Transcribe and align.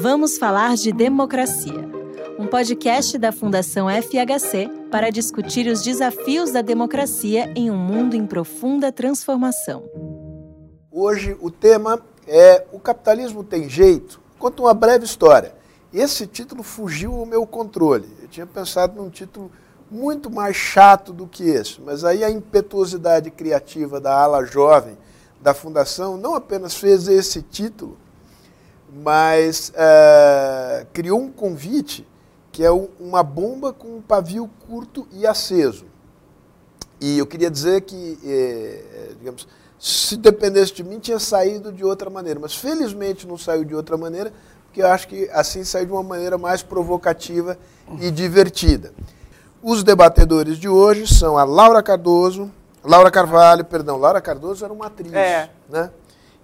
Vamos 0.00 0.38
falar 0.38 0.76
de 0.76 0.92
democracia. 0.92 1.84
Um 2.38 2.46
podcast 2.46 3.18
da 3.18 3.32
Fundação 3.32 3.88
FHC 3.90 4.70
para 4.92 5.10
discutir 5.10 5.66
os 5.66 5.82
desafios 5.82 6.52
da 6.52 6.62
democracia 6.62 7.52
em 7.56 7.68
um 7.68 7.76
mundo 7.76 8.14
em 8.14 8.24
profunda 8.24 8.92
transformação. 8.92 9.82
Hoje 10.88 11.36
o 11.40 11.50
tema 11.50 12.00
é 12.28 12.64
O 12.70 12.78
capitalismo 12.78 13.42
tem 13.42 13.68
jeito? 13.68 14.20
Conta 14.38 14.62
uma 14.62 14.72
breve 14.72 15.04
história. 15.04 15.52
Esse 15.92 16.28
título 16.28 16.62
fugiu 16.62 17.14
ao 17.14 17.26
meu 17.26 17.44
controle. 17.44 18.08
Eu 18.22 18.28
tinha 18.28 18.46
pensado 18.46 19.02
num 19.02 19.10
título 19.10 19.50
muito 19.90 20.30
mais 20.30 20.54
chato 20.54 21.12
do 21.12 21.26
que 21.26 21.42
esse, 21.42 21.80
mas 21.80 22.04
aí 22.04 22.22
a 22.22 22.30
impetuosidade 22.30 23.32
criativa 23.32 24.00
da 24.00 24.16
ala 24.16 24.44
jovem 24.44 24.96
da 25.40 25.52
fundação 25.52 26.16
não 26.16 26.36
apenas 26.36 26.76
fez 26.76 27.08
esse 27.08 27.42
título, 27.42 27.96
mas 28.92 29.72
é, 29.74 30.86
criou 30.92 31.20
um 31.20 31.30
convite 31.30 32.06
que 32.50 32.64
é 32.64 32.70
uma 32.70 33.22
bomba 33.22 33.72
com 33.72 33.98
um 33.98 34.00
pavio 34.02 34.50
curto 34.66 35.06
e 35.12 35.26
aceso. 35.26 35.86
E 37.00 37.18
eu 37.18 37.26
queria 37.26 37.50
dizer 37.50 37.82
que, 37.82 38.18
é, 38.24 39.12
digamos, 39.18 39.46
se 39.78 40.16
dependesse 40.16 40.74
de 40.74 40.82
mim, 40.82 40.98
tinha 40.98 41.20
saído 41.20 41.72
de 41.72 41.84
outra 41.84 42.10
maneira. 42.10 42.40
Mas 42.40 42.56
felizmente 42.56 43.26
não 43.26 43.38
saiu 43.38 43.64
de 43.64 43.74
outra 43.74 43.96
maneira, 43.96 44.32
porque 44.64 44.82
eu 44.82 44.88
acho 44.88 45.06
que 45.06 45.30
assim 45.32 45.62
saiu 45.62 45.86
de 45.86 45.92
uma 45.92 46.02
maneira 46.02 46.36
mais 46.36 46.62
provocativa 46.62 47.56
e 48.00 48.10
divertida. 48.10 48.92
Os 49.62 49.84
debatedores 49.84 50.58
de 50.58 50.68
hoje 50.68 51.06
são 51.06 51.38
a 51.38 51.44
Laura 51.44 51.82
Cardoso, 51.82 52.50
Laura 52.82 53.10
Carvalho, 53.10 53.64
perdão, 53.64 53.98
Laura 53.98 54.20
Cardoso 54.20 54.64
era 54.64 54.72
uma 54.72 54.86
atriz, 54.86 55.12
é. 55.12 55.50
né? 55.68 55.90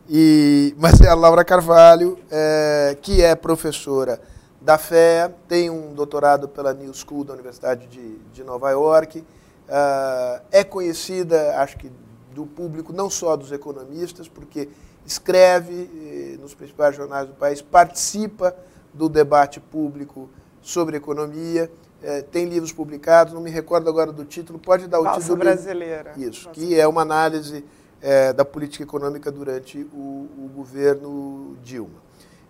E, 0.08 0.74
mas 0.76 1.00
é 1.00 1.08
a 1.08 1.14
Laura 1.14 1.44
Carvalho, 1.44 2.18
é, 2.30 2.96
que 3.00 3.22
é 3.22 3.34
professora 3.34 4.20
da 4.60 4.78
FEA, 4.78 5.34
tem 5.48 5.70
um 5.70 5.94
doutorado 5.94 6.48
pela 6.48 6.72
New 6.72 6.92
School 6.94 7.24
da 7.24 7.34
Universidade 7.34 7.86
de, 7.86 8.16
de 8.32 8.44
Nova 8.44 8.70
York, 8.70 9.18
uh, 9.18 10.42
é 10.50 10.64
conhecida, 10.64 11.58
acho 11.58 11.76
que, 11.76 11.90
do 12.32 12.46
público, 12.46 12.92
não 12.92 13.10
só 13.10 13.36
dos 13.36 13.52
economistas, 13.52 14.26
porque 14.26 14.68
escreve 15.06 15.90
eh, 15.94 16.38
nos 16.40 16.54
principais 16.54 16.96
jornais 16.96 17.28
do 17.28 17.34
país, 17.34 17.60
participa 17.60 18.56
do 18.92 19.08
debate 19.08 19.60
público 19.60 20.30
sobre 20.62 20.96
economia, 20.96 21.70
é, 22.02 22.22
tem 22.22 22.46
livros 22.46 22.72
publicados, 22.72 23.34
não 23.34 23.40
me 23.40 23.50
recordo 23.50 23.88
agora 23.88 24.10
do 24.10 24.24
título, 24.24 24.58
pode 24.58 24.86
dar 24.86 25.00
o 25.00 25.04
Falsa 25.04 25.20
título. 25.20 25.38
brasileira. 25.38 26.12
Isso, 26.16 26.48
que 26.50 26.78
é 26.78 26.86
uma 26.88 27.02
análise 27.02 27.64
é, 28.04 28.34
da 28.34 28.44
política 28.44 28.84
econômica 28.84 29.32
durante 29.32 29.78
o, 29.94 30.28
o 30.36 30.50
governo 30.54 31.56
Dilma. 31.62 32.04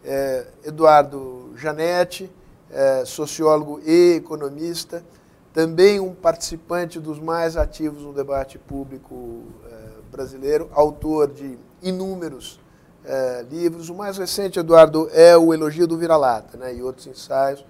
É, 0.05 0.48
Eduardo 0.64 1.52
Janetti, 1.55 2.28
é, 2.72 3.05
sociólogo 3.05 3.80
e 3.86 4.16
economista, 4.16 5.05
também 5.52 6.00
um 6.00 6.12
participante 6.12 6.98
dos 6.98 7.20
mais 7.20 7.56
ativos 7.56 8.02
no 8.02 8.12
debate 8.12 8.58
público 8.58 9.44
é, 9.70 9.78
brasileiro, 10.10 10.69
autor 10.72 11.28
de 11.28 11.56
inúmeros 11.80 12.58
é, 13.05 13.47
livros. 13.48 13.88
O 13.88 13.94
mais 13.94 14.19
recente, 14.19 14.58
Eduardo, 14.58 15.08
é 15.12 15.36
o 15.36 15.55
Elogio 15.55 15.86
do 15.86 15.97
Vira-Lata 15.97 16.58
né, 16.58 16.75
e 16.75 16.82
outros 16.82 17.06
ensaios 17.06 17.64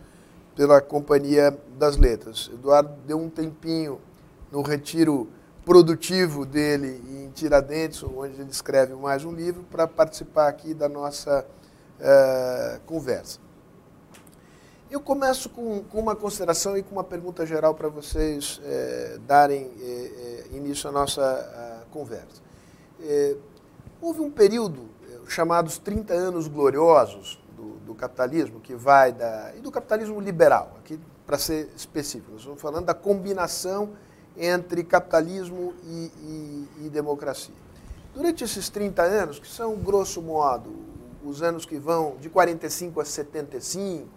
pela 0.57 0.81
Companhia 0.81 1.55
das 1.79 1.99
Letras. 1.99 2.51
Eduardo 2.51 2.95
deu 3.07 3.21
um 3.21 3.29
tempinho 3.29 4.01
no 4.51 4.63
retiro 4.63 5.29
produtivo 5.65 6.45
dele 6.45 7.03
em 7.09 7.31
Tiradentes, 7.31 8.03
onde 8.03 8.41
ele 8.41 8.51
escreve 8.51 8.95
mais 8.95 9.25
um 9.25 9.33
livro, 9.33 9.65
para 9.71 9.89
participar 9.89 10.49
aqui 10.49 10.75
da 10.75 10.89
nossa 10.89 11.45
uh, 11.99 12.81
conversa. 12.87 13.41
Eu 14.91 15.01
começo 15.01 15.49
com, 15.49 15.83
com, 15.85 15.99
uma 15.99 16.15
consideração 16.15 16.77
e 16.77 16.83
com 16.83 16.93
uma 16.93 17.03
pergunta 17.03 17.45
geral 17.45 17.75
para 17.75 17.89
vocês 17.89 18.61
eh, 18.63 19.19
darem 19.27 19.69
eh, 19.81 20.45
início 20.53 20.89
à 20.89 20.93
nossa 20.93 21.85
conversa. 21.91 22.41
houve 24.01 24.21
um 24.21 24.31
período 24.31 24.89
chamados 25.27 25.79
30 25.79 26.15
anos 26.15 26.47
gloriosos 26.47 27.43
do 27.85 27.93
capitalismo, 27.95 28.61
que 28.61 28.75
vai 28.75 29.13
da. 29.13 29.53
e 29.57 29.61
do 29.61 29.71
capitalismo 29.71 30.21
liberal, 30.21 30.77
aqui 30.79 31.01
para 31.27 31.39
ser 31.39 31.71
específico, 31.75 32.33
nós 32.33 32.41
estamos 32.41 32.61
falando 32.61 32.85
da 32.87 32.95
combinação 32.95 33.91
entre 34.37 34.83
capitalismo 34.83 35.75
e, 35.85 36.11
e, 36.23 36.87
e, 36.87 36.89
democracia. 36.91 37.55
Durante 38.15 38.45
esses 38.45 38.69
30 38.69 39.03
anos, 39.03 39.39
que 39.39 39.47
são, 39.47 39.77
grosso 39.77 40.21
modo, 40.21 40.73
os 41.25 41.43
anos 41.43 41.65
que 41.65 41.79
vão 41.79 42.17
de 42.21 42.29
45 42.29 43.01
a 43.01 43.05
75, 43.05 44.09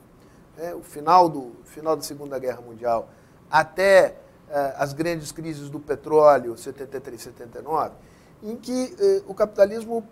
né, 0.58 0.74
o 0.74 0.82
final, 0.82 1.30
do, 1.30 1.52
final 1.66 1.96
da 1.96 2.02
Segunda 2.02 2.38
Guerra 2.38 2.62
Mundial, 2.62 3.10
até 3.50 4.18
eh, 4.50 4.76
as 4.78 4.94
grandes 4.94 5.32
crises 5.32 5.70
do 5.70 5.80
petróleo, 5.80 6.58
73 6.58 7.22
79, 7.22 7.96
em 8.44 8.56
que 8.56 8.96
eh, 9.00 9.24
o 9.28 9.34
capitalismo 9.34 10.06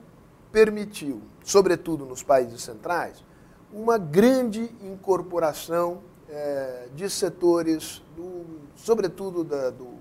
permitiu, 0.51 1.21
sobretudo 1.43 2.05
nos 2.05 2.23
países 2.23 2.61
centrais, 2.61 3.23
uma 3.73 3.97
grande 3.97 4.63
incorporação 4.81 6.01
é, 6.29 6.87
de 6.95 7.09
setores, 7.09 8.01
do, 8.15 8.45
sobretudo 8.75 9.43
da, 9.43 9.69
do, 9.69 9.94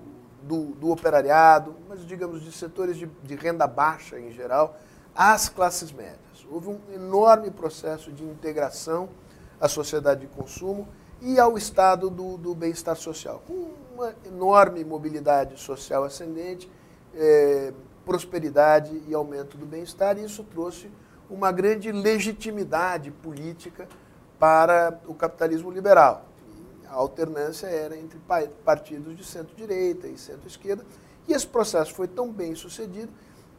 do, 0.47 0.75
do, 0.75 0.91
operariado, 0.91 1.75
mas 1.89 2.07
digamos 2.07 2.43
de 2.43 2.53
setores 2.53 2.97
de, 2.97 3.07
de 3.23 3.35
renda 3.35 3.67
baixa 3.67 4.19
em 4.19 4.31
geral, 4.31 4.77
às 5.15 5.49
classes 5.49 5.91
médias. 5.91 6.19
Houve 6.51 6.69
um 6.69 6.81
enorme 6.95 7.51
processo 7.51 8.13
de 8.13 8.23
integração 8.23 9.09
à 9.61 9.69
sociedade 9.69 10.23
de 10.23 10.27
consumo 10.27 10.87
e 11.21 11.39
ao 11.39 11.57
estado 11.57 12.11
do, 12.11 12.37
do 12.37 12.55
bem-estar 12.55 12.97
social, 12.97 13.43
com 13.47 13.71
uma 13.95 14.15
enorme 14.27 14.85
mobilidade 14.85 15.59
social 15.59 16.05
ascendente, 16.05 16.71
é, 17.15 17.73
prosperidade 18.05 19.03
e 19.09 19.15
aumento 19.15 19.57
do 19.57 19.65
bem-estar, 19.65 20.19
e 20.19 20.25
isso 20.25 20.45
trouxe 20.45 20.91
uma 21.31 21.51
grande 21.51 21.91
legitimidade 21.91 23.11
política 23.11 23.89
para 24.39 25.01
o 25.07 25.15
capitalismo 25.15 25.71
liberal. 25.71 26.27
A 26.95 26.97
alternância 26.97 27.67
era 27.67 27.97
entre 27.97 28.21
partidos 28.65 29.17
de 29.17 29.25
centro-direita 29.25 30.07
e 30.07 30.17
centro-esquerda, 30.17 30.87
e 31.27 31.33
esse 31.33 31.45
processo 31.45 31.93
foi 31.93 32.07
tão 32.07 32.31
bem 32.31 32.55
sucedido 32.55 33.13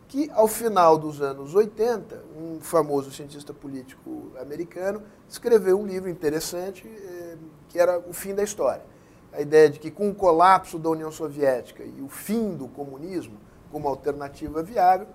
que, 0.07 0.31
ao 0.33 0.47
final 0.47 0.97
dos 0.97 1.21
anos 1.21 1.53
80, 1.53 2.23
um 2.37 2.61
famoso 2.61 3.11
cientista 3.11 3.53
político 3.53 4.31
americano 4.39 5.03
escreveu 5.27 5.77
um 5.77 5.85
livro 5.85 6.09
interessante 6.09 6.87
eh, 6.87 7.35
que 7.67 7.77
era 7.77 7.99
O 7.99 8.13
Fim 8.13 8.33
da 8.33 8.41
História. 8.41 8.85
A 9.33 9.41
ideia 9.41 9.69
de 9.69 9.79
que, 9.79 9.91
com 9.91 10.09
o 10.09 10.15
colapso 10.15 10.79
da 10.79 10.89
União 10.89 11.11
Soviética 11.11 11.83
e 11.83 12.01
o 12.01 12.07
fim 12.07 12.55
do 12.55 12.69
comunismo 12.69 13.37
como 13.69 13.89
alternativa 13.89 14.63
viável, 14.63 15.07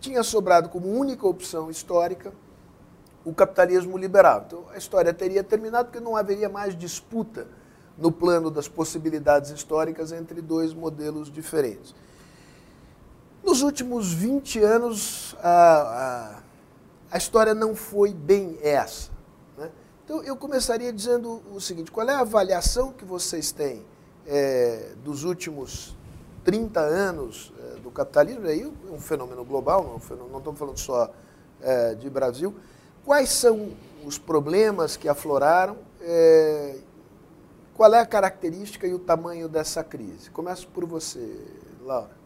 tinha 0.00 0.22
sobrado 0.22 0.70
como 0.70 0.88
única 0.88 1.26
opção 1.26 1.70
histórica 1.70 2.32
o 3.22 3.34
capitalismo 3.34 3.98
liberal. 3.98 4.44
Então 4.46 4.64
a 4.72 4.78
história 4.78 5.12
teria 5.12 5.44
terminado 5.44 5.90
porque 5.90 6.02
não 6.02 6.16
haveria 6.16 6.48
mais 6.48 6.74
disputa 6.74 7.46
no 7.98 8.12
plano 8.12 8.50
das 8.50 8.68
possibilidades 8.68 9.50
históricas 9.50 10.12
entre 10.12 10.40
dois 10.42 10.74
modelos 10.74 11.30
diferentes. 11.30 11.94
Nos 13.42 13.62
últimos 13.62 14.12
20 14.12 14.58
anos, 14.60 15.36
a, 15.40 15.50
a, 15.50 16.42
a 17.12 17.18
história 17.18 17.54
não 17.54 17.74
foi 17.74 18.12
bem 18.12 18.58
essa. 18.60 19.10
Né? 19.56 19.70
Então 20.04 20.22
eu 20.22 20.36
começaria 20.36 20.92
dizendo 20.92 21.40
o 21.52 21.60
seguinte: 21.60 21.90
qual 21.90 22.08
é 22.08 22.12
a 22.12 22.20
avaliação 22.20 22.92
que 22.92 23.04
vocês 23.04 23.52
têm 23.52 23.84
é, 24.26 24.92
dos 25.04 25.24
últimos 25.24 25.96
30 26.44 26.80
anos 26.80 27.52
é, 27.58 27.80
do 27.80 27.90
capitalismo, 27.90 28.46
aí 28.46 28.62
é 28.62 28.92
um 28.92 29.00
fenômeno 29.00 29.44
global, 29.44 29.84
não, 29.84 29.98
fenômeno, 29.98 30.30
não 30.30 30.38
estamos 30.38 30.58
falando 30.58 30.78
só 30.78 31.10
é, 31.60 31.94
de 31.94 32.10
Brasil. 32.10 32.54
Quais 33.04 33.30
são 33.30 33.70
os 34.04 34.18
problemas 34.18 34.96
que 34.96 35.08
afloraram? 35.08 35.76
É, 36.00 36.76
qual 37.76 37.92
é 37.94 38.00
a 38.00 38.06
característica 38.06 38.86
e 38.86 38.94
o 38.94 38.98
tamanho 38.98 39.48
dessa 39.48 39.84
crise? 39.84 40.30
Começo 40.30 40.66
por 40.68 40.86
você, 40.86 41.38
Laura. 41.82 42.16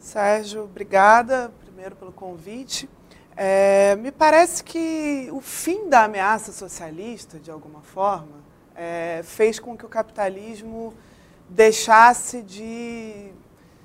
Sérgio, 0.00 0.64
obrigada 0.64 1.52
primeiro 1.60 1.94
pelo 1.94 2.12
convite. 2.12 2.88
É, 3.36 3.94
me 3.96 4.10
parece 4.10 4.64
que 4.64 5.28
o 5.32 5.40
fim 5.40 5.90
da 5.90 6.04
ameaça 6.04 6.50
socialista, 6.50 7.38
de 7.38 7.50
alguma 7.50 7.82
forma, 7.82 8.42
é, 8.74 9.20
fez 9.22 9.58
com 9.60 9.76
que 9.76 9.84
o 9.84 9.88
capitalismo 9.88 10.94
deixasse 11.48 12.40
de 12.40 13.30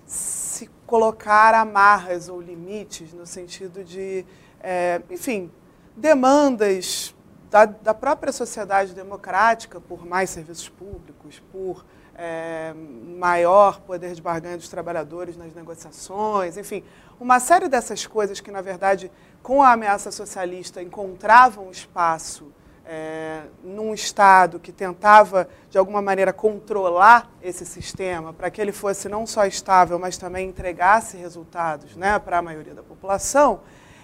se 0.05 0.69
colocar 0.87 1.53
amarras 1.53 2.29
ou 2.29 2.39
limites 2.39 3.11
no 3.11 3.25
sentido 3.25 3.83
de, 3.83 4.25
é, 4.61 5.01
enfim, 5.11 5.51
demandas 5.95 7.12
da, 7.53 7.65
da, 7.65 7.93
própria 7.93 8.33
sociedade 8.33 8.95
democrática 8.95 9.79
por 9.79 10.03
mais 10.03 10.31
serviços 10.31 10.67
públicos, 10.67 11.39
por 11.51 11.85
é, 12.15 12.73
maior 13.19 13.79
poder 13.81 14.15
de 14.15 14.21
barganha 14.23 14.57
dos 14.57 14.67
trabalhadores 14.67 15.37
nas 15.37 15.53
negociações, 15.53 16.57
enfim, 16.57 16.83
uma 17.19 17.39
série 17.39 17.69
dessas 17.69 18.07
coisas 18.07 18.39
que, 18.39 18.49
na 18.49 18.59
verdade, 18.59 19.11
com 19.43 19.61
a 19.61 19.73
ameaça 19.73 20.09
socialista 20.09 20.81
encontravam 20.81 21.69
espaço 21.69 22.51
é, 22.87 23.43
num 23.63 23.93
Estado 23.93 24.59
que 24.59 24.71
tentava, 24.71 25.47
de 25.69 25.77
alguma 25.77 26.01
maneira, 26.01 26.33
controlar 26.33 27.29
esse 27.39 27.67
sistema 27.67 28.33
para 28.33 28.49
que 28.49 28.59
ele 28.59 28.71
fosse 28.71 29.07
não 29.07 29.27
só 29.27 29.45
estável, 29.45 29.99
mas 29.99 30.17
também 30.17 30.49
entregasse 30.49 31.17
resultados 31.17 31.95
né, 31.95 32.17
para 32.17 32.39
a 32.39 32.41
maioria 32.41 32.73
da 32.73 32.81
população, 32.81 33.59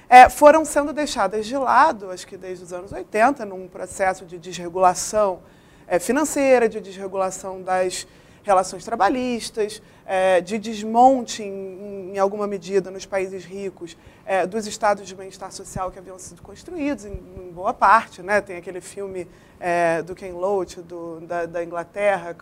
é, 0.10 0.28
foram 0.28 0.66
sendo 0.66 0.92
deixadas 0.92 1.46
de 1.46 1.56
lado, 1.56 2.10
acho 2.10 2.26
que 2.26 2.36
desde 2.36 2.64
os 2.64 2.74
anos 2.74 2.92
80, 2.92 3.46
num 3.46 3.68
processo 3.68 4.26
de 4.26 4.40
desregulação 4.40 5.40
é, 5.88 6.00
financeira, 6.00 6.68
de 6.68 6.82
desregulação 6.82 7.62
das 7.62 8.08
relações 8.42 8.84
trabalhistas, 8.84 9.82
é, 10.08 10.42
de 10.42 10.58
desmonte, 10.58 11.44
em, 11.44 12.14
em, 12.16 12.18
alguma 12.18 12.48
medida, 12.48 12.90
nos 12.90 13.06
países 13.06 13.46
ricos, 13.46 13.96
é, 14.26 14.48
dos 14.48 14.66
estados 14.66 15.08
de 15.08 15.14
bem-estar 15.14 15.52
social 15.52 15.92
que 15.92 16.00
haviam 16.00 16.18
sido 16.18 16.42
construídos, 16.42 17.06
em, 17.06 17.12
em 17.12 17.52
boa 17.52 17.76
parte. 17.76 18.24
Né? 18.24 18.42
Tem 18.42 18.58
aquele 18.58 18.82
filme 18.82 19.28
é, 19.60 20.02
do 20.02 20.16
Ken 20.16 20.32
Loach, 20.32 20.82
do, 20.82 21.20
da, 21.22 21.46
da 21.46 21.64
Inglaterra, 21.64 22.36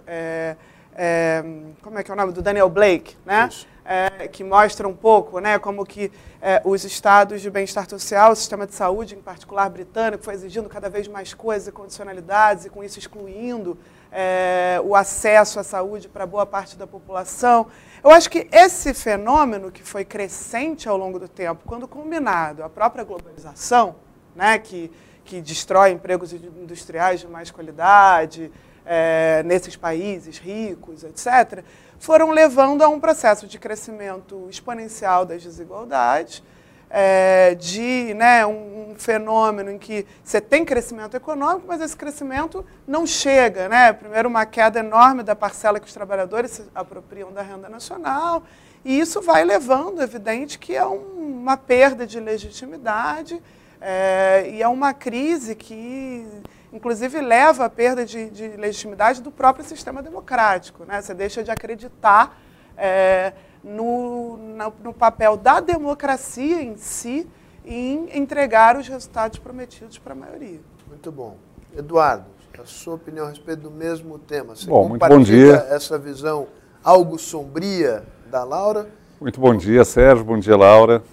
é, 0.98 1.44
como 1.84 2.00
é 2.00 2.04
que 2.04 2.10
é 2.10 2.14
o 2.14 2.18
nome? 2.18 2.34
Do 2.34 2.42
Daniel 2.42 2.68
Blake, 2.70 3.16
né? 3.24 3.50
É, 3.86 4.28
que 4.28 4.44
mostra 4.44 4.86
um 4.86 4.94
pouco 4.94 5.40
né, 5.40 5.58
como 5.58 5.86
que 5.86 6.12
é, 6.42 6.62
os 6.66 6.84
estados 6.84 7.40
de 7.42 7.50
bem-estar 7.50 7.88
social, 7.88 8.34
o 8.34 8.36
sistema 8.36 8.68
de 8.68 8.76
saúde, 8.76 9.16
em 9.16 9.22
particular 9.22 9.70
britânico, 9.70 10.26
foi 10.26 10.34
exigindo 10.34 10.68
cada 10.68 10.90
vez 10.90 11.08
mais 11.08 11.34
coisas 11.34 11.70
e 11.70 11.72
condicionalidades, 11.72 12.66
e 12.66 12.70
com 12.70 12.84
isso 12.84 13.00
excluindo 13.00 13.78
é, 14.12 14.82
o 14.84 14.94
acesso 14.94 15.58
à 15.58 15.64
saúde 15.64 16.10
para 16.10 16.26
boa 16.26 16.46
parte 16.46 16.76
da 16.76 16.86
população. 16.86 17.68
Eu 18.04 18.12
acho 18.12 18.30
que 18.30 18.50
esse 18.52 18.94
fenômeno 18.94 19.72
que 19.72 19.84
foi 19.84 20.04
crescente 20.04 20.90
ao 20.90 20.98
longo 20.98 21.18
do 21.18 21.30
tempo, 21.30 21.64
quando 21.66 21.88
combinado 21.88 22.64
à 22.64 22.70
própria 22.70 23.06
globalização, 23.06 23.96
né, 24.36 24.60
que, 24.60 24.92
que 25.24 25.40
destrói 25.40 25.92
empregos 25.92 26.34
industriais 26.34 27.22
de 27.22 27.28
mais 27.28 27.52
qualidade 27.52 28.52
é, 28.88 29.44
nesses 29.44 29.76
países 29.76 30.38
ricos, 30.38 31.04
etc., 31.04 31.64
foram 32.00 32.32
levando 32.32 32.84
a 32.84 32.88
um 32.88 33.00
processo 33.00 33.48
de 33.48 33.60
crescimento 33.60 34.48
exponencial 34.50 35.26
das 35.26 35.44
desigualdades 35.44 36.42
é, 36.90 37.56
de 37.56 38.14
né, 38.14 38.46
um, 38.46 38.92
um, 38.92 38.96
fenômeno 38.96 39.72
em 39.72 39.78
que 39.78 40.06
você 40.24 40.40
tem 40.40 40.64
crescimento 40.64 41.18
econômico, 41.18 41.66
mas 41.68 41.82
esse 41.82 41.96
crescimento 41.96 42.66
não 42.88 43.06
chega. 43.06 43.68
Né? 43.68 43.92
Primeiro, 43.92 44.30
uma 44.30 44.46
queda 44.46 44.80
enorme 44.80 45.24
da 45.24 45.36
parcela 45.36 45.80
que 45.80 45.88
os 45.88 45.94
trabalhadores 45.94 46.52
se 46.52 46.64
apropriam 46.74 47.32
da 47.32 47.42
renda 47.42 47.68
nacional, 47.68 48.44
e 48.86 49.00
isso 49.00 49.22
vai 49.22 49.44
levando, 49.44 50.02
evidente, 50.02 50.58
que 50.58 50.76
é 50.76 50.86
um, 50.86 51.40
uma 51.42 51.58
perda 51.58 52.08
de 52.08 52.20
legitimidade 52.20 53.42
é, 53.82 54.50
e 54.50 54.62
é 54.62 54.68
uma 54.68 54.94
crise 54.94 55.56
que, 55.56 56.26
inclusive, 56.72 57.20
leva 57.22 57.66
à 57.66 57.70
perda 57.70 58.06
de, 58.06 58.30
de 58.30 58.48
legitimidade 58.50 59.22
do 59.22 59.32
próprio 59.32 59.66
sistema 59.66 60.02
democrático. 60.02 60.86
Né? 60.86 61.02
Você 61.02 61.14
deixa 61.14 61.44
de 61.44 61.52
acreditar. 61.52 62.40
É, 62.78 63.34
no, 63.64 64.38
no 64.84 64.94
papel 64.94 65.36
da 65.36 65.60
democracia 65.60 66.62
em 66.62 66.78
si 66.78 67.28
em 67.66 68.18
entregar 68.18 68.78
os 68.78 68.88
resultados 68.88 69.40
prometidos 69.40 69.98
para 69.98 70.14
a 70.14 70.16
maioria. 70.16 70.62
Muito 70.88 71.12
bom. 71.12 71.36
Eduardo, 71.76 72.26
a 72.58 72.66
sua 72.66 72.96
opinião 72.96 73.26
a 73.26 73.30
respeito 73.30 73.64
do 73.64 73.72
mesmo 73.72 74.18
tema. 74.18 74.56
Você 74.56 74.68
bom, 74.68 74.88
muito 74.88 75.06
bom 75.06 75.20
dia. 75.20 75.68
essa 75.70 75.98
visão 75.98 76.48
algo 76.82 77.20
sombria 77.20 78.04
da 78.32 78.44
Laura? 78.44 78.88
Muito 79.20 79.40
bom 79.40 79.56
dia, 79.56 79.84
Sérgio. 79.84 80.24
Bom 80.24 80.40
dia, 80.40 80.56
Laura. 80.56 81.04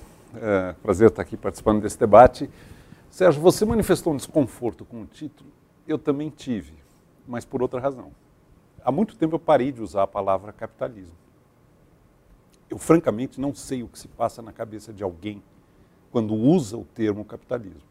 É, 0.41 0.75
prazer 0.83 1.09
estar 1.09 1.23
aqui 1.23 1.37
participando 1.37 1.83
desse 1.83 1.99
debate. 1.99 2.49
Sérgio, 3.15 3.41
você 3.41 3.65
manifestou 3.65 4.13
um 4.13 4.17
desconforto 4.17 4.85
com 4.85 5.03
o 5.03 5.07
título. 5.07 5.49
Eu 5.87 5.97
também 5.97 6.31
tive, 6.31 6.75
mas 7.29 7.45
por 7.45 7.63
outra 7.63 7.79
razão. 7.79 8.11
Há 8.85 8.91
muito 8.91 9.15
tempo 9.15 9.37
eu 9.37 9.39
parei 9.39 9.71
de 9.71 9.81
usar 9.81 10.03
a 10.03 10.07
palavra 10.09 10.53
capitalismo. 10.53 11.17
Eu, 12.69 12.77
francamente, 12.77 13.41
não 13.41 13.55
sei 13.55 13.85
o 13.85 13.89
que 13.89 14.01
se 14.01 14.09
passa 14.09 14.43
na 14.43 14.53
cabeça 14.53 14.93
de 14.93 15.05
alguém 15.05 15.41
quando 16.11 16.35
usa 16.35 16.77
o 16.77 16.85
termo 16.85 17.25
capitalismo. 17.25 17.89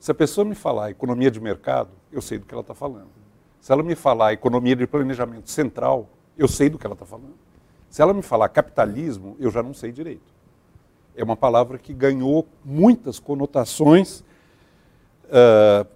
Se 0.00 0.10
a 0.10 0.14
pessoa 0.14 0.44
me 0.44 0.56
falar 0.56 0.90
economia 0.90 1.30
de 1.30 1.38
mercado, 1.38 1.90
eu 2.10 2.20
sei 2.20 2.36
do 2.36 2.44
que 2.44 2.52
ela 2.52 2.62
está 2.62 2.74
falando. 2.74 3.12
Se 3.60 3.70
ela 3.70 3.84
me 3.84 3.94
falar 3.94 4.32
economia 4.32 4.74
de 4.74 4.84
planejamento 4.84 5.48
central, 5.48 6.08
eu 6.36 6.48
sei 6.48 6.68
do 6.68 6.76
que 6.76 6.84
ela 6.84 6.96
está 6.96 7.06
falando. 7.06 7.36
Se 7.88 8.02
ela 8.02 8.12
me 8.12 8.20
falar 8.20 8.48
capitalismo, 8.48 9.36
eu 9.38 9.48
já 9.48 9.62
não 9.62 9.72
sei 9.72 9.92
direito. 9.92 10.33
É 11.16 11.22
uma 11.22 11.36
palavra 11.36 11.78
que 11.78 11.92
ganhou 11.92 12.46
muitas 12.64 13.18
conotações. 13.18 14.20
Uh, 15.26 15.86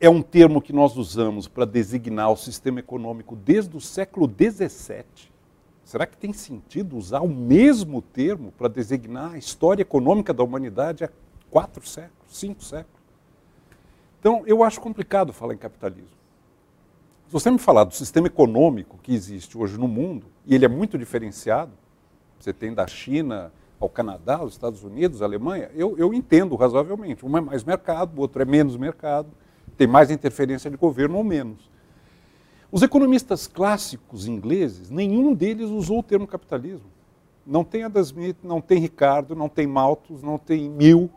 é 0.00 0.08
um 0.08 0.22
termo 0.22 0.60
que 0.60 0.72
nós 0.72 0.96
usamos 0.96 1.46
para 1.46 1.64
designar 1.64 2.30
o 2.30 2.36
sistema 2.36 2.80
econômico 2.80 3.36
desde 3.36 3.76
o 3.76 3.80
século 3.80 4.26
XVII. 4.28 5.04
Será 5.84 6.06
que 6.06 6.16
tem 6.16 6.32
sentido 6.32 6.96
usar 6.96 7.20
o 7.20 7.28
mesmo 7.28 8.00
termo 8.00 8.52
para 8.52 8.68
designar 8.68 9.34
a 9.34 9.38
história 9.38 9.82
econômica 9.82 10.32
da 10.32 10.42
humanidade 10.42 11.04
há 11.04 11.10
quatro 11.50 11.86
séculos, 11.86 12.36
cinco 12.36 12.64
séculos? 12.64 13.02
Então, 14.18 14.42
eu 14.46 14.62
acho 14.62 14.80
complicado 14.80 15.32
falar 15.32 15.54
em 15.54 15.58
capitalismo. 15.58 16.16
Se 17.26 17.32
você 17.32 17.50
me 17.50 17.58
falar 17.58 17.84
do 17.84 17.94
sistema 17.94 18.26
econômico 18.26 18.98
que 19.02 19.12
existe 19.14 19.58
hoje 19.58 19.78
no 19.78 19.88
mundo, 19.88 20.26
e 20.46 20.54
ele 20.54 20.64
é 20.64 20.68
muito 20.68 20.96
diferenciado, 20.96 21.72
você 22.38 22.52
tem 22.52 22.72
da 22.72 22.86
China 22.86 23.52
ao 23.82 23.88
Canadá, 23.88 24.42
os 24.42 24.52
Estados 24.52 24.84
Unidos, 24.84 25.22
a 25.22 25.24
Alemanha, 25.24 25.68
eu, 25.74 25.98
eu 25.98 26.14
entendo 26.14 26.54
razoavelmente. 26.54 27.26
Um 27.26 27.36
é 27.36 27.40
mais 27.40 27.64
mercado, 27.64 28.16
o 28.16 28.20
outro 28.20 28.40
é 28.40 28.44
menos 28.44 28.76
mercado, 28.76 29.28
tem 29.76 29.86
mais 29.86 30.10
interferência 30.10 30.70
de 30.70 30.76
governo 30.76 31.18
ou 31.18 31.24
menos. 31.24 31.68
Os 32.70 32.82
economistas 32.82 33.46
clássicos 33.48 34.26
ingleses, 34.26 34.88
nenhum 34.88 35.34
deles 35.34 35.68
usou 35.68 35.98
o 35.98 36.02
termo 36.02 36.26
capitalismo. 36.26 36.86
Não 37.44 37.64
tem 37.64 37.82
Adam 37.82 38.02
Smith, 38.02 38.36
não 38.42 38.60
tem 38.60 38.78
Ricardo, 38.78 39.34
não 39.34 39.48
tem 39.48 39.66
Malthus, 39.66 40.22
não 40.22 40.38
tem 40.38 40.70
Mill, 40.70 41.10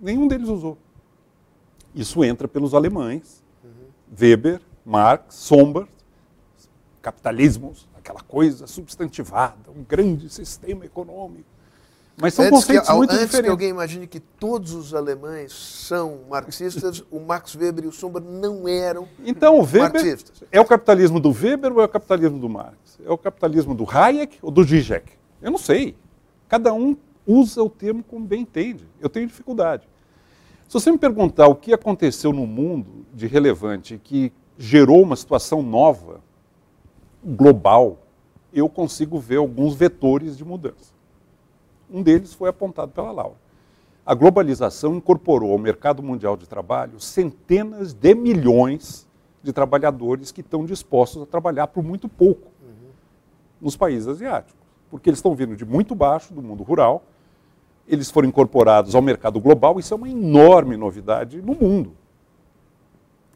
nenhum 0.00 0.26
deles 0.26 0.48
usou. 0.48 0.78
Isso 1.94 2.24
entra 2.24 2.48
pelos 2.48 2.72
alemães. 2.72 3.44
Weber, 4.18 4.60
Marx, 4.84 5.34
Sombart, 5.34 5.88
capitalismos, 7.02 7.86
aquela 7.94 8.20
coisa 8.20 8.66
substantivada, 8.66 9.70
um 9.70 9.84
grande 9.84 10.28
sistema 10.30 10.84
econômico. 10.84 11.59
Mas 12.20 12.34
são 12.34 12.44
antes 12.44 12.58
conceitos 12.58 12.88
que, 12.88 12.94
muito 12.94 13.10
antes 13.10 13.24
diferentes. 13.26 13.34
Antes 13.34 13.44
que 13.44 13.50
alguém 13.50 13.68
imagine 13.70 14.06
que 14.06 14.20
todos 14.20 14.72
os 14.74 14.94
alemães 14.94 15.52
são 15.52 16.20
marxistas, 16.28 17.02
o 17.10 17.20
Max 17.20 17.54
Weber 17.54 17.84
e 17.84 17.88
o 17.88 17.92
Sombra 17.92 18.22
não 18.22 18.68
eram 18.68 19.08
então, 19.24 19.58
o 19.58 19.62
Weber 19.62 19.92
marxistas. 19.92 20.42
É 20.52 20.60
o 20.60 20.64
capitalismo 20.64 21.18
do 21.18 21.30
Weber 21.30 21.72
ou 21.72 21.80
é 21.80 21.84
o 21.84 21.88
capitalismo 21.88 22.38
do 22.38 22.48
Marx? 22.48 22.98
É 23.04 23.10
o 23.10 23.18
capitalismo 23.18 23.74
do 23.74 23.88
Hayek 23.88 24.38
ou 24.42 24.50
do 24.50 24.62
Zizek? 24.62 25.12
Eu 25.40 25.50
não 25.50 25.58
sei. 25.58 25.96
Cada 26.48 26.72
um 26.72 26.96
usa 27.26 27.62
o 27.62 27.70
termo 27.70 28.02
como 28.02 28.26
bem 28.26 28.42
entende. 28.42 28.86
Eu 29.00 29.08
tenho 29.08 29.26
dificuldade. 29.26 29.88
Se 30.68 30.74
você 30.74 30.92
me 30.92 30.98
perguntar 30.98 31.46
o 31.48 31.54
que 31.54 31.72
aconteceu 31.72 32.32
no 32.32 32.46
mundo 32.46 33.06
de 33.14 33.26
relevante 33.26 34.00
que 34.02 34.32
gerou 34.58 35.02
uma 35.02 35.16
situação 35.16 35.62
nova, 35.62 36.20
global, 37.24 37.98
eu 38.52 38.68
consigo 38.68 39.18
ver 39.18 39.36
alguns 39.36 39.74
vetores 39.74 40.36
de 40.36 40.44
mudança. 40.44 40.92
Um 41.92 42.02
deles 42.02 42.32
foi 42.32 42.48
apontado 42.48 42.92
pela 42.92 43.10
Laura. 43.10 43.36
A 44.06 44.14
globalização 44.14 44.94
incorporou 44.94 45.52
ao 45.52 45.58
mercado 45.58 46.02
mundial 46.02 46.36
de 46.36 46.48
trabalho 46.48 47.00
centenas 47.00 47.92
de 47.92 48.14
milhões 48.14 49.08
de 49.42 49.52
trabalhadores 49.52 50.30
que 50.30 50.40
estão 50.40 50.64
dispostos 50.64 51.22
a 51.22 51.26
trabalhar 51.26 51.66
por 51.68 51.82
muito 51.82 52.08
pouco 52.08 52.50
uhum. 52.62 52.90
nos 53.60 53.76
países 53.76 54.06
asiáticos, 54.06 54.60
porque 54.90 55.10
eles 55.10 55.18
estão 55.18 55.34
vindo 55.34 55.56
de 55.56 55.64
muito 55.64 55.94
baixo 55.94 56.32
do 56.32 56.42
mundo 56.42 56.62
rural, 56.62 57.02
eles 57.86 58.10
foram 58.10 58.28
incorporados 58.28 58.94
ao 58.94 59.02
mercado 59.02 59.40
global, 59.40 59.78
isso 59.80 59.92
é 59.92 59.96
uma 59.96 60.08
enorme 60.08 60.76
novidade 60.76 61.42
no 61.42 61.54
mundo. 61.54 61.92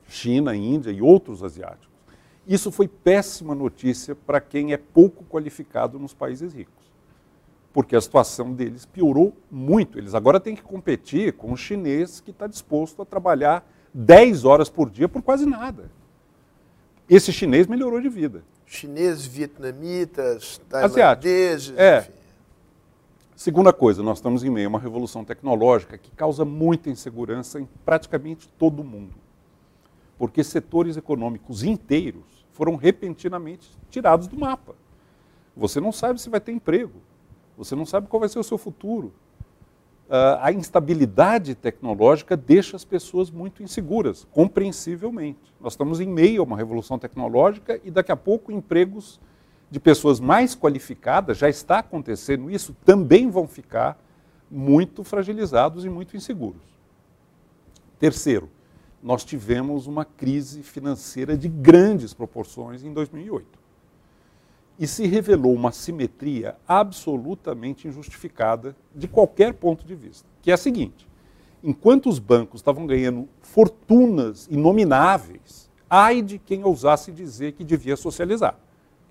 China, 0.07 0.55
Índia 0.55 0.91
e 0.91 1.01
outros 1.03 1.43
asiáticos. 1.43 1.89
Isso 2.47 2.71
foi 2.71 2.87
péssima 2.87 3.55
notícia 3.55 4.15
para 4.15 4.41
quem 4.41 4.73
é 4.73 4.77
pouco 4.77 5.25
qualificado 5.25 5.99
nos 5.99 6.13
países 6.13 6.53
ricos 6.53 6.84
porque 7.75 7.97
a 7.97 8.01
situação 8.01 8.53
deles 8.53 8.87
piorou 8.87 9.37
muito. 9.51 9.99
Eles 9.99 10.15
agora 10.15 10.39
têm 10.39 10.55
que 10.55 10.63
competir 10.63 11.33
com 11.33 11.53
o 11.53 11.57
chinês 11.57 12.21
que 12.21 12.31
está 12.31 12.47
disposto 12.47 13.03
a 13.03 13.05
trabalhar 13.05 13.69
10 13.93 14.45
horas 14.45 14.71
por 14.71 14.89
dia 14.89 15.09
por 15.09 15.21
quase 15.21 15.45
nada. 15.45 15.91
Esse 17.11 17.33
chinês 17.33 17.67
melhorou 17.67 18.01
de 18.01 18.09
vida. 18.09 18.45
Chineses, 18.65 19.27
vietnamitas, 19.27 20.61
tailandeses, 20.69 21.75
é. 21.77 21.99
enfim. 21.99 22.13
Segunda 23.35 23.73
coisa, 23.73 24.05
nós 24.05 24.19
estamos 24.19 24.45
em 24.45 24.51
meio 24.51 24.69
a 24.69 24.71
uma 24.71 24.79
revolução 24.79 25.25
tecnológica 25.25 25.99
que 25.99 26.13
causa 26.13 26.45
muita 26.45 26.89
insegurança 26.89 27.59
em 27.61 27.69
praticamente 27.85 28.49
todo 28.57 28.85
mundo. 28.85 29.15
Porque 30.17 30.45
setores 30.45 30.97
econômicos 30.97 31.65
inteiros 31.65 32.47
foram 32.53 32.77
repentinamente 32.77 33.69
tirados 33.91 34.29
do 34.29 34.39
mapa. 34.39 34.77
Você 35.57 35.81
não 35.81 35.91
sabe 35.91 36.21
se 36.21 36.31
vai 36.31 36.41
ter 36.41 36.53
emprego. 36.53 37.03
Você 37.57 37.77
não 37.77 37.87
sabe 37.87 38.09
qual 38.09 38.21
vai 38.21 38.29
ser 38.29 38.39
o 38.39 38.45
seu 38.45 38.59
futuro. 38.59 39.13
a 40.41 40.53
instabilidade 40.53 41.55
tecnológica 41.55 42.37
deixa 42.37 42.77
as 42.77 42.85
pessoas 42.85 43.31
muito 43.31 43.63
inseguras, 43.63 44.27
compreensivelmente. 44.31 45.53
Nós 45.59 45.73
estamos 45.73 45.99
em 45.99 46.07
meio 46.07 46.43
a 46.43 46.45
uma 46.45 46.57
revolução 46.57 46.99
tecnológica 46.99 47.81
e 47.83 47.91
daqui 47.91 48.13
a 48.13 48.17
pouco 48.17 48.53
empregos 48.53 49.19
de 49.71 49.81
pessoas 49.81 50.21
mais 50.21 50.55
qualificadas, 50.55 51.39
já 51.39 51.49
está 51.49 51.79
acontecendo 51.79 52.51
isso, 52.51 52.77
também 52.85 53.31
vão 53.31 53.49
ficar 53.49 53.99
muito 54.51 55.03
fragilizados 55.03 55.85
e 55.85 55.89
muito 55.89 56.17
inseguros. 56.17 56.63
Terceiro, 57.99 58.51
nós 59.03 59.25
tivemos 59.25 59.87
uma 59.87 60.05
crise 60.05 60.63
financeira 60.63 61.37
de 61.37 61.49
grandes 61.49 62.13
proporções 62.13 62.85
em 62.85 62.93
2008 62.93 63.64
e 64.79 64.87
se 64.87 65.07
revelou 65.07 65.55
uma 65.55 65.73
simetria 65.73 66.57
absolutamente 66.67 67.87
injustificada 67.87 68.77
de 68.95 69.07
qualquer 69.07 69.55
ponto 69.55 69.85
de 69.85 69.95
vista, 69.95 70.29
que 70.43 70.51
é 70.51 70.55
a 70.55 70.59
seguinte: 70.59 71.09
enquanto 71.63 72.09
os 72.09 72.19
bancos 72.19 72.61
estavam 72.61 72.87
ganhando 72.87 73.29
fortunas 73.41 74.49
inomináveis, 74.51 75.71
ai 75.89 76.23
de 76.23 76.39
quem 76.39 76.65
ousasse 76.65 77.13
dizer 77.13 77.53
que 77.53 77.65
devia 77.65 77.97
socializar, 77.97 78.57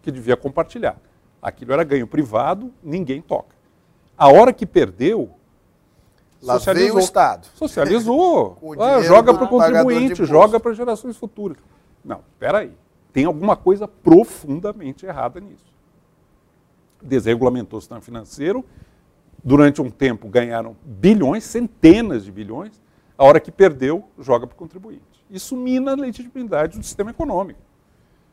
que 0.02 0.12
devia 0.12 0.36
compartilhar. 0.36 0.98
Aquilo 1.42 1.74
era 1.74 1.84
ganho 1.84 2.08
privado, 2.08 2.74
ninguém 2.82 3.22
toca. 3.22 3.56
A 4.18 4.30
hora 4.30 4.54
que 4.54 4.66
perdeu, 4.66 5.32
Lá 6.42 6.56
socializou. 6.56 6.98
o 6.98 7.00
Estado. 7.00 7.48
Socializou. 7.56 8.58
ah, 8.80 9.02
joga 9.02 9.34
para 9.34 9.46
o 9.46 9.48
contribuinte, 9.48 10.26
joga 10.26 10.60
para 10.60 10.74
gerações 10.74 11.16
futuras. 11.16 11.58
Não, 12.04 12.20
espera 12.34 12.60
aí. 12.60 12.74
Tem 13.14 13.26
alguma 13.26 13.56
coisa 13.56 13.88
profundamente 13.88 15.06
errada 15.06 15.40
nisso. 15.40 15.72
Desregulamentou 17.02 17.78
o 17.78 17.82
sistema 17.82 18.02
financeiro, 18.02 18.66
durante 19.44 19.82
um 19.82 19.90
tempo 19.92 20.28
ganharam 20.28 20.76
bilhões, 20.84 21.44
centenas 21.44 22.26
de 22.26 22.32
bilhões, 22.32 22.82
a 23.16 23.24
hora 23.24 23.40
que 23.40 23.52
perdeu, 23.52 24.04
joga 24.18 24.48
para 24.48 24.56
o 24.56 24.58
contribuinte. 24.58 25.24
Isso 25.30 25.56
mina 25.56 25.92
a 25.92 25.96
legitimidade 25.96 26.80
do 26.80 26.84
sistema 26.84 27.12
econômico. 27.12 27.60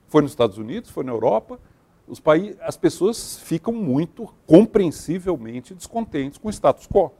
Foi 0.08 0.22
nos 0.22 0.32
Estados 0.32 0.56
Unidos, 0.56 0.88
foi 0.88 1.04
na 1.04 1.12
Europa, 1.12 1.60
os 2.08 2.18
países, 2.18 2.56
as 2.60 2.76
pessoas 2.76 3.38
ficam 3.38 3.74
muito 3.74 4.32
compreensivelmente 4.46 5.74
descontentes 5.74 6.38
com 6.38 6.48
o 6.48 6.50
status 6.50 6.88
quo 6.88 7.12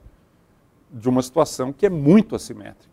de 0.91 1.09
uma 1.09 1.23
situação 1.23 1.73
que 1.73 1.87
é 1.87 1.91
muito 1.91 2.35
assimétrica 2.35 2.90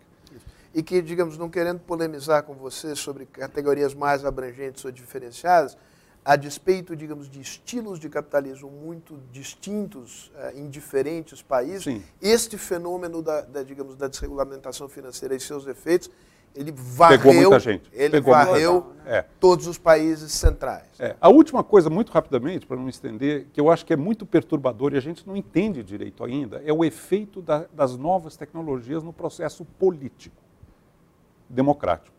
e 0.78 0.84
que, 0.84 1.02
digamos, 1.02 1.40
não 1.40 1.50
querendo 1.50 1.80
polemizar 1.80 2.44
com 2.44 2.54
você 2.54 2.96
sobre 2.96 3.26
categorias 3.26 3.96
mais 3.96 4.24
abrangentes 4.24 4.86
ou 4.86 4.92
diferenciadas, 4.92 5.76
a 6.24 6.36
despeito, 6.36 6.96
digamos, 6.96 7.28
de 7.28 7.42
estilos 7.42 8.00
de 8.00 8.08
capitalismo 8.08 8.70
muito 8.70 9.20
distintos 9.32 10.32
uh, 10.36 10.56
em 10.56 10.70
diferentes 10.70 11.42
países, 11.42 11.86
Sim. 11.86 12.04
este 12.22 12.60
fenômeno 12.60 13.24
da, 13.24 13.42
da, 13.42 13.64
digamos, 13.64 13.96
da 13.96 14.08
desregulamentação 14.08 14.88
financeira 14.88 15.34
e 15.34 15.40
seus 15.40 15.66
efeitos, 15.66 16.12
ele 16.54 16.72
varreu, 16.72 17.18
Pegou 17.18 17.34
muita 17.34 17.60
gente. 17.60 17.90
Ele 17.92 18.12
Pegou 18.12 18.34
varreu 18.36 18.94
é. 19.08 19.26
todos 19.40 19.66
os 19.66 19.80
países 19.80 20.32
centrais. 20.32 20.86
É. 21.00 21.16
A 21.20 21.28
última 21.28 21.64
coisa, 21.64 21.90
muito 21.90 22.12
rapidamente, 22.12 22.68
para 22.68 22.78
não 22.78 22.88
estender, 22.88 23.48
que 23.52 23.60
eu 23.60 23.72
acho 23.72 23.84
que 23.84 23.94
é 23.94 23.98
muito 23.98 24.28
perturbador 24.28 24.94
e 24.94 24.98
a 24.98 25.02
gente 25.02 25.26
não 25.26 25.36
entende 25.36 25.82
direito 25.82 26.24
ainda, 26.24 26.62
é 26.64 26.72
o 26.72 26.86
efeito 26.86 27.42
da, 27.42 27.66
das 27.74 27.98
novas 27.98 28.38
tecnologias 28.38 29.02
no 29.02 29.12
processo 29.12 29.66
político 29.66 30.46
democrático. 31.50 32.16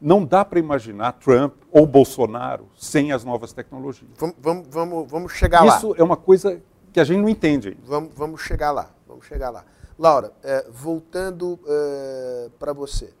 Não 0.00 0.24
dá 0.24 0.44
para 0.44 0.58
imaginar 0.58 1.12
Trump 1.12 1.54
ou 1.70 1.86
Bolsonaro 1.86 2.68
sem 2.76 3.12
as 3.12 3.22
novas 3.22 3.52
tecnologias. 3.52 4.10
Vamos, 4.16 4.36
vamos, 4.38 4.68
vamos, 4.70 5.10
vamos 5.10 5.32
chegar 5.32 5.58
Isso 5.58 5.68
lá. 5.68 5.76
Isso 5.76 5.94
é 6.00 6.02
uma 6.02 6.16
coisa 6.16 6.62
que 6.92 6.98
a 6.98 7.04
gente 7.04 7.20
não 7.20 7.28
entende. 7.28 7.76
Vamos, 7.84 8.10
vamos 8.14 8.40
chegar 8.40 8.70
lá. 8.70 8.90
Vamos 9.06 9.26
chegar 9.26 9.50
lá. 9.50 9.64
Laura, 9.98 10.32
é, 10.42 10.66
voltando 10.70 11.58
é, 11.66 12.48
para 12.58 12.72
você. 12.72 13.12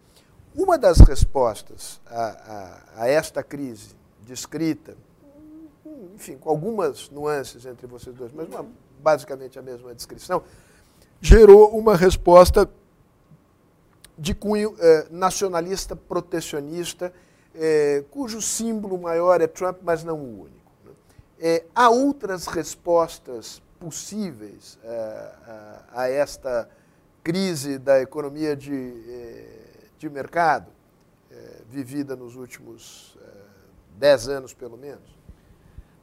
Uma 0.54 0.78
das 0.78 0.98
respostas 0.98 2.00
a, 2.06 2.82
a, 2.96 3.02
a, 3.02 3.08
esta 3.08 3.42
crise 3.42 3.94
descrita, 4.22 4.96
enfim, 6.14 6.38
com 6.38 6.48
algumas 6.48 7.10
nuances 7.10 7.66
entre 7.66 7.86
vocês 7.86 8.16
dois, 8.16 8.32
mas 8.32 8.48
uma, 8.48 8.66
basicamente 9.00 9.58
a 9.58 9.62
mesma 9.62 9.94
descrição, 9.94 10.42
gerou 11.20 11.76
uma 11.76 11.94
resposta 11.94 12.68
de 14.20 14.34
cunho 14.34 14.76
eh, 14.78 15.06
nacionalista 15.10 15.96
protecionista, 15.96 17.10
eh, 17.54 18.04
cujo 18.10 18.42
símbolo 18.42 18.98
maior 18.98 19.40
é 19.40 19.46
Trump, 19.46 19.78
mas 19.82 20.04
não 20.04 20.18
o 20.18 20.42
único. 20.42 20.72
Né? 20.84 20.92
Eh, 21.40 21.64
há 21.74 21.88
outras 21.88 22.46
respostas 22.46 23.62
possíveis 23.78 24.78
a, 24.84 26.02
a, 26.02 26.08
esta 26.10 26.68
crise 27.24 27.78
da 27.78 28.02
economia 28.02 28.54
de, 28.54 28.92
de 29.98 30.10
mercado, 30.10 30.70
vivida 31.70 32.14
nos 32.14 32.36
últimos 32.36 33.16
dez 33.96 34.28
anos, 34.28 34.52
pelo 34.52 34.76
menos? 34.76 35.18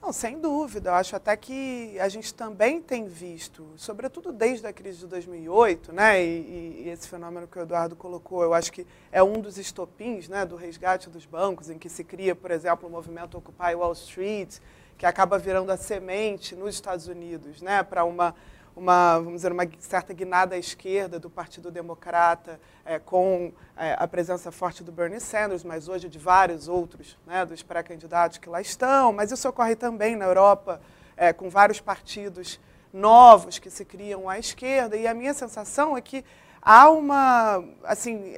Não, 0.01 0.13
sem 0.13 0.39
dúvida. 0.39 0.91
Eu 0.91 0.93
acho 0.93 1.15
até 1.15 1.35
que 1.35 1.99
a 1.99 2.07
gente 2.07 2.33
também 2.33 2.81
tem 2.81 3.07
visto, 3.07 3.67
sobretudo 3.75 4.31
desde 4.31 4.65
a 4.67 4.73
crise 4.73 4.99
de 4.99 5.07
2008, 5.07 5.91
né, 5.91 6.23
e, 6.23 6.83
e, 6.85 6.89
esse 6.89 7.07
fenômeno 7.07 7.47
que 7.47 7.57
o 7.57 7.61
Eduardo 7.61 7.95
colocou, 7.95 8.43
eu 8.43 8.53
acho 8.53 8.71
que 8.71 8.85
é 9.11 9.21
um 9.21 9.41
dos 9.41 9.57
estopins 9.57 10.29
né, 10.29 10.45
do 10.45 10.55
resgate 10.55 11.09
dos 11.09 11.25
bancos, 11.25 11.69
em 11.69 11.77
que 11.77 11.89
se 11.89 12.03
cria, 12.03 12.35
por 12.35 12.51
exemplo, 12.51 12.87
o 12.87 12.91
movimento 12.91 13.37
Occupy 13.37 13.75
Wall 13.75 13.93
Street, 13.93 14.59
que 14.97 15.05
acaba 15.05 15.37
virando 15.37 15.71
a 15.71 15.77
semente 15.77 16.55
nos 16.55 16.75
Estados 16.75 17.07
Unidos 17.07 17.61
né, 17.61 17.83
para 17.83 18.03
uma 18.03 18.33
uma, 18.77 19.17
vamos 19.17 19.37
dizer, 19.37 19.51
uma 19.51 19.67
certa 19.79 20.13
guinada 20.13 20.53
à 20.53 20.57
esquerda 20.57 21.19
do 21.19 21.31
Partido 21.31 21.71
Democrata, 21.71 22.59
é, 22.85 22.99
com 22.99 23.51
é, 23.75 23.95
a 23.97 24.07
presença 24.07 24.51
forte 24.51 24.83
do 24.83 24.91
Bernie 24.91 25.19
Sanders, 25.19 25.63
mas 25.63 25.87
hoje 25.87 26.07
de 26.07 26.19
vários 26.19 26.67
outros 26.67 27.17
né, 27.25 27.43
dos 27.43 27.63
pré-candidatos 27.63 28.37
que 28.37 28.47
lá 28.47 28.61
estão. 28.61 29.11
Mas 29.11 29.31
isso 29.31 29.49
ocorre 29.49 29.75
também 29.75 30.15
na 30.15 30.25
Europa, 30.25 30.79
é, 31.17 31.33
com 31.33 31.49
vários 31.49 31.81
partidos 31.81 32.59
novos 32.93 33.57
que 33.57 33.71
se 33.71 33.83
criam 33.83 34.29
à 34.29 34.37
esquerda. 34.37 34.95
E 34.95 35.07
a 35.07 35.13
minha 35.13 35.33
sensação 35.33 35.97
é 35.97 36.01
que 36.01 36.23
há 36.61 36.87
uma. 36.91 37.63
Assim, 37.83 38.35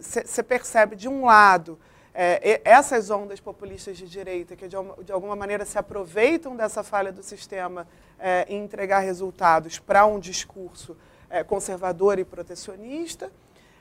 você 0.00 0.40
é, 0.40 0.44
percebe, 0.44 0.94
de 0.94 1.08
um 1.08 1.24
lado, 1.24 1.76
é, 2.22 2.60
essas 2.64 3.08
ondas 3.08 3.40
populistas 3.40 3.96
de 3.96 4.06
direita, 4.06 4.54
que 4.54 4.68
de, 4.68 4.76
de, 5.04 5.10
alguma 5.10 5.34
maneira 5.34 5.64
se 5.64 5.78
aproveitam 5.78 6.54
dessa 6.54 6.82
falha 6.82 7.10
do 7.10 7.22
sistema 7.22 7.88
é, 8.18 8.44
em 8.46 8.62
entregar 8.62 8.98
resultados 8.98 9.78
para 9.78 10.04
um 10.04 10.18
discurso 10.18 10.94
é, 11.30 11.42
conservador 11.42 12.18
e 12.18 12.24
protecionista, 12.24 13.32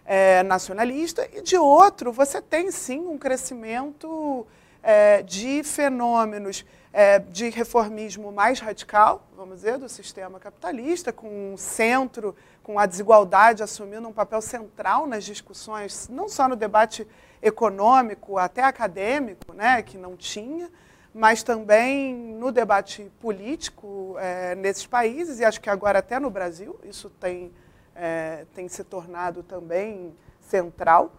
é, 0.06 0.42
nacionalista, 0.44 1.28
e 1.34 1.42
de 1.42 1.58
outro, 1.58 2.14
você 2.14 2.42
tem 2.42 2.72
sim 2.72 3.00
um 3.00 3.18
crescimento 3.18 4.48
é, 4.82 5.22
de 5.22 5.62
fenômenos 5.62 6.66
é, 6.94 7.20
de 7.20 7.50
reformismo 7.50 8.32
mais 8.32 8.62
radical, 8.62 9.28
vamos 9.36 9.58
dizer, 9.58 9.78
do 9.78 9.90
sistema 9.90 10.40
capitalista, 10.40 11.12
com 11.12 11.54
um 11.54 11.58
centro, 11.58 12.34
com 12.64 12.80
a 12.80 12.86
desigualdade 12.86 13.62
assumindo 13.62 14.08
um 14.08 14.14
papel 14.14 14.42
central 14.42 15.06
nas 15.06 15.26
discussões, 15.26 16.08
não 16.08 16.30
só 16.30 16.48
no 16.48 16.56
debate 16.56 17.06
econômico, 17.42 18.38
até 18.38 18.64
acadêmico, 18.64 19.54
né, 19.54 19.82
que 19.82 19.98
não 19.98 20.16
tinha, 20.16 20.70
mas 21.14 21.42
também 21.44 22.14
no 22.14 22.52
debate 22.52 23.12
político 23.20 24.16
é, 24.20 24.56
nesses 24.56 24.86
países, 24.86 25.40
e 25.40 25.46
acho 25.46 25.60
que 25.60 25.70
agora 25.70 26.00
até 26.00 26.20
no 26.20 26.30
Brasil, 26.30 26.80
isso 26.84 27.10
tem, 27.10 27.52
é, 27.96 28.46
tem 28.54 28.68
se 28.68 28.84
tornado 28.84 29.42
também 29.44 30.14
central. 30.40 31.12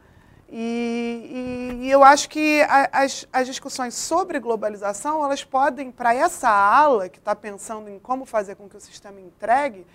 E, 0.52 1.78
e, 1.80 1.86
e 1.86 1.90
eu 1.90 2.02
acho 2.02 2.28
que 2.28 2.60
as, 2.90 3.26
as 3.32 3.46
discussões 3.46 3.94
sobre 3.94 4.40
globalização, 4.40 5.24
elas 5.24 5.44
podem, 5.44 5.92
para 5.92 6.12
essa 6.12 6.48
ala 6.48 7.08
que 7.08 7.18
está 7.18 7.36
pensando 7.36 7.88
em 7.88 8.00
como 8.00 8.24
fazer 8.24 8.56
com 8.56 8.68
que 8.68 8.76
o 8.76 8.80
sistema 8.80 9.20
entregue, 9.20 9.86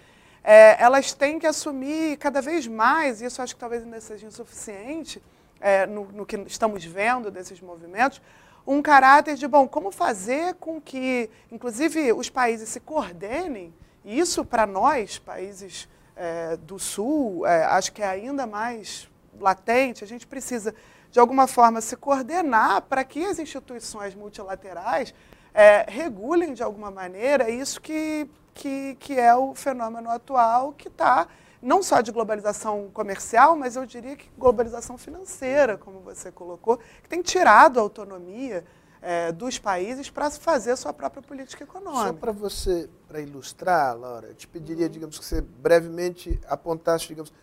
é, 0.42 0.82
elas 0.82 1.12
têm 1.12 1.40
que 1.40 1.48
assumir 1.48 2.18
cada 2.18 2.42
vez 2.42 2.68
mais, 2.68 3.22
e 3.22 3.26
isso 3.26 3.42
acho 3.42 3.54
que 3.54 3.60
talvez 3.60 3.84
ainda 3.84 4.00
seja 4.00 4.28
insuficiente, 4.28 5.22
é, 5.66 5.88
no, 5.88 6.06
no 6.12 6.28
que 6.28 6.36
estamos 6.46 6.86
vendo 6.86 7.32
desses 7.32 7.60
movimentos, 7.60 8.22
um 8.68 8.84
caráter 8.84 9.34
de, 9.34 9.48
bom, 9.48 9.68
como 9.68 9.92
fazer 9.92 10.54
com 10.60 10.80
que, 10.80 11.28
inclusive, 11.52 12.14
os 12.14 12.30
países 12.30 12.70
se 12.70 12.80
coordenem, 12.80 13.74
e 14.04 14.20
isso 14.20 14.46
para 14.46 14.68
nós, 14.68 15.18
países 15.18 15.90
é, 16.16 16.56
do 16.56 16.78
Sul, 16.78 17.48
é, 17.48 17.66
acho 17.66 17.92
que 17.94 18.04
é 18.04 18.08
ainda 18.08 18.46
mais 18.46 19.10
latente, 19.40 20.04
a 20.04 20.08
gente 20.08 20.28
precisa, 20.28 20.76
de 21.10 21.20
alguma 21.20 21.48
forma, 21.48 21.82
se 21.82 21.96
coordenar 21.96 22.84
para 22.84 23.04
que 23.04 23.26
as 23.26 23.40
instituições 23.40 24.14
multilaterais 24.14 25.16
é, 25.52 25.84
regulem, 25.88 26.54
de 26.54 26.62
alguma 26.62 26.92
maneira, 26.92 27.50
isso 27.50 27.82
que, 27.82 28.30
que, 28.54 28.96
que 29.00 29.20
é 29.20 29.34
o 29.34 29.56
fenômeno 29.56 30.12
atual 30.12 30.74
que 30.74 30.90
está 30.90 31.28
não 31.66 31.82
só 31.82 32.00
de 32.00 32.12
globalização 32.12 32.92
comercial, 32.94 33.56
mas 33.56 33.76
eu 33.76 33.88
diria 33.88 34.16
que 34.16 34.30
globalização 34.38 35.00
financeira, 35.00 35.78
como 35.78 36.00
você 36.00 36.32
colocou, 36.32 36.78
que 36.78 37.10
tem 37.10 37.24
tirado 37.24 37.80
a 37.80 37.82
autonomia 37.82 38.64
é, 39.02 39.32
dos 39.32 39.58
países 39.58 40.08
para 40.08 40.30
fazer 40.30 40.72
a 40.72 40.76
sua 40.76 40.94
própria 40.94 41.24
política 41.24 41.64
econômica. 41.64 42.06
Só 42.06 42.14
para 42.14 42.32
você, 42.32 42.88
para 43.08 43.20
ilustrar, 43.20 43.98
Laura, 43.98 44.28
eu 44.28 44.36
te 44.36 44.48
pediria, 44.48 44.88
digamos, 44.88 45.18
que 45.18 45.26
você 45.26 45.42
brevemente 45.42 46.40
apontasse, 46.48 47.08
digamos, 47.08 47.34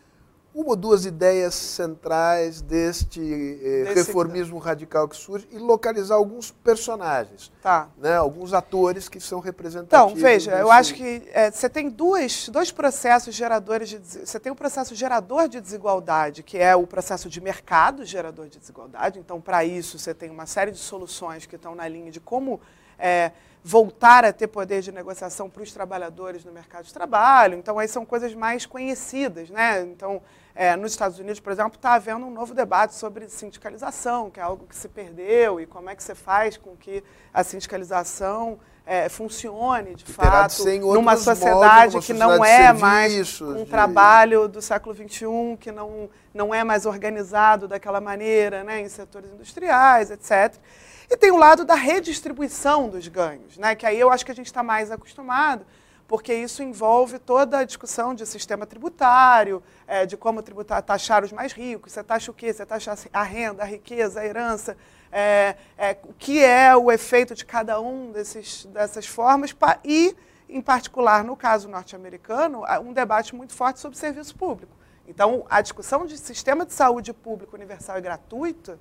uma 0.54 0.70
ou 0.70 0.76
duas 0.76 1.06
ideias 1.06 1.54
centrais 1.54 2.60
deste 2.60 3.20
eh, 3.62 3.92
reformismo 3.94 4.58
radical 4.58 5.08
que 5.08 5.16
surge 5.16 5.48
e 5.50 5.58
localizar 5.58 6.16
alguns 6.16 6.50
personagens, 6.50 7.50
Tá. 7.62 7.88
né, 7.96 8.16
alguns 8.16 8.52
atores 8.52 9.08
que 9.08 9.18
são 9.18 9.40
representativos. 9.40 10.12
Então, 10.12 10.14
veja, 10.22 10.50
eu 10.52 10.66
desse- 10.66 10.70
acho 10.78 10.94
que 10.94 11.22
é, 11.32 11.50
você 11.50 11.68
tem 11.70 11.88
duas, 11.88 12.48
dois 12.50 12.70
processos 12.70 13.34
geradores 13.34 13.88
de. 13.88 13.98
Você 13.98 14.38
tem 14.38 14.52
um 14.52 14.56
processo 14.56 14.94
gerador 14.94 15.48
de 15.48 15.60
desigualdade, 15.60 16.42
que 16.42 16.58
é 16.58 16.76
o 16.76 16.86
processo 16.86 17.30
de 17.30 17.40
mercado 17.40 18.04
gerador 18.04 18.46
de 18.48 18.58
desigualdade. 18.58 19.18
Então, 19.18 19.40
para 19.40 19.64
isso, 19.64 19.98
você 19.98 20.12
tem 20.12 20.28
uma 20.30 20.44
série 20.44 20.70
de 20.70 20.78
soluções 20.78 21.46
que 21.46 21.56
estão 21.56 21.74
na 21.74 21.88
linha 21.88 22.10
de 22.10 22.20
como 22.20 22.60
é, 22.98 23.32
voltar 23.64 24.24
a 24.24 24.32
ter 24.32 24.48
poder 24.48 24.82
de 24.82 24.92
negociação 24.92 25.48
para 25.48 25.62
os 25.62 25.72
trabalhadores 25.72 26.44
no 26.44 26.52
mercado 26.52 26.84
de 26.84 26.92
trabalho. 26.92 27.56
Então, 27.56 27.78
aí 27.78 27.88
são 27.88 28.04
coisas 28.04 28.34
mais 28.34 28.66
conhecidas. 28.66 29.48
Né? 29.50 29.80
Então, 29.82 30.20
é, 30.54 30.76
nos 30.76 30.92
Estados 30.92 31.18
Unidos, 31.18 31.40
por 31.40 31.52
exemplo, 31.52 31.76
está 31.76 31.94
havendo 31.94 32.26
um 32.26 32.30
novo 32.30 32.54
debate 32.54 32.94
sobre 32.94 33.28
sindicalização, 33.28 34.30
que 34.30 34.38
é 34.38 34.42
algo 34.42 34.66
que 34.66 34.76
se 34.76 34.88
perdeu, 34.88 35.60
e 35.60 35.66
como 35.66 35.88
é 35.88 35.96
que 35.96 36.02
você 36.02 36.14
faz 36.14 36.56
com 36.56 36.76
que 36.76 37.02
a 37.32 37.42
sindicalização 37.42 38.58
é, 38.84 39.08
funcione, 39.08 39.94
de 39.94 40.04
fato, 40.04 40.52
ser 40.54 40.74
em 40.74 40.80
numa 40.80 41.16
sociedade 41.16 41.98
que 42.00 42.12
numa 42.12 42.26
não 42.26 42.36
sociedade 42.38 42.78
é 42.78 42.80
mais 42.80 43.40
um 43.40 43.64
de- 43.64 43.70
trabalho 43.70 44.48
do 44.48 44.60
século 44.60 44.94
XXI, 44.94 45.56
que 45.58 45.70
não, 45.70 46.10
não 46.34 46.52
é 46.54 46.64
mais 46.64 46.84
organizado 46.84 47.68
daquela 47.68 48.00
maneira, 48.00 48.64
né, 48.64 48.80
em 48.80 48.88
setores 48.88 49.30
industriais, 49.30 50.10
etc. 50.10 50.56
E 51.08 51.16
tem 51.16 51.30
o 51.30 51.36
lado 51.36 51.64
da 51.64 51.74
redistribuição 51.74 52.88
dos 52.88 53.06
ganhos, 53.08 53.56
né, 53.56 53.74
que 53.74 53.86
aí 53.86 53.98
eu 53.98 54.10
acho 54.10 54.24
que 54.26 54.32
a 54.32 54.34
gente 54.34 54.46
está 54.46 54.62
mais 54.62 54.90
acostumado, 54.90 55.64
porque 56.06 56.34
isso 56.34 56.62
envolve 56.62 57.18
toda 57.18 57.58
a 57.58 57.64
discussão 57.64 58.14
de 58.14 58.26
sistema 58.26 58.66
tributário, 58.66 59.62
eh, 59.86 60.04
de 60.06 60.16
como 60.16 60.42
tributar, 60.42 60.82
taxar 60.82 61.24
os 61.24 61.32
mais 61.32 61.52
ricos, 61.52 61.92
você 61.92 62.02
taxa 62.02 62.30
o 62.30 62.34
quê? 62.34 62.52
Você 62.52 62.66
taxa 62.66 62.94
a 63.12 63.22
renda, 63.22 63.62
a 63.62 63.66
riqueza, 63.66 64.20
a 64.20 64.26
herança, 64.26 64.76
eh, 65.10 65.56
eh, 65.78 65.96
o 66.04 66.12
que 66.12 66.44
é 66.44 66.76
o 66.76 66.90
efeito 66.90 67.34
de 67.34 67.44
cada 67.44 67.80
um 67.80 68.12
desses, 68.12 68.66
dessas 68.66 69.06
formas, 69.06 69.54
e, 69.84 70.16
em 70.48 70.60
particular, 70.60 71.24
no 71.24 71.36
caso 71.36 71.68
norte-americano, 71.68 72.62
um 72.84 72.92
debate 72.92 73.34
muito 73.34 73.54
forte 73.54 73.80
sobre 73.80 73.96
serviço 73.96 74.34
público. 74.36 74.76
Então, 75.08 75.44
a 75.50 75.60
discussão 75.60 76.06
de 76.06 76.16
sistema 76.18 76.64
de 76.64 76.72
saúde 76.72 77.12
público 77.12 77.56
universal 77.56 77.98
e 77.98 78.00
gratuito 78.00 78.78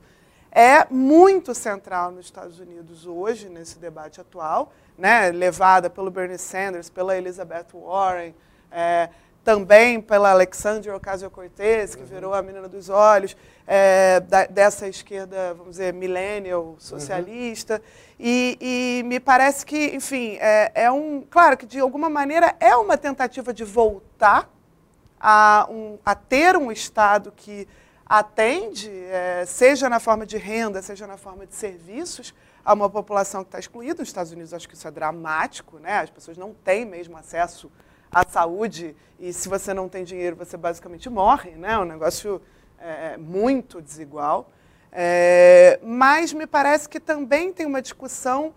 é 0.52 0.86
muito 0.90 1.56
central 1.56 2.12
nos 2.12 2.26
Estados 2.26 2.60
Unidos 2.60 3.06
hoje, 3.06 3.48
nesse 3.48 3.80
debate 3.80 4.20
atual, 4.20 4.74
né, 5.02 5.32
levada 5.32 5.90
pelo 5.90 6.12
Bernie 6.12 6.38
Sanders, 6.38 6.88
pela 6.88 7.18
Elizabeth 7.18 7.66
Warren, 7.74 8.36
é, 8.72 9.10
também 9.44 10.00
pela 10.00 10.30
Alexandria 10.30 10.96
Ocasio-Cortez, 10.96 11.96
que 11.96 12.04
virou 12.04 12.32
a 12.36 12.44
menina 12.44 12.68
dos 12.70 12.88
olhos, 12.90 13.36
é, 13.66 14.20
da- 14.20 14.46
dessa 14.46 14.88
esquerda, 14.88 15.56
vamos 15.56 15.72
dizer, 15.72 15.92
millennial, 15.92 16.76
socialista. 16.78 17.82
E, 18.20 18.56
e 19.02 19.04
me 19.08 19.20
parece 19.20 19.66
que, 19.66 19.88
enfim, 19.96 20.38
é, 20.40 20.72
é 20.76 20.92
um. 20.92 21.26
Claro 21.28 21.58
que, 21.58 21.66
de 21.66 21.80
alguma 21.80 22.08
maneira, 22.08 22.56
é 22.60 22.76
uma 22.76 22.96
tentativa 22.96 23.52
de 23.52 23.64
voltar 23.64 24.48
a, 25.20 25.66
um- 25.72 25.98
a 26.06 26.14
ter 26.14 26.56
um 26.56 26.72
Estado 26.72 27.34
que 27.36 27.68
atende, 28.06 28.92
eh, 29.10 29.46
seja 29.48 29.90
na 29.90 30.00
forma 30.00 30.26
de 30.26 30.38
renda, 30.38 30.82
seja 30.82 31.08
na 31.08 31.18
forma 31.18 31.48
de 31.48 31.56
serviços, 31.56 32.34
a 32.64 32.74
uma 32.74 32.90
população 32.90 33.44
que 33.44 33.50
está 33.50 33.60
excluída. 33.60 34.00
Nos 34.00 34.10
Estados 34.10 34.32
Unidos, 34.32 34.54
acho 34.54 34.68
que 34.68 34.76
isso 34.76 34.88
é 34.88 34.92
dramático, 34.92 35.80
né? 35.80 36.00
as 36.00 36.10
pessoas 36.10 36.38
não 36.38 36.54
têm 36.54 36.86
mesmo 36.86 37.18
acesso 37.18 37.72
à 38.12 38.26
saúde 38.28 38.96
e 39.20 39.32
se 39.32 39.48
você 39.48 39.74
não 39.74 39.88
tem 39.88 40.04
dinheiro, 40.04 40.36
você 40.36 40.58
basicamente 40.58 41.10
morre. 41.10 41.52
Né? 41.52 41.74
É 41.74 41.78
um 41.78 41.86
negócio 41.86 42.42
eh, 42.80 43.18
muito 43.18 43.82
desigual. 43.82 44.52
Eh, 44.92 45.80
mas 45.84 46.34
me 46.34 46.46
parece 46.46 46.90
que 46.90 47.00
também 47.00 47.54
tem 47.54 47.66
uma 47.66 47.82
discussão 47.82 48.54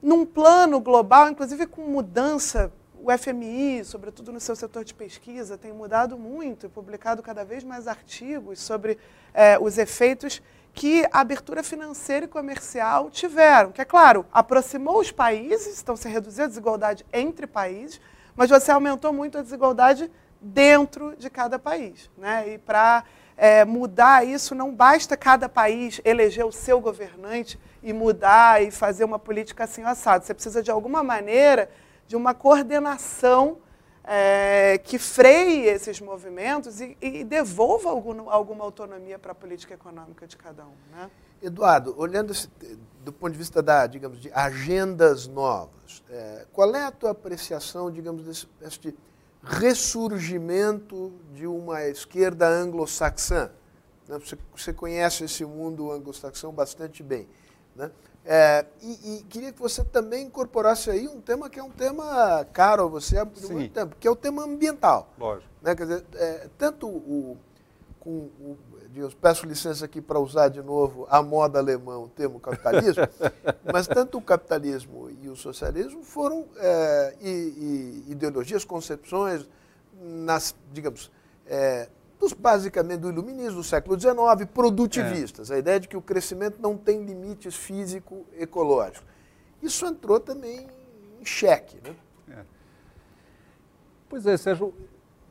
num 0.00 0.24
plano 0.24 0.80
global, 0.80 1.28
inclusive 1.28 1.66
com 1.66 1.82
mudança, 1.82 2.72
o 3.04 3.10
FMI, 3.16 3.84
sobretudo 3.84 4.32
no 4.32 4.38
seu 4.38 4.54
setor 4.54 4.84
de 4.84 4.94
pesquisa, 4.94 5.58
tem 5.58 5.72
mudado 5.72 6.16
muito 6.16 6.66
e 6.66 6.68
publicado 6.68 7.22
cada 7.22 7.44
vez 7.44 7.64
mais 7.64 7.88
artigos 7.88 8.60
sobre 8.60 8.96
eh, 9.34 9.58
os 9.58 9.76
efeitos 9.76 10.40
que 10.74 11.06
a 11.12 11.20
abertura 11.20 11.62
financeira 11.62 12.24
e 12.24 12.28
comercial 12.28 13.10
tiveram. 13.10 13.72
Que, 13.72 13.82
é 13.82 13.84
claro, 13.84 14.24
aproximou 14.32 15.00
os 15.00 15.12
países, 15.12 15.80
então 15.80 15.96
se 15.96 16.08
reduziu 16.08 16.44
a 16.44 16.48
desigualdade 16.48 17.04
entre 17.12 17.46
países, 17.46 18.00
mas 18.34 18.50
você 18.50 18.70
aumentou 18.70 19.12
muito 19.12 19.38
a 19.38 19.42
desigualdade 19.42 20.10
dentro 20.40 21.14
de 21.16 21.28
cada 21.28 21.58
país. 21.58 22.10
Né? 22.16 22.54
E 22.54 22.58
para 22.58 23.04
é, 23.36 23.64
mudar 23.64 24.26
isso, 24.26 24.54
não 24.54 24.74
basta 24.74 25.16
cada 25.16 25.48
país 25.48 26.00
eleger 26.04 26.44
o 26.44 26.52
seu 26.52 26.80
governante 26.80 27.60
e 27.82 27.92
mudar 27.92 28.62
e 28.62 28.70
fazer 28.70 29.04
uma 29.04 29.18
política 29.18 29.64
assim 29.64 29.82
assado. 29.82 30.24
Você 30.24 30.32
precisa, 30.32 30.62
de 30.62 30.70
alguma 30.70 31.02
maneira, 31.02 31.70
de 32.06 32.16
uma 32.16 32.34
coordenação 32.34 33.58
é, 34.04 34.78
que 34.78 34.98
freie 34.98 35.68
esses 35.68 36.00
movimentos 36.00 36.80
e, 36.80 36.96
e 37.00 37.24
devolva 37.24 37.90
algum, 37.90 38.28
alguma 38.28 38.64
autonomia 38.64 39.18
para 39.18 39.32
a 39.32 39.34
política 39.34 39.74
econômica 39.74 40.26
de 40.26 40.36
cada 40.36 40.64
um. 40.64 40.74
Né? 40.90 41.10
Eduardo, 41.40 41.94
olhando 41.98 42.32
do 43.04 43.12
ponto 43.12 43.32
de 43.32 43.38
vista 43.38 43.62
da, 43.62 43.86
digamos, 43.86 44.20
de 44.20 44.30
agendas 44.32 45.26
novas, 45.26 46.02
eh, 46.08 46.46
qual 46.52 46.74
é 46.74 46.84
a 46.84 46.90
tua 46.90 47.10
apreciação, 47.10 47.90
digamos, 47.90 48.24
desse 48.24 48.94
ressurgimento 49.42 51.12
de 51.32 51.46
uma 51.46 51.84
esquerda 51.88 52.48
anglo-saxã? 52.48 53.50
né? 54.08 54.18
Você, 54.18 54.38
você 54.54 54.72
conhece 54.72 55.24
esse 55.24 55.44
mundo 55.44 55.90
anglo-saxão 55.90 56.52
bastante 56.52 57.02
bem. 57.02 57.28
Né? 57.74 57.90
Eh, 58.24 58.64
e, 58.80 59.16
e 59.18 59.22
queria 59.24 59.52
que 59.52 59.60
você 59.60 59.82
também 59.82 60.26
incorporasse 60.26 60.88
aí 60.90 61.08
um 61.08 61.20
tema 61.20 61.50
que 61.50 61.58
é 61.58 61.62
um 61.62 61.70
tema 61.70 62.46
caro 62.52 62.84
a 62.84 62.86
você 62.86 63.18
há 63.18 63.26
Sim. 63.34 63.52
muito 63.54 63.72
tempo, 63.72 63.96
que 63.98 64.06
é 64.06 64.10
o 64.10 64.14
tema 64.16 64.44
ambiental. 64.44 65.10
Lógico. 65.18 65.50
Né? 65.60 65.74
Quer 65.74 65.82
dizer, 65.86 66.04
é, 66.14 66.48
tanto 66.56 66.86
o, 66.88 67.36
com 67.98 68.10
o, 68.10 68.56
digamos, 68.90 69.14
peço 69.14 69.44
licença 69.46 69.84
aqui 69.86 70.00
para 70.00 70.20
usar 70.20 70.48
de 70.48 70.62
novo 70.62 71.04
a 71.10 71.20
moda 71.20 71.58
alemã, 71.58 71.98
o 71.98 72.08
termo 72.08 72.38
capitalismo, 72.38 73.02
mas 73.72 73.88
tanto 73.88 74.18
o 74.18 74.22
capitalismo 74.22 75.10
e 75.20 75.28
o 75.28 75.34
socialismo 75.34 76.04
foram 76.04 76.46
é, 76.58 77.14
e- 77.20 78.04
e 78.06 78.12
ideologias, 78.12 78.64
concepções, 78.64 79.48
nas, 80.00 80.54
digamos, 80.72 81.10
é, 81.46 81.88
dos, 82.22 82.32
basicamente 82.32 83.00
do 83.00 83.10
iluminismo 83.10 83.56
do 83.56 83.64
século 83.64 83.98
XIX, 83.98 84.48
produtivistas, 84.54 85.50
a 85.50 85.58
ideia 85.58 85.80
de 85.80 85.88
que 85.88 85.96
o 85.96 86.02
crescimento 86.02 86.62
não 86.62 86.76
tem 86.76 87.04
limites 87.04 87.56
físico-ecológicos. 87.56 89.04
Isso 89.60 89.84
entrou 89.84 90.20
também 90.20 90.68
em 91.20 91.24
xeque. 91.24 91.78
Né? 92.28 92.44
Pois 94.08 94.24
é, 94.24 94.36
Sérgio, 94.36 94.72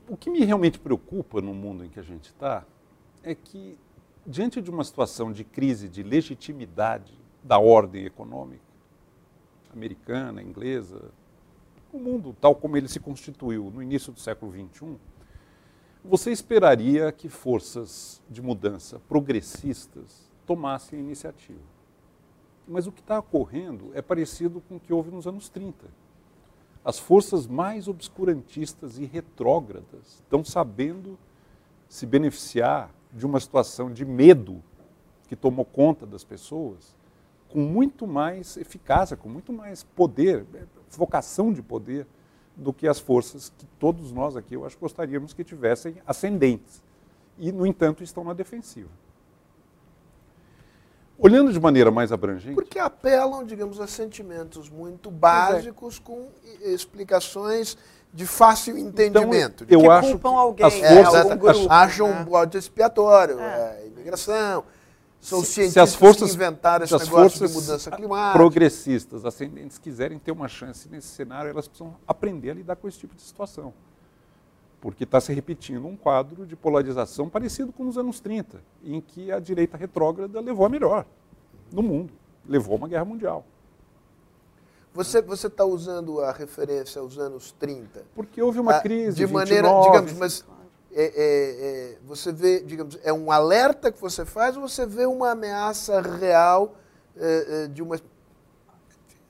o 0.08 0.18
que 0.18 0.30
me 0.30 0.44
realmente 0.44 0.78
preocupa 0.78 1.42
no 1.42 1.54
mundo 1.54 1.86
em 1.86 1.90
que 1.90 2.00
a 2.00 2.04
gente 2.04 2.26
está 2.26 2.66
é 3.24 3.34
que, 3.34 3.78
diante 4.28 4.62
de 4.62 4.70
uma 4.70 4.84
situação 4.84 5.32
de 5.32 5.46
crise 5.46 5.88
de 5.88 6.04
legitimidade 6.04 7.18
da 7.42 7.58
ordem 7.58 8.06
econômica, 8.06 8.62
americana, 9.74 10.42
inglesa, 10.42 11.12
o 11.94 11.98
mundo 11.98 12.36
tal 12.42 12.54
como 12.54 12.76
ele 12.76 12.90
se 12.90 13.00
constituiu 13.00 13.72
no 13.74 13.82
início 13.82 14.12
do 14.12 14.20
século 14.20 14.52
XXI, 14.52 14.98
você 16.04 16.32
esperaria 16.32 17.12
que 17.12 17.30
forças 17.30 18.22
de 18.30 18.42
mudança 18.42 19.00
progressistas 19.08 20.32
tomassem 20.46 21.00
a 21.00 21.02
iniciativa. 21.02 21.60
Mas 22.68 22.88
o 22.88 22.92
que 22.92 23.02
está 23.02 23.20
ocorrendo 23.20 23.92
é 23.94 24.02
parecido 24.02 24.62
com 24.62 24.76
o 24.78 24.80
que 24.80 24.94
houve 24.94 25.12
nos 25.12 25.28
anos 25.28 25.50
30 25.50 26.02
as 26.84 26.98
forças 26.98 27.46
mais 27.46 27.88
obscurantistas 27.88 28.98
e 28.98 29.06
retrógradas 29.06 30.16
estão 30.16 30.44
sabendo 30.44 31.18
se 31.88 32.06
beneficiar 32.06 32.92
de 33.14 33.26
uma 33.26 33.40
situação 33.40 33.92
de 33.92 34.04
medo 34.04 34.64
que 35.28 35.36
tomou 35.36 35.64
conta 35.64 36.06
das 36.06 36.24
pessoas 36.24 36.96
com 37.50 37.60
muito 37.60 38.08
mais 38.08 38.58
eficácia, 38.58 39.18
com 39.18 39.30
muito 39.30 39.52
mais 39.54 39.84
poder, 39.84 40.46
vocação 40.90 41.54
de 41.54 41.62
poder 41.62 42.08
do 42.56 42.72
que 42.74 42.88
as 42.88 43.00
forças 43.00 43.52
que 43.58 43.66
todos 43.80 44.12
nós 44.12 44.36
aqui, 44.36 44.54
eu 44.56 44.66
acho, 44.66 44.78
gostaríamos 44.80 45.34
que 45.34 45.44
tivessem 45.44 45.96
ascendentes. 46.06 46.82
E, 47.40 47.52
no 47.52 47.66
entanto, 47.66 48.04
estão 48.04 48.24
na 48.24 48.34
defensiva. 48.34 48.90
Olhando 51.18 51.54
de 51.54 51.60
maneira 51.60 51.92
mais 51.92 52.12
abrangente, 52.12 52.56
Porque 52.56 52.80
apelam, 52.80 53.46
digamos, 53.46 53.80
a 53.80 53.86
sentimentos 53.86 54.70
muito 54.70 55.12
básicos 55.12 56.00
com 56.00 56.30
i- 56.44 56.74
explicações 56.74 57.78
de 58.12 58.26
fácil 58.26 58.78
entendimento. 58.78 59.64
eu 59.70 59.82
que 59.82 59.88
acho 59.88 60.10
culpam 60.12 60.30
que 60.32 60.36
alguém, 60.36 60.66
as 60.66 60.74
é, 60.74 60.96
forças, 61.04 61.22
algum 61.32 61.38
grupo, 61.38 61.68
acham 61.72 62.08
né? 62.08 62.22
um 62.22 62.26
bode 62.26 62.58
expiatório, 62.58 63.40
É. 63.40 63.80
é, 63.84 63.88
imigração. 63.88 64.64
São 65.22 65.42
Se- 65.42 65.52
cientistas 65.54 65.74
se 65.90 65.94
as 65.94 65.96
forças, 65.96 66.30
que 66.32 66.36
inventaram 66.36 66.84
esse 66.84 66.94
negócio 66.94 67.12
forças 67.16 67.52
de 67.52 67.56
mudança 67.58 67.92
climática. 67.92 68.34
progressistas, 68.40 69.24
ascendentes, 69.24 69.78
quiserem 69.78 70.18
ter 70.18 70.32
uma 70.32 70.48
chance 70.48 70.90
nesse 70.90 71.10
cenário, 71.10 71.52
elas 71.52 71.68
precisam 71.68 71.96
aprender 72.08 72.50
a 72.50 72.54
lidar 72.56 72.76
com 72.76 72.88
esse 72.88 72.98
tipo 72.98 73.16
de 73.16 73.22
situação. 73.22 73.72
Porque 74.82 75.04
está 75.04 75.22
se 75.22 75.32
repetindo 75.32 75.86
um 75.86 75.96
quadro 75.96 76.44
de 76.44 76.56
polarização 76.56 77.30
parecido 77.30 77.72
com 77.72 77.88
os 77.88 78.00
anos 78.00 78.20
30, 78.20 78.62
em 78.84 79.00
que 79.00 79.32
a 79.32 79.40
direita 79.40 79.78
retrógrada 79.78 80.40
levou 80.42 80.66
a 80.66 80.70
melhor 80.70 81.06
no 81.72 81.84
mundo, 81.84 82.12
levou 82.44 82.74
a 82.74 82.78
uma 82.78 82.88
guerra 82.88 83.06
mundial. 83.06 83.46
Você 84.94 85.22
você 85.22 85.48
está 85.48 85.64
usando 85.64 86.20
a 86.20 86.32
referência 86.32 87.00
aos 87.00 87.18
anos 87.20 87.52
30. 87.60 88.04
Porque 88.16 88.42
houve 88.42 88.60
uma 88.60 88.78
Ah, 88.78 88.82
crise 88.82 89.16
de 89.18 89.28
maneira, 89.28 89.68
29, 89.70 89.92
digamos, 89.92 90.14
mas 90.20 90.46
é, 90.94 91.04
é, 91.04 91.94
é, 91.96 91.98
você 92.06 92.32
vê, 92.32 92.62
digamos, 92.62 93.00
é 93.04 93.14
um 93.14 93.32
alerta 93.32 93.92
que 93.92 94.00
você 94.00 94.26
faz 94.26 94.58
ou 94.58 94.68
você 94.68 94.86
vê 94.86 95.06
uma 95.06 95.32
ameaça 95.32 96.02
real 96.02 96.76
é, 97.16 97.64
é, 97.64 97.68
de 97.68 97.82
uma 97.82 97.98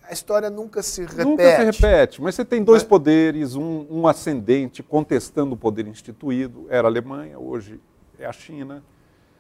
a 0.04 0.13
história 0.13 0.50
nunca 0.50 0.84
se 0.84 1.04
repete. 1.04 1.24
Nunca 1.24 1.56
se 1.56 1.63
repete, 1.63 2.21
mas 2.21 2.36
você 2.36 2.43
tem 2.43 2.62
dois 2.62 2.84
poderes, 2.84 3.56
um, 3.56 3.86
um 3.89 4.08
ascendente 4.08 4.84
contestando 4.84 5.54
o 5.54 5.58
poder 5.58 5.88
instituído, 5.88 6.65
era 6.69 6.86
a 6.86 6.91
Alemanha, 6.91 7.39
hoje 7.39 7.80
é 8.19 8.26
a 8.26 8.34
China. 8.34 8.84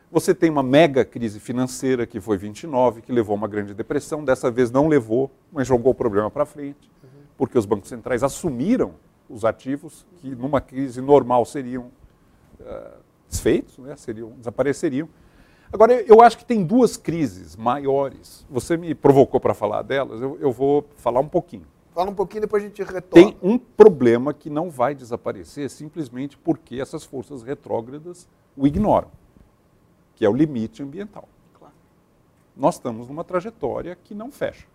Você 0.09 0.33
tem 0.33 0.49
uma 0.49 0.63
mega 0.63 1.03
crise 1.03 1.41
financeira, 1.41 2.07
que 2.07 2.21
foi 2.21 2.37
29, 2.37 3.01
que 3.01 3.11
levou 3.11 3.33
a 3.33 3.37
uma 3.37 3.49
grande 3.49 3.73
depressão, 3.73 4.23
dessa 4.23 4.49
vez 4.49 4.71
não 4.71 4.87
levou, 4.87 5.29
mas 5.51 5.67
jogou 5.67 5.91
o 5.91 5.95
problema 5.95 6.31
para 6.31 6.45
frente, 6.45 6.89
porque 7.37 7.57
os 7.57 7.65
bancos 7.65 7.89
centrais 7.89 8.23
assumiram 8.23 8.93
os 9.27 9.43
ativos 9.43 10.05
que 10.17 10.33
numa 10.33 10.61
crise 10.61 11.01
normal 11.01 11.43
seriam 11.45 11.91
ah, 12.65 12.97
desfeitos, 13.27 13.77
né, 13.77 13.95
seriam, 13.95 14.31
desapareceriam. 14.31 15.07
Agora, 15.71 15.93
eu 16.01 16.21
acho 16.21 16.37
que 16.37 16.45
tem 16.45 16.63
duas 16.65 16.97
crises 16.97 17.55
maiores. 17.55 18.45
Você 18.49 18.75
me 18.75 18.93
provocou 18.93 19.39
para 19.39 19.53
falar 19.53 19.81
delas, 19.83 20.21
eu, 20.21 20.37
eu 20.39 20.51
vou 20.51 20.85
falar 20.97 21.21
um 21.21 21.29
pouquinho. 21.29 21.65
Fala 21.93 22.09
um 22.09 22.15
pouquinho, 22.15 22.41
depois 22.41 22.63
a 22.63 22.67
gente 22.67 22.81
retoma. 22.83 23.23
Tem 23.23 23.37
um 23.41 23.57
problema 23.57 24.33
que 24.33 24.49
não 24.49 24.69
vai 24.69 24.95
desaparecer 24.95 25.69
simplesmente 25.69 26.37
porque 26.37 26.79
essas 26.79 27.03
forças 27.03 27.43
retrógradas 27.43 28.27
o 28.55 28.65
ignoram, 28.65 29.09
que 30.15 30.25
é 30.25 30.29
o 30.29 30.33
limite 30.33 30.81
ambiental. 30.83 31.27
Claro. 31.53 31.73
Nós 32.55 32.75
estamos 32.75 33.07
numa 33.07 33.23
trajetória 33.23 33.97
que 34.01 34.13
não 34.13 34.31
fecha. 34.31 34.67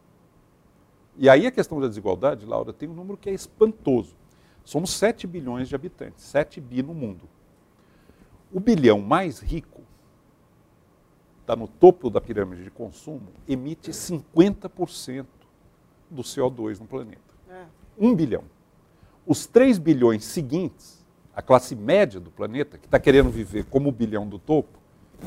E 1.16 1.29
aí 1.29 1.46
a 1.46 1.51
questão 1.51 1.81
da 1.81 1.88
desigualdade, 1.88 2.44
Laura, 2.44 2.72
tem 2.72 2.88
um 2.88 2.94
número 2.94 3.16
que 3.16 3.31
é 3.31 3.33
espantoso. 3.33 4.14
Somos 4.62 4.90
7 4.90 5.27
bilhões 5.27 5.68
de 5.68 5.75
habitantes, 5.75 6.25
7 6.25 6.61
bi 6.61 6.83
no 6.83 6.92
mundo. 6.92 7.29
O 8.53 8.61
bilhão 8.61 9.01
mais 9.01 9.41
rico, 9.41 9.83
está 11.41 11.55
no 11.55 11.69
topo 11.69 12.11
da 12.11 12.21
pirâmide 12.21 12.65
de 12.65 12.71
consumo, 12.71 13.29
emite 13.47 13.91
50% 13.91 15.27
do 16.11 16.23
CO2 16.23 16.81
no 16.81 16.87
planeta. 16.87 17.21
É. 17.49 17.65
1 17.99 18.15
bilhão. 18.15 18.45
Os 19.27 19.47
3 19.47 19.79
bilhões 19.79 20.25
seguintes, 20.25 21.05
a 21.35 21.43
classe 21.43 21.75
média 21.75 22.19
do 22.19 22.31
planeta, 22.31 22.79
que 22.79 22.87
está 22.87 22.99
querendo 22.99 23.31
viver 23.31 23.65
como 23.67 23.89
o 23.89 23.93
bilhão 23.93 24.27
do 24.29 24.39
topo, 24.39 24.79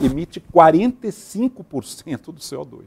emite 0.01 0.39
45% 0.39 2.25
do 2.25 2.39
CO2. 2.39 2.83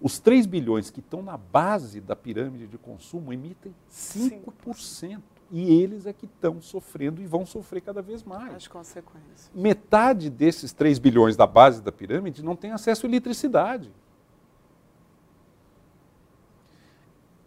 Os 0.00 0.18
3 0.18 0.46
bilhões 0.46 0.90
que 0.90 1.00
estão 1.00 1.22
na 1.22 1.36
base 1.36 2.00
da 2.00 2.14
pirâmide 2.14 2.66
de 2.66 2.76
consumo 2.76 3.32
emitem 3.32 3.74
5%. 3.90 5.22
E 5.50 5.72
eles 5.82 6.06
é 6.06 6.12
que 6.12 6.24
estão 6.26 6.60
sofrendo 6.60 7.20
e 7.22 7.26
vão 7.26 7.44
sofrer 7.46 7.80
cada 7.80 8.02
vez 8.02 8.22
mais. 8.24 8.54
As 8.54 8.66
consequências. 8.66 9.50
Metade 9.54 10.28
desses 10.30 10.72
3 10.72 10.98
bilhões 10.98 11.36
da 11.36 11.46
base 11.46 11.80
da 11.82 11.92
pirâmide 11.92 12.42
não 12.42 12.56
tem 12.56 12.72
acesso 12.72 13.06
à 13.06 13.08
eletricidade. 13.08 13.92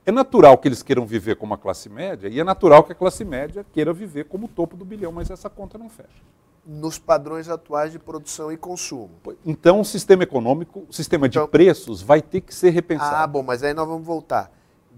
É 0.06 0.12
natural 0.12 0.58
que 0.58 0.68
eles 0.70 0.82
queiram 0.82 1.06
viver 1.06 1.36
como 1.36 1.54
a 1.54 1.58
classe 1.58 1.90
média 1.90 2.30
e 2.30 2.40
é 2.40 2.44
natural 2.44 2.82
que 2.84 2.94
a 2.94 2.96
classe 2.96 3.26
média 3.26 3.66
queira 3.74 3.92
viver 3.92 4.24
como 4.26 4.46
o 4.46 4.50
topo 4.50 4.78
do 4.78 4.86
bilhão, 4.86 5.12
mas 5.12 5.30
essa 5.30 5.50
conta 5.50 5.78
não 5.78 5.90
fecha. 5.90 6.24
Nos 6.66 6.98
padrões 6.98 7.50
atuais 7.50 7.92
de 7.92 8.00
produção 8.00 8.50
e 8.52 8.56
consumo. 8.58 9.10
Então, 9.46 9.82
o 9.82 9.86
sistema 9.86 10.24
econômico, 10.24 10.86
o 10.90 10.94
sistema 10.94 11.28
de 11.28 11.38
Então- 11.38 11.48
preços 11.50 12.02
vai 12.02 12.22
ter 12.22 12.40
que 12.42 12.56
ser 12.56 12.70
repensado. 12.70 13.16
Ah, 13.16 13.28
bom, 13.28 13.44
mas 13.44 13.64
aí 13.64 13.74
nós 13.74 13.88
vamos 13.88 14.06
voltar. 14.06 14.50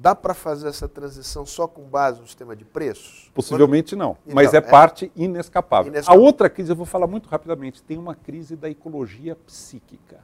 Dá 0.01 0.15
para 0.15 0.33
fazer 0.33 0.69
essa 0.69 0.87
transição 0.87 1.45
só 1.45 1.67
com 1.67 1.81
base 1.81 2.21
no 2.21 2.25
sistema 2.25 2.55
de 2.55 2.63
preços? 2.63 3.29
Possivelmente 3.33 3.97
não, 3.97 4.11
Então, 4.23 4.33
mas 4.33 4.53
é, 4.53 4.57
é- 4.57 4.61
parte 4.61 5.11
inescapável. 5.13 5.91
Inescapável. 5.91 6.23
A 6.23 6.25
outra 6.25 6.49
crise, 6.49 6.71
eu 6.71 6.75
vou 6.75 6.85
falar 6.85 7.05
muito 7.05 7.27
rapidamente, 7.27 7.83
tem 7.83 7.97
uma 7.97 8.15
crise 8.15 8.55
da 8.55 8.69
ecologia 8.69 9.35
psíquica. 9.35 10.21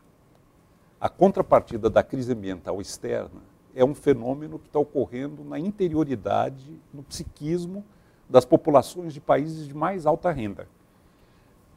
A 0.98 1.10
contrapartida 1.10 1.90
da 1.90 2.02
crise 2.02 2.32
ambiental 2.32 2.80
externa 2.80 3.42
é 3.76 3.84
um 3.84 3.94
fenômeno 3.94 4.58
que 4.60 4.68
está 4.68 4.80
ocorrendo 4.80 5.44
na 5.44 5.60
interioridade, 5.60 6.80
no 6.94 7.04
psiquismo 7.04 7.84
das 8.30 8.46
populações 8.46 9.14
de 9.14 9.20
países 9.20 9.68
de 9.68 9.74
mais 9.76 10.06
alta 10.06 10.32
renda. 10.32 10.70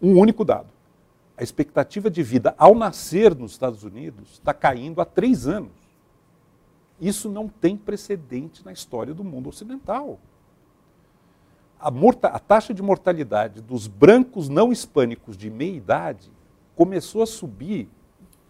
Um 0.01 0.17
único 0.21 0.45
dado. 0.45 0.69
A 1.37 1.43
expectativa 1.43 2.09
de 2.09 2.23
vida 2.23 2.55
ao 2.57 2.77
nascer 2.77 3.35
nos 3.35 3.51
Estados 3.51 3.83
Unidos 3.83 4.35
está 4.35 4.55
caindo 4.55 5.01
há 5.01 5.05
três 5.05 5.49
anos. 5.49 5.88
Isso 7.01 7.29
não 7.29 7.49
tem 7.49 7.77
precedente 7.77 8.65
na 8.65 8.73
história 8.73 9.15
do 9.15 9.23
mundo 9.25 9.49
ocidental 9.49 10.19
a, 11.81 11.91
morta- 11.91 12.29
a 12.29 12.39
taxa 12.41 12.75
de 12.75 12.83
mortalidade 12.83 13.61
dos 13.61 13.87
brancos 13.87 14.49
não 14.49 14.73
hispânicos 14.73 15.37
de 15.37 15.49
meia 15.49 15.77
idade 15.77 16.29
começou 16.75 17.23
a 17.23 17.27
subir 17.27 17.89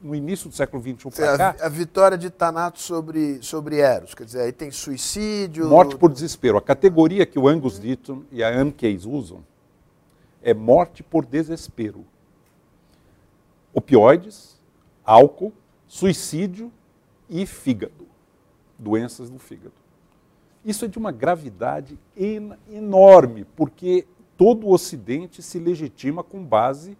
no 0.00 0.14
início 0.14 0.48
do 0.48 0.54
século 0.54 0.82
XXI 0.82 1.10
para 1.10 1.34
A, 1.34 1.36
cá, 1.54 1.66
a 1.66 1.68
vitória 1.68 2.16
de 2.16 2.30
Thanatos 2.30 2.82
sobre, 2.84 3.42
sobre 3.42 3.80
Eros. 3.80 4.14
Quer 4.14 4.24
dizer, 4.24 4.40
aí 4.42 4.52
tem 4.52 4.70
suicídio. 4.70 5.68
morte 5.68 5.96
por 5.96 6.10
desespero. 6.10 6.56
A 6.56 6.62
categoria 6.62 7.26
que 7.26 7.38
o 7.38 7.46
Angus 7.48 7.78
Deaton 7.78 8.22
e 8.32 8.42
a 8.42 8.48
Anne 8.48 8.72
Case 8.72 9.06
usam 9.06 9.44
é 10.40 10.54
morte 10.54 11.02
por 11.02 11.26
desespero. 11.26 12.06
Opioides, 13.74 14.58
álcool, 15.04 15.52
suicídio 15.86 16.72
e 17.28 17.44
fígado. 17.44 18.07
Doenças 18.78 19.28
do 19.28 19.38
fígado. 19.38 19.74
Isso 20.64 20.84
é 20.84 20.88
de 20.88 20.98
uma 20.98 21.10
gravidade 21.12 21.98
en- 22.16 22.52
enorme, 22.70 23.44
porque 23.56 24.06
todo 24.36 24.66
o 24.66 24.72
Ocidente 24.72 25.42
se 25.42 25.58
legitima 25.58 26.22
com 26.22 26.44
base 26.44 26.96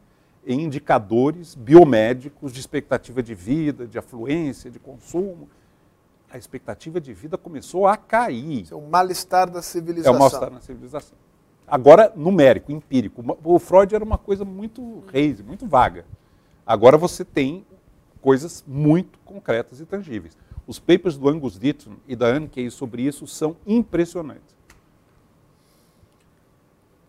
em 0.47 0.63
indicadores 0.63 1.55
biomédicos 1.55 2.53
de 2.53 2.61
expectativa 2.61 3.23
de 3.23 3.35
vida, 3.35 3.87
de 3.87 3.99
afluência, 3.99 4.71
de 4.71 4.79
consumo. 4.79 5.49
A 6.31 6.39
expectativa 6.39 7.01
de 7.01 7.13
vida 7.13 7.37
começou 7.39 7.87
a 7.87 7.97
cair. 7.97 8.63
Isso 8.63 8.75
é 8.75 8.77
um 8.77 8.89
mal-estar 8.89 9.51
da 9.51 9.59
É 9.59 9.63
civilização. 9.63 10.15
o 10.15 10.19
mal-estar 10.19 10.51
na 10.51 10.61
civilização. 10.61 11.17
Agora, 11.67 12.13
numérico, 12.17 12.73
empírico. 12.73 13.23
O 13.45 13.59
Freud 13.59 13.95
era 13.95 14.03
uma 14.03 14.17
coisa 14.19 14.45
muito 14.45 15.03
reise, 15.13 15.43
muito 15.43 15.67
vaga. 15.67 16.07
Agora 16.67 16.97
você 16.97 17.25
tem 17.25 17.65
coisas 18.23 18.65
muito 18.67 19.19
concretas 19.21 19.81
e 19.81 19.85
tangíveis. 19.87 20.37
Os 20.69 20.79
papers 20.79 21.17
do 21.17 21.29
Angus 21.31 21.59
Deaton 21.59 21.97
e 22.07 22.15
da 22.15 22.27
Anne 22.27 22.47
Case 22.47 22.71
sobre 22.71 23.01
isso 23.03 23.27
são 23.27 23.57
impressionantes. 23.67 24.55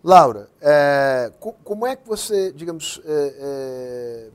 Laura, 0.01 0.49
é, 0.61 1.29
co- 1.41 1.55
como 1.63 1.85
é 1.85 1.93
que 1.93 2.07
você, 2.07 2.53
digamos, 2.53 3.01
é, 3.03 3.35
é, 3.37 4.29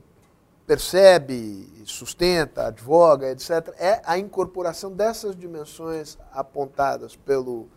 percebe, 0.67 1.67
sustenta, 1.85 2.67
advoga, 2.67 3.31
etc., 3.31 3.73
é 3.79 3.99
a 4.05 4.15
incorporação 4.19 4.91
dessas 4.91 5.35
dimensões 5.35 6.19
apontadas 6.31 7.15
pelo, 7.15 7.67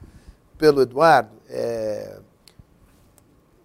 pelo 0.58 0.82
Eduardo 0.82 1.30
é, 1.48 2.20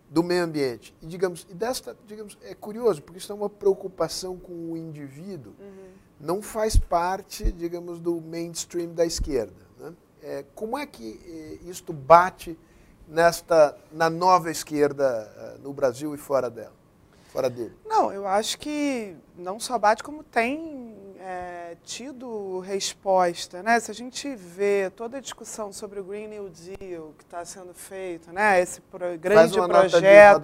do 0.10 0.24
meio 0.24 0.46
ambiente. 0.46 0.96
E, 1.02 1.06
digamos, 1.06 1.46
e 1.50 1.54
desta, 1.54 1.93
digamos, 2.08 2.38
é 2.43 2.56
curioso, 2.56 3.02
porque 3.02 3.17
isso 3.17 3.30
é 3.32 3.36
uma 3.36 3.50
preocupação 3.50 4.38
com 4.38 4.72
o 4.72 4.78
indivíduo, 4.78 5.54
não 6.23 6.41
faz 6.41 6.77
parte, 6.77 7.51
digamos, 7.51 7.99
do 7.99 8.21
mainstream 8.21 8.93
da 8.93 9.05
esquerda. 9.05 9.53
né? 9.77 9.93
É, 10.21 10.45
como 10.55 10.77
é 10.77 10.86
que 10.86 11.19
eh, 11.25 11.69
isto 11.69 11.91
bate 11.91 12.57
nesta 13.07 13.77
na 13.91 14.09
nova 14.09 14.49
esquerda 14.49 15.29
eh, 15.38 15.57
no 15.62 15.73
Brasil 15.73 16.15
e 16.15 16.17
fora 16.17 16.49
dela, 16.49 16.71
fora 17.25 17.49
dele? 17.49 17.75
Não, 17.86 18.09
eu 18.12 18.25
acho 18.25 18.57
que 18.57 19.17
não 19.38 19.59
só 19.59 19.77
bate, 19.77 20.01
como 20.01 20.23
tem 20.23 20.95
é, 21.19 21.62
tido 21.83 22.59
resposta. 22.59 23.62
Né? 23.63 23.79
Se 23.79 23.91
a 23.91 23.93
gente 23.93 24.36
vê 24.36 24.91
toda 24.95 25.17
a 25.17 25.21
discussão 25.21 25.71
sobre 25.73 25.99
o 25.99 26.03
Green 26.03 26.27
New 26.27 26.49
Deal 26.49 27.13
que 27.17 27.23
está 27.23 27.43
sendo 27.45 27.73
feito, 27.73 28.31
né? 28.31 28.62
esse 28.62 28.81
pro- 28.81 29.17
grande 29.17 29.53
projeto, 29.89 30.41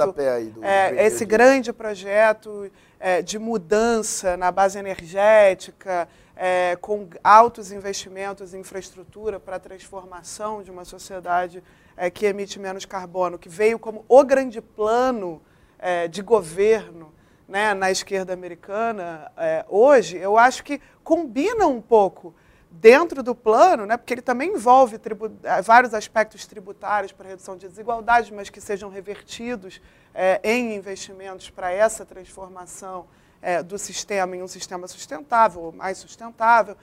é, 0.64 1.06
esse 1.06 1.26
grande 1.26 1.74
projeto 1.74 2.72
é, 3.00 3.22
de 3.22 3.38
mudança 3.40 4.36
na 4.38 4.52
base 4.52 4.78
energética, 4.80 6.08
é, 6.36 6.78
com 6.80 7.08
altos 7.24 7.72
investimentos 7.72 8.54
em 8.54 8.60
infraestrutura 8.60 9.40
para 9.40 9.58
a 9.58 9.60
transformação 9.60 10.64
de 10.64 10.72
uma 10.72 10.86
sociedade 10.86 11.62
é, 11.98 12.10
que 12.10 12.26
emite 12.26 12.58
menos 12.60 12.86
carbono, 12.86 13.38
que 13.38 13.50
veio 13.50 13.78
como 13.78 14.06
o 14.08 14.24
grande 14.24 14.62
plano 14.62 15.42
é, 15.78 16.08
de 16.08 16.22
governo 16.22 17.14
né, 17.50 17.74
na 17.74 17.90
esquerda 17.90 18.32
americana 18.32 19.32
é, 19.36 19.66
hoje, 19.68 20.16
eu 20.18 20.38
acho 20.38 20.64
que 20.64 20.80
combina 21.04 21.66
um 21.66 21.82
pouco 21.82 22.34
dentro 22.70 23.24
do 23.24 23.34
plano, 23.34 23.88
né, 23.88 23.98
porque 23.98 24.14
ele 24.14 24.22
também 24.22 24.54
envolve 24.54 24.98
eh, 25.44 25.62
vários 25.64 25.92
aspectos 25.96 26.46
tributários 26.46 27.12
para 27.12 27.28
redução 27.28 27.58
de 27.58 27.68
desigualdades, 27.68 28.30
mas 28.30 28.52
que 28.52 28.62
sejam 28.62 28.92
revertidos 28.92 29.82
é, 30.14 30.40
em 30.44 30.76
investimentos 30.76 31.50
para 31.50 31.72
essa 31.72 32.06
transformação 32.06 33.08
é, 33.42 33.64
do 33.64 33.80
sistema 33.80 34.36
em 34.36 34.44
um 34.44 34.48
sistema 34.48 34.88
sustentável, 34.88 35.74
mais 35.76 35.98
sustentável. 35.98 36.78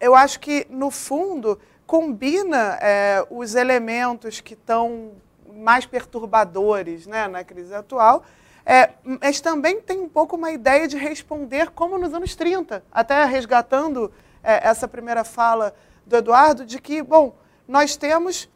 eu 0.00 0.14
acho 0.14 0.38
que, 0.38 0.66
no 0.70 0.90
fundo, 0.90 1.58
combina 1.86 2.78
os 3.30 3.54
elementos 3.54 4.40
que 4.40 4.54
estão 4.54 5.12
mais 5.52 5.86
perturbadores 5.86 7.06
né, 7.06 7.26
na 7.28 7.42
crise 7.42 7.74
atual, 7.74 8.24
mas 9.20 9.40
também 9.40 9.80
tem 9.80 10.00
um 10.00 10.08
pouco 10.08 10.36
uma 10.36 10.50
ideia 10.50 10.88
de 10.88 10.96
responder 10.96 11.70
como 11.70 11.98
nos 11.98 12.14
anos 12.14 12.34
30, 12.34 12.82
até 12.90 13.24
resgatando 13.24 14.10
é, 14.42 14.68
essa 14.68 14.88
primeira 14.88 15.24
fala 15.24 15.74
do 16.06 16.16
Eduardo, 16.16 16.64
de 16.64 16.80
que, 16.80 17.02
bom, 17.02 17.34
nós 17.68 17.96
temos 17.96 18.48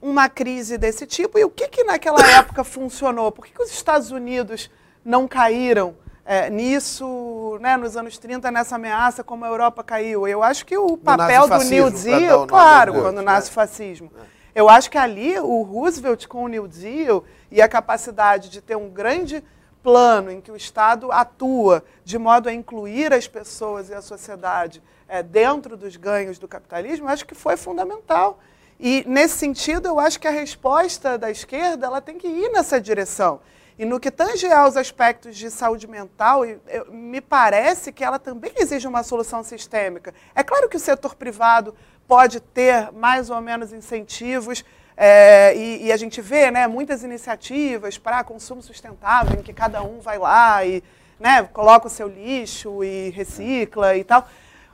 uma 0.00 0.28
crise 0.28 0.76
desse 0.76 1.06
tipo, 1.06 1.38
e 1.38 1.44
o 1.44 1.50
que, 1.50 1.68
que 1.68 1.84
naquela 1.84 2.20
época 2.36 2.64
funcionou? 2.64 3.30
Por 3.30 3.46
que, 3.46 3.52
que 3.52 3.62
os 3.62 3.70
Estados 3.70 4.10
Unidos 4.10 4.70
não 5.04 5.26
caíram 5.26 5.96
é, 6.24 6.48
nisso, 6.50 7.58
né, 7.60 7.76
nos 7.76 7.96
anos 7.96 8.18
30, 8.18 8.50
nessa 8.50 8.76
ameaça, 8.76 9.24
como 9.24 9.44
a 9.44 9.48
Europa 9.48 9.82
caiu? 9.82 10.26
Eu 10.26 10.42
acho 10.42 10.66
que 10.66 10.76
o 10.76 10.96
papel 10.96 11.48
do 11.48 11.64
New 11.64 11.90
Deal, 11.90 12.46
claro, 12.46 12.94
quando 12.94 13.16
né? 13.16 13.22
nasce 13.22 13.50
o 13.50 13.52
fascismo. 13.52 14.12
Eu 14.54 14.68
acho 14.68 14.90
que 14.90 14.98
ali 14.98 15.38
o 15.38 15.62
Roosevelt 15.62 16.26
com 16.26 16.44
o 16.44 16.48
New 16.48 16.68
Deal 16.68 17.24
e 17.50 17.62
a 17.62 17.68
capacidade 17.68 18.50
de 18.50 18.60
ter 18.60 18.76
um 18.76 18.90
grande 18.90 19.42
plano 19.82 20.30
em 20.30 20.40
que 20.40 20.52
o 20.52 20.56
Estado 20.56 21.10
atua 21.10 21.82
de 22.04 22.18
modo 22.18 22.48
a 22.48 22.52
incluir 22.52 23.12
as 23.14 23.26
pessoas 23.26 23.88
e 23.88 23.94
a 23.94 24.02
sociedade 24.02 24.82
é, 25.08 25.22
dentro 25.22 25.76
dos 25.76 25.96
ganhos 25.96 26.38
do 26.38 26.46
capitalismo, 26.46 27.08
acho 27.08 27.26
que 27.26 27.34
foi 27.34 27.56
fundamental. 27.56 28.38
E, 28.78 29.04
nesse 29.06 29.38
sentido, 29.38 29.88
eu 29.88 29.98
acho 29.98 30.20
que 30.20 30.28
a 30.28 30.30
resposta 30.30 31.16
da 31.16 31.30
esquerda 31.30 31.86
ela 31.86 32.00
tem 32.00 32.18
que 32.18 32.28
ir 32.28 32.50
nessa 32.50 32.80
direção. 32.80 33.40
E 33.78 33.84
no 33.84 33.98
que 33.98 34.10
tange 34.10 34.46
aos 34.52 34.76
aspectos 34.76 35.36
de 35.36 35.50
saúde 35.50 35.86
mental, 35.86 36.42
me 36.90 37.20
parece 37.20 37.90
que 37.90 38.04
ela 38.04 38.18
também 38.18 38.52
exige 38.56 38.86
uma 38.86 39.02
solução 39.02 39.42
sistêmica. 39.42 40.14
É 40.34 40.42
claro 40.42 40.68
que 40.68 40.76
o 40.76 40.80
setor 40.80 41.14
privado 41.14 41.74
pode 42.06 42.40
ter 42.40 42.90
mais 42.92 43.30
ou 43.30 43.40
menos 43.40 43.72
incentivos 43.72 44.64
é, 44.96 45.56
e, 45.56 45.86
e, 45.86 45.92
a 45.92 45.96
gente 45.96 46.20
vê 46.20 46.50
né, 46.50 46.66
muitas 46.66 47.02
iniciativas 47.02 47.96
para 47.96 48.22
consumo 48.22 48.62
sustentável, 48.62 49.40
em 49.40 49.42
que 49.42 49.52
cada 49.52 49.82
um 49.82 50.00
vai 50.00 50.18
lá 50.18 50.64
e 50.64 50.82
né, 51.18 51.42
coloca 51.44 51.86
o 51.86 51.90
seu 51.90 52.08
lixo 52.08 52.84
e 52.84 53.10
recicla 53.10 53.96
e 53.96 54.04
tal. 54.04 54.28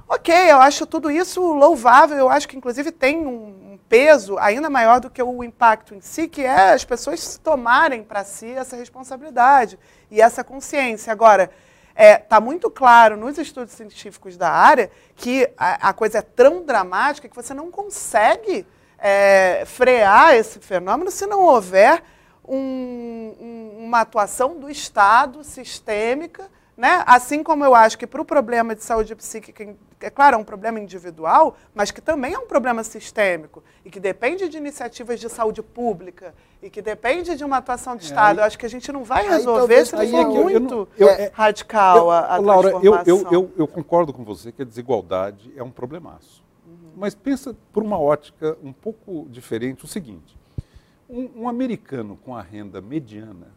Ok, 0.08 0.34
eu 0.34 0.60
acho 0.60 0.86
tudo 0.86 1.10
isso 1.10 1.40
louvável, 1.40 2.16
eu 2.16 2.28
acho 2.30 2.48
que 2.48 2.56
inclusive 2.56 2.90
tem 2.90 3.18
um, 3.18 3.72
um 3.72 3.78
peso 3.88 4.38
ainda 4.38 4.68
maior 4.68 5.00
do 5.00 5.10
que 5.10 5.22
o 5.22 5.44
impacto 5.44 5.94
em 5.94 6.00
si, 6.00 6.26
que 6.26 6.42
é 6.42 6.72
as 6.72 6.84
pessoas 6.84 7.38
tomarem 7.38 8.02
para 8.02 8.24
si 8.24 8.50
essa 8.50 8.74
responsabilidade 8.74 9.78
e 10.10 10.20
essa 10.20 10.42
consciência. 10.42 11.12
Agora, 11.12 11.50
está 11.98 12.04
é, 12.04 12.16
tá 12.16 12.40
muito 12.40 12.70
claro 12.70 13.16
nos 13.16 13.36
estudos 13.38 13.74
científicos 13.74 14.36
da 14.36 14.48
área 14.48 14.88
que 15.16 15.50
a, 15.58 15.88
a 15.88 15.92
coisa 15.92 16.18
é 16.18 16.22
tão 16.22 16.64
dramática 16.64 17.28
que 17.28 17.34
você 17.34 17.52
não 17.52 17.72
consegue 17.72 18.64
é, 18.96 19.64
frear 19.66 20.36
esse 20.36 20.60
fenômeno 20.60 21.10
se 21.10 21.26
não 21.26 21.40
houver 21.40 22.04
um, 22.46 23.34
um, 23.40 23.84
uma 23.84 24.02
atuação 24.02 24.56
do 24.60 24.70
Estado 24.70 25.42
sistêmica, 25.42 26.48
né? 26.78 27.02
assim 27.04 27.42
como 27.42 27.64
eu 27.64 27.74
acho 27.74 27.98
que 27.98 28.06
para 28.06 28.22
o 28.22 28.24
problema 28.24 28.72
de 28.72 28.84
saúde 28.84 29.12
psíquica, 29.16 29.74
é 30.00 30.08
claro, 30.08 30.36
é 30.36 30.38
um 30.38 30.44
problema 30.44 30.78
individual, 30.78 31.56
mas 31.74 31.90
que 31.90 32.00
também 32.00 32.34
é 32.34 32.38
um 32.38 32.46
problema 32.46 32.84
sistêmico 32.84 33.64
e 33.84 33.90
que 33.90 33.98
depende 33.98 34.48
de 34.48 34.56
iniciativas 34.56 35.18
de 35.18 35.28
saúde 35.28 35.60
pública 35.60 36.32
e 36.62 36.70
que 36.70 36.80
depende 36.80 37.34
de 37.34 37.44
uma 37.44 37.56
atuação 37.56 37.96
de 37.96 38.04
é, 38.04 38.06
Estado. 38.06 38.38
Aí, 38.38 38.44
eu 38.44 38.46
acho 38.46 38.56
que 38.56 38.64
a 38.64 38.68
gente 38.68 38.92
não 38.92 39.02
vai 39.02 39.28
resolver 39.28 39.86
se 39.86 39.96
não 39.96 40.06
for 40.06 40.20
é 40.20 40.24
muito 40.24 40.88
eu, 40.96 41.08
eu, 41.08 41.30
radical 41.32 42.12
a, 42.12 42.34
a 42.34 42.36
Laura, 42.38 42.70
transformação. 42.70 43.26
Eu, 43.32 43.52
eu 43.58 43.66
concordo 43.66 44.12
com 44.12 44.22
você 44.22 44.52
que 44.52 44.62
a 44.62 44.64
desigualdade 44.64 45.52
é 45.56 45.62
um 45.64 45.70
problemaço. 45.72 46.44
Mas 46.96 47.12
pensa 47.12 47.56
por 47.72 47.82
uma 47.82 47.98
ótica 47.98 48.56
um 48.62 48.72
pouco 48.72 49.26
diferente 49.28 49.84
o 49.84 49.88
seguinte: 49.88 50.38
um, 51.10 51.42
um 51.42 51.48
americano 51.48 52.16
com 52.24 52.36
a 52.36 52.42
renda 52.42 52.80
mediana 52.80 53.48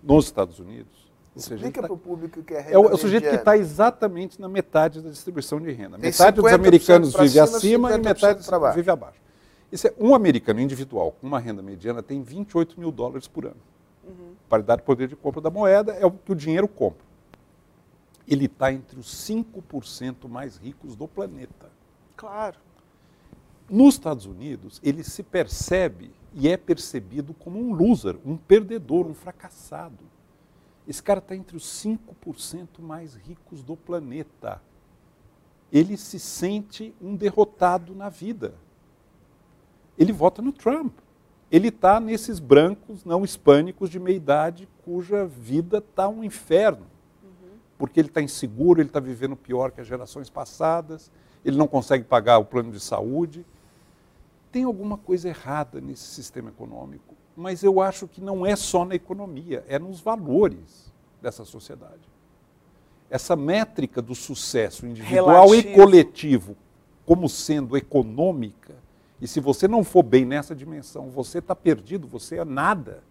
nos 0.00 0.26
Estados 0.26 0.60
Unidos. 0.60 1.01
Explica 1.34 1.80
tá, 1.80 1.88
para 1.88 1.94
o 1.94 1.98
público 1.98 2.42
que 2.42 2.52
é 2.52 2.60
renda 2.60 2.74
É 2.74 2.78
o, 2.78 2.90
é 2.90 2.92
o 2.92 2.96
sujeito 2.96 3.28
que 3.28 3.34
está 3.34 3.56
exatamente 3.56 4.40
na 4.40 4.48
metade 4.48 5.00
da 5.00 5.08
distribuição 5.08 5.60
de 5.60 5.72
renda. 5.72 5.98
Tem 5.98 6.10
metade 6.10 6.36
dos 6.36 6.52
americanos 6.52 7.14
vive 7.14 7.30
cima, 7.30 7.44
acima 7.44 7.92
e 7.94 7.98
metade 7.98 8.40
vive 8.74 8.90
abaixo. 8.90 9.20
Esse 9.70 9.88
é 9.88 9.94
um 9.98 10.14
americano 10.14 10.60
individual 10.60 11.12
com 11.12 11.26
uma 11.26 11.38
renda 11.38 11.62
mediana 11.62 12.02
tem 12.02 12.22
28 12.22 12.78
mil 12.78 12.92
dólares 12.92 13.26
por 13.26 13.46
ano. 13.46 13.56
Uhum. 14.04 14.34
Paridade 14.46 14.82
de 14.82 14.86
poder 14.86 15.08
de 15.08 15.16
compra 15.16 15.40
da 15.40 15.50
moeda 15.50 15.92
é 15.92 16.04
o 16.04 16.10
que 16.10 16.32
o 16.32 16.34
dinheiro 16.34 16.68
compra. 16.68 17.06
Ele 18.28 18.44
está 18.44 18.70
entre 18.70 19.00
os 19.00 19.06
5% 19.26 20.28
mais 20.28 20.58
ricos 20.58 20.94
do 20.94 21.08
planeta. 21.08 21.70
Claro. 22.14 22.58
Nos 23.70 23.94
Estados 23.94 24.26
Unidos, 24.26 24.78
ele 24.84 25.02
se 25.02 25.22
percebe 25.22 26.12
e 26.34 26.48
é 26.48 26.58
percebido 26.58 27.32
como 27.32 27.58
um 27.58 27.72
loser, 27.72 28.18
um 28.26 28.36
perdedor, 28.36 29.06
um 29.06 29.14
fracassado. 29.14 30.11
Esse 30.86 31.02
cara 31.02 31.18
está 31.18 31.34
entre 31.36 31.56
os 31.56 31.64
5% 31.64 32.80
mais 32.80 33.14
ricos 33.14 33.62
do 33.62 33.76
planeta. 33.76 34.60
Ele 35.72 35.96
se 35.96 36.18
sente 36.18 36.94
um 37.00 37.14
derrotado 37.16 37.94
na 37.94 38.08
vida. 38.08 38.54
Ele 39.96 40.12
vota 40.12 40.42
no 40.42 40.52
Trump. 40.52 40.92
Ele 41.50 41.68
está 41.68 42.00
nesses 42.00 42.38
brancos 42.38 43.04
não 43.04 43.24
hispânicos 43.24 43.90
de 43.90 44.00
meia 44.00 44.16
idade 44.16 44.68
cuja 44.84 45.26
vida 45.26 45.78
está 45.78 46.08
um 46.08 46.24
inferno. 46.24 46.86
Uhum. 47.22 47.58
Porque 47.78 48.00
ele 48.00 48.08
está 48.08 48.20
inseguro, 48.20 48.80
ele 48.80 48.88
está 48.88 49.00
vivendo 49.00 49.36
pior 49.36 49.70
que 49.70 49.80
as 49.80 49.86
gerações 49.86 50.28
passadas, 50.28 51.10
ele 51.44 51.56
não 51.56 51.68
consegue 51.68 52.04
pagar 52.04 52.38
o 52.38 52.44
plano 52.44 52.72
de 52.72 52.80
saúde 52.80 53.44
tem 54.52 54.64
alguma 54.64 54.98
coisa 54.98 55.30
errada 55.30 55.80
nesse 55.80 56.04
sistema 56.04 56.50
econômico, 56.50 57.16
mas 57.36 57.62
eu 57.62 57.80
acho 57.80 58.06
que 58.06 58.20
não 58.20 58.44
é 58.44 58.54
só 58.56 58.84
na 58.84 58.94
economia, 58.94 59.64
é 59.68 59.78
nos 59.78 60.00
valores 60.00 60.92
dessa 61.20 61.44
sociedade. 61.44 62.10
Essa 63.10 63.36
métrica 63.36 64.00
do 64.00 64.14
sucesso 64.14 64.86
individual 64.86 65.48
Relativo. 65.48 65.68
e 65.68 65.74
coletivo 65.74 66.56
como 67.04 67.28
sendo 67.28 67.76
econômica, 67.76 68.74
e 69.20 69.26
se 69.26 69.38
você 69.38 69.68
não 69.68 69.84
for 69.84 70.02
bem 70.02 70.24
nessa 70.24 70.54
dimensão, 70.54 71.10
você 71.10 71.38
está 71.38 71.54
perdido, 71.54 72.06
você 72.08 72.38
é 72.38 72.44
nada, 72.44 73.02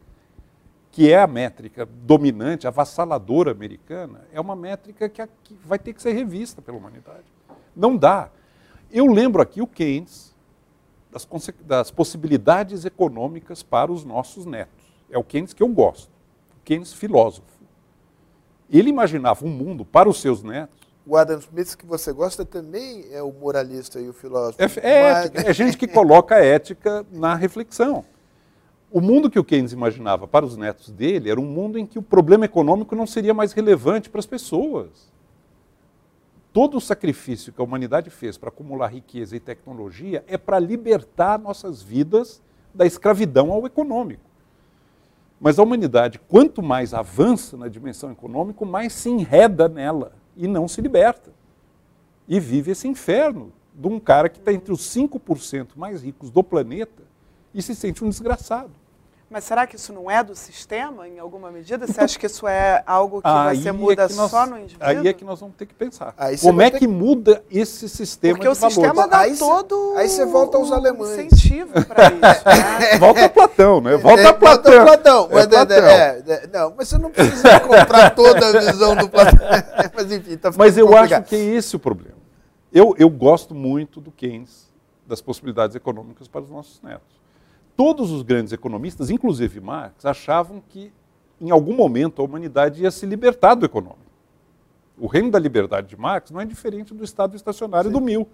que 0.92 1.12
é 1.12 1.22
a 1.22 1.28
métrica 1.28 1.86
dominante, 1.86 2.68
avassaladora 2.68 3.52
americana, 3.52 4.22
é 4.34 4.42
uma 4.42 4.56
métrica 4.56 5.08
que, 5.08 5.24
vai 5.66 5.80
ter 5.80 5.94
que 5.94 6.02
ser 6.02 6.12
revista 6.12 6.62
pela 6.62 6.78
humanidade. 6.78 7.24
Não 7.76 7.96
dá. 7.96 8.30
Eu 8.92 9.08
lembro 9.08 9.42
aqui 9.42 9.62
o 9.62 9.68
Keynes, 9.68 10.31
das, 11.12 11.28
das 11.66 11.92
possibilidades 11.92 12.86
econômicas 12.86 13.62
para 13.62 13.92
os 13.92 14.04
nossos 14.06 14.46
netos. 14.46 14.74
É 15.10 15.18
o 15.18 15.24
Keynes 15.24 15.54
que 15.54 15.62
eu 15.62 15.68
gosto, 15.68 16.10
o 16.58 16.64
Keynes 16.64 16.94
filósofo. 16.94 17.52
Ele 18.70 18.90
imaginava 18.90 19.46
um 19.46 19.50
mundo 19.50 19.84
para 19.84 20.08
os 20.08 20.22
seus 20.22 20.42
netos. 20.42 20.80
O 21.06 21.18
Adam 21.18 21.40
Smith, 21.40 21.76
que 21.76 21.86
você 21.86 22.14
gosta, 22.14 22.46
também 22.46 23.06
é 23.12 23.22
o 23.22 23.32
moralista 23.32 24.00
e 24.00 24.08
o 24.08 24.14
filósofo. 24.14 24.62
É, 24.62 24.66
é, 24.78 25.14
Mas... 25.14 25.26
ética, 25.26 25.50
é 25.50 25.54
gente 25.54 25.78
que 25.78 25.88
coloca 25.88 26.36
a 26.36 26.46
ética 26.46 27.06
na 27.12 27.36
reflexão. 27.36 28.06
O 28.90 29.02
mundo 29.02 29.30
que 29.30 29.40
o 29.40 29.44
Keynes 29.44 29.74
imaginava 29.74 30.28
para 30.28 30.46
os 30.46 30.56
netos 30.56 30.90
dele 30.90 31.30
era 31.30 31.40
um 31.40 31.46
mundo 31.46 31.78
em 31.78 31.86
que 31.86 32.00
o 32.00 32.02
problema 32.02 32.46
econômico 32.46 32.96
não 32.96 33.08
seria 33.08 33.34
mais 33.34 33.52
relevante 33.52 34.10
para 34.10 34.20
as 34.20 34.26
pessoas 34.26 35.11
todo 36.54 36.78
o 36.78 36.82
sacrifício 36.82 37.54
que 37.54 37.62
a 37.62 37.64
humanidade 37.64 38.10
fez 38.10 38.38
para 38.38 38.50
acumular 38.50 38.88
riqueza 38.88 39.36
e 39.36 39.40
tecnologia 39.40 40.24
é 40.28 40.38
para 40.38 40.60
libertar 40.60 41.40
nossas 41.40 41.82
vidas 41.82 42.42
da 42.74 42.86
escravidão 42.86 43.52
ao 43.52 43.66
econômico. 43.66 44.24
Mas 45.40 45.58
a 45.58 45.64
humanidade, 45.64 46.20
quanto 46.20 46.62
mais 46.62 46.94
avança 46.94 47.58
na 47.58 47.68
dimensão 47.68 48.12
econômica, 48.12 48.64
mais 48.64 48.94
se 48.94 49.10
enreda 49.10 49.68
nela 49.68 50.14
e 50.38 50.48
não 50.48 50.68
se 50.68 50.82
liberta. 50.82 51.32
E 52.28 52.40
vive 52.40 52.72
esse 52.72 52.88
inferno 52.88 53.52
de 53.74 53.88
um 53.88 54.00
cara 54.00 54.30
que 54.30 54.38
está 54.38 54.54
entre 54.54 54.72
os 54.72 54.82
5% 54.96 55.70
mais 55.76 56.04
ricos 56.04 56.30
do 56.30 56.44
planeta 56.44 57.04
e 57.54 57.62
se 57.62 57.74
sente 57.74 58.04
um 58.04 58.10
desgraçado. 58.10 58.72
Mas 59.32 59.46
será 59.46 59.66
que 59.66 59.78
isso 59.78 59.94
não 59.94 60.12
é 60.12 60.22
do 60.22 60.36
sistema, 60.36 61.08
em 61.08 61.18
alguma 61.18 61.50
medida? 61.50 61.88
Você 61.88 62.02
acha 62.02 62.20
que 62.20 62.26
isso 62.26 62.46
é 62.46 62.84
algo 62.86 63.22
que 63.22 63.28
Aí 63.30 63.62
você 63.62 63.70
é 63.70 63.72
muda 63.72 64.06
que 64.10 64.14
nós- 64.14 64.30
só 64.30 64.46
no 64.46 64.58
indivíduo? 64.60 64.86
Aí 64.86 65.08
é 65.08 65.14
que 65.14 65.24
nós 65.24 65.40
vamos 65.40 65.56
ter 65.56 65.66
que 65.68 65.74
pensar. 65.74 66.14
Aí 66.18 66.38
você 66.38 66.46
Como 66.46 66.62
é 66.62 66.70
ter 66.70 66.80
que 66.80 66.88
muda 66.88 67.42
esse 67.50 67.88
sistema 67.88 68.34
Porque 68.36 68.50
o 68.50 68.52
de 68.52 68.60
valores? 68.60 68.76
sistema 68.76 69.08
dá 69.08 69.20
Aí 69.20 69.34
cê- 69.34 69.40
todo 69.40 69.94
aí 69.96 70.10
cê 70.10 70.26
volta 70.26 70.58
aos 70.58 70.70
o 70.70 70.74
alemães. 70.74 71.12
incentivo 71.18 71.72
para 71.86 72.08
isso. 72.08 72.20
Né? 72.20 72.98
Volta 73.00 73.24
a 73.26 73.30
Platão, 73.30 73.80
né? 73.80 73.96
Volta 73.96 74.22
É, 74.22 74.26
a 74.28 74.34
Platão. 74.34 74.72
Volta 74.74 74.82
a 74.82 74.86
Platão. 74.86 75.24
É 75.32 75.34
Mas, 75.34 75.46
é, 75.46 75.48
Platão. 75.48 75.78
é, 75.78 76.24
é, 76.28 76.48
não, 76.52 76.74
mas 76.78 76.88
você 76.90 76.98
não 76.98 77.10
precisa 77.12 77.60
comprar 77.62 78.10
toda 78.14 78.48
a 78.48 78.60
visão 78.60 78.96
do 78.98 79.08
Platão. 79.10 79.40
mas 79.96 80.12
enfim, 80.12 80.36
tá 80.36 80.52
Mas 80.58 80.78
eu 80.78 80.88
complicado. 80.88 81.22
acho 81.22 81.30
que 81.30 81.36
é 81.38 81.40
esse 81.40 81.74
o 81.74 81.80
problema. 81.80 82.18
Eu, 82.74 82.94
eu 82.98 83.10
gosto 83.10 83.56
muito 83.56 84.02
do 84.02 84.12
Keynes, 84.12 84.70
das 85.08 85.22
possibilidades 85.22 85.74
econômicas 85.74 86.28
para 86.28 86.42
os 86.42 86.50
nossos 86.50 86.82
netos. 86.82 87.22
Todos 87.82 88.12
os 88.12 88.22
grandes 88.22 88.54
economistas, 88.54 89.10
inclusive 89.10 89.60
Marx, 89.60 90.06
achavam 90.06 90.62
que 90.70 90.94
em 91.42 91.50
algum 91.50 91.76
momento 91.76 92.22
a 92.22 92.26
humanidade 92.26 92.84
ia 92.84 92.92
se 92.92 93.08
libertar 93.08 93.56
do 93.56 93.66
econômico. 93.66 94.06
O 95.00 95.08
reino 95.08 95.32
da 95.32 95.40
liberdade 95.40 95.88
de 95.88 95.98
Marx 95.98 96.30
não 96.30 96.40
é 96.40 96.46
diferente 96.46 96.94
do 96.94 97.04
estado 97.04 97.36
estacionário 97.36 97.90
do 97.90 98.00
mil. 98.00 98.28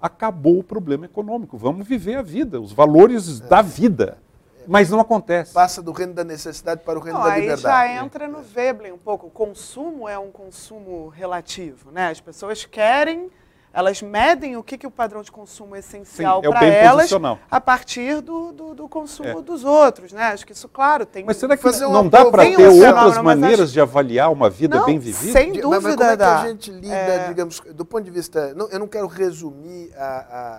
Acabou 0.00 0.58
o 0.58 0.64
problema 0.64 1.04
econômico. 1.04 1.56
Vamos 1.56 1.86
viver 1.86 2.16
a 2.16 2.22
vida, 2.22 2.60
os 2.60 2.72
valores 2.72 3.38
da 3.38 3.62
vida. 3.62 4.18
Mas 4.66 4.90
não 4.90 4.98
acontece. 4.98 5.52
Passa 5.52 5.80
do 5.80 5.92
reino 5.92 6.12
da 6.12 6.24
necessidade 6.24 6.82
para 6.82 6.98
o 6.98 7.00
reino 7.00 7.20
Não, 7.20 7.24
da 7.24 7.34
aí 7.34 7.46
já 7.46 7.54
liberdade. 7.54 8.04
entra 8.04 8.26
no 8.26 8.42
Veblen 8.42 8.90
um 8.90 8.98
pouco. 8.98 9.28
O 9.28 9.30
consumo 9.30 10.08
é 10.08 10.18
um 10.18 10.32
consumo 10.32 11.06
relativo. 11.06 11.92
Né? 11.92 12.10
As 12.10 12.20
pessoas 12.20 12.64
querem, 12.64 13.30
elas 13.72 14.02
medem 14.02 14.56
o 14.56 14.62
que, 14.62 14.76
que 14.76 14.86
o 14.86 14.90
padrão 14.90 15.22
de 15.22 15.32
consumo 15.32 15.74
é 15.74 15.78
essencial 15.78 16.40
Sim, 16.42 16.48
é 16.48 16.50
para 16.50 16.66
elas 16.66 17.10
a 17.50 17.60
partir 17.60 18.20
do, 18.20 18.52
do, 18.52 18.74
do 18.74 18.88
consumo 18.88 19.28
É. 19.38 19.42
dos 19.42 19.64
outros. 19.64 20.12
Né? 20.12 20.24
Acho 20.24 20.44
que 20.46 20.52
isso, 20.52 20.68
claro, 20.68 21.06
tem... 21.06 21.24
Mas 21.24 21.38
será 21.38 21.56
que 21.56 21.62
Fazer 21.62 21.86
uma 21.86 21.94
não 22.02 22.08
dá 22.08 22.24
para 22.30 22.42
ter 22.44 22.58
um 22.68 22.74
outras 22.86 22.94
mas 23.16 23.18
maneiras 23.18 23.60
acho- 23.60 23.72
de 23.72 23.80
avaliar 23.80 24.30
uma 24.30 24.50
vida 24.50 24.76
Não, 24.78 24.84
bem 24.86 24.98
vivida? 24.98 25.32
sem 25.32 25.52
De- 25.52 25.62
mas, 25.62 25.70
mas 25.70 25.82
dúvida 25.82 25.96
como 25.96 26.10
é 26.12 26.16
que 26.16 26.22
a 26.22 26.48
gente 26.48 26.70
lida, 26.70 26.94
É. 26.94 27.28
digamos, 27.28 27.60
do 27.60 27.84
ponto 27.84 28.04
de 28.04 28.10
vista. 28.10 28.52
não, 28.54 28.68
eu 28.68 28.78
não 28.78 28.86
quero 28.88 29.06
resumir 29.06 29.90
a, 29.96 30.04
a- 30.04 30.56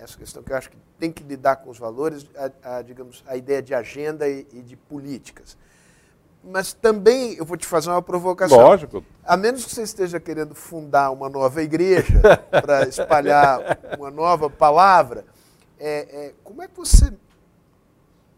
a 0.00 0.02
essa 0.04 0.16
questão, 0.18 0.42
que 0.42 0.52
eu 0.52 0.56
acho 0.56 0.70
que 0.70 0.76
tem 0.98 1.10
que 1.10 1.22
lidar 1.22 1.56
com 1.56 1.70
os 1.70 1.78
valores, 1.78 2.26
a, 2.62 2.76
a, 2.76 2.82
digamos, 2.82 3.24
a 3.26 3.36
ideia 3.36 3.62
de 3.62 3.74
agenda 3.74 4.28
e, 4.28 4.46
e 4.52 4.60
de 4.62 4.76
políticas. 4.76 5.56
Mas 6.42 6.72
também 6.72 7.34
eu 7.34 7.44
vou 7.44 7.56
te 7.56 7.66
fazer 7.66 7.90
uma 7.90 8.00
provocação. 8.00 8.58
Lógico. 8.58 9.04
A 9.24 9.36
menos 9.36 9.64
que 9.64 9.70
você 9.74 9.82
esteja 9.82 10.18
querendo 10.18 10.54
fundar 10.54 11.10
uma 11.10 11.28
nova 11.28 11.62
igreja 11.62 12.20
para 12.50 12.88
espalhar 12.88 13.78
uma 13.98 14.10
nova 14.10 14.48
palavra, 14.48 15.26
é, 15.78 16.26
é, 16.28 16.34
como 16.42 16.62
é 16.62 16.68
que 16.68 16.76
você 16.76 17.12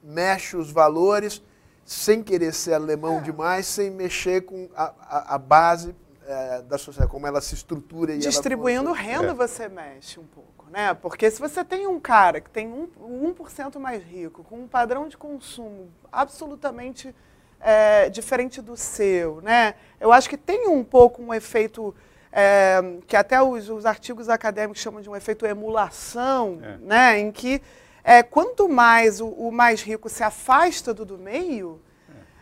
mexe 0.02 0.56
os 0.56 0.70
valores 0.70 1.42
sem 1.84 2.22
querer 2.22 2.52
ser 2.52 2.74
alemão 2.74 3.20
demais, 3.22 3.66
sem 3.66 3.90
mexer 3.90 4.42
com 4.42 4.68
a, 4.76 4.92
a- 5.00 5.34
a 5.34 5.38
base 5.38 5.94
é, 6.26 6.62
da 6.62 6.78
sociedade, 6.78 7.10
como 7.10 7.26
ela 7.26 7.40
se 7.40 7.54
estrutura 7.54 8.12
e 8.12 8.14
ela 8.14 8.22
Distribuindo 8.22 8.88
funciona? 8.94 9.00
renda 9.18 9.30
É. 9.32 9.34
você 9.34 9.68
mexe 9.68 10.18
um 10.20 10.24
pouco, 10.26 10.66
né? 10.70 10.94
Porque 10.94 11.30
se 11.30 11.40
você 11.40 11.64
tem 11.64 11.86
um 11.86 11.98
cara 12.00 12.40
que 12.40 12.48
tem 12.50 12.68
um, 12.68 12.88
1% 13.34 13.78
mais 13.78 14.02
rico, 14.02 14.44
com 14.44 14.60
um 14.60 14.68
padrão 14.68 15.08
de 15.08 15.16
consumo 15.16 15.88
absolutamente 16.10 17.14
é, 17.62 18.08
diferente 18.10 18.60
do 18.60 18.76
seu, 18.76 19.40
né? 19.42 19.74
Eu 20.00 20.12
acho 20.12 20.28
que 20.28 20.36
tem 20.36 20.68
um 20.68 20.82
pouco 20.82 21.22
um 21.22 21.32
efeito 21.32 21.94
é, 22.32 22.80
que 23.06 23.16
até 23.16 23.40
os, 23.40 23.68
os 23.68 23.86
artigos 23.86 24.28
acadêmicos 24.28 24.82
chamam 24.82 25.00
de 25.00 25.08
um 25.08 25.14
efeito 25.14 25.46
emulação, 25.46 26.58
É. 26.62 26.76
né? 26.80 27.18
Em 27.20 27.30
que 27.30 27.62
é, 28.02 28.22
quanto 28.22 28.68
mais 28.68 29.20
o, 29.20 29.28
o 29.28 29.52
mais 29.52 29.80
rico 29.82 30.08
se 30.08 30.24
afasta 30.24 30.92
do 30.92 31.04
do 31.04 31.16
meio, 31.18 31.80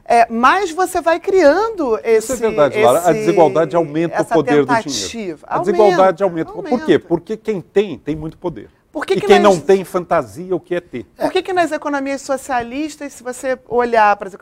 é, 0.05 0.27
mais 0.29 0.71
você 0.73 1.01
vai 1.01 1.21
criando 1.21 1.99
esse. 2.03 2.33
Isso 2.33 2.45
é 2.45 2.49
verdade, 2.49 2.83
Lara. 2.83 3.09
A 3.09 3.13
desigualdade 3.13 3.77
aumenta 3.77 4.23
o 4.23 4.25
poder 4.25 4.65
do 4.65 4.67
tentativa. 4.67 5.09
dinheiro. 5.09 5.39
A 5.43 5.59
desigualdade 5.59 6.23
aumenta. 6.23 6.51
aumenta. 6.51 6.69
Por 6.69 6.85
quê? 6.85 6.99
Porque 6.99 7.37
quem 7.37 7.61
tem, 7.61 7.99
tem 7.99 8.17
muito 8.17 8.37
poder. 8.39 8.71
Por 8.93 9.07
que 9.07 9.15
e 9.15 9.21
que 9.21 9.27
quem 9.27 9.39
nós- 9.39 9.57
não 9.57 9.61
tem 9.61 9.85
fantasia, 9.85 10.55
o 10.55 10.59
que 10.61 10.75
é 10.75 10.81
ter. 10.81 11.05
Por 11.17 11.31
que, 11.31 11.43
que 11.43 11.53
nas 11.53 11.71
economias 11.71 12.23
socialistas, 12.23 13.13
se 13.13 13.23
você 13.23 13.59
olhar 13.69 14.17
para 14.17 14.29
as 14.29 14.37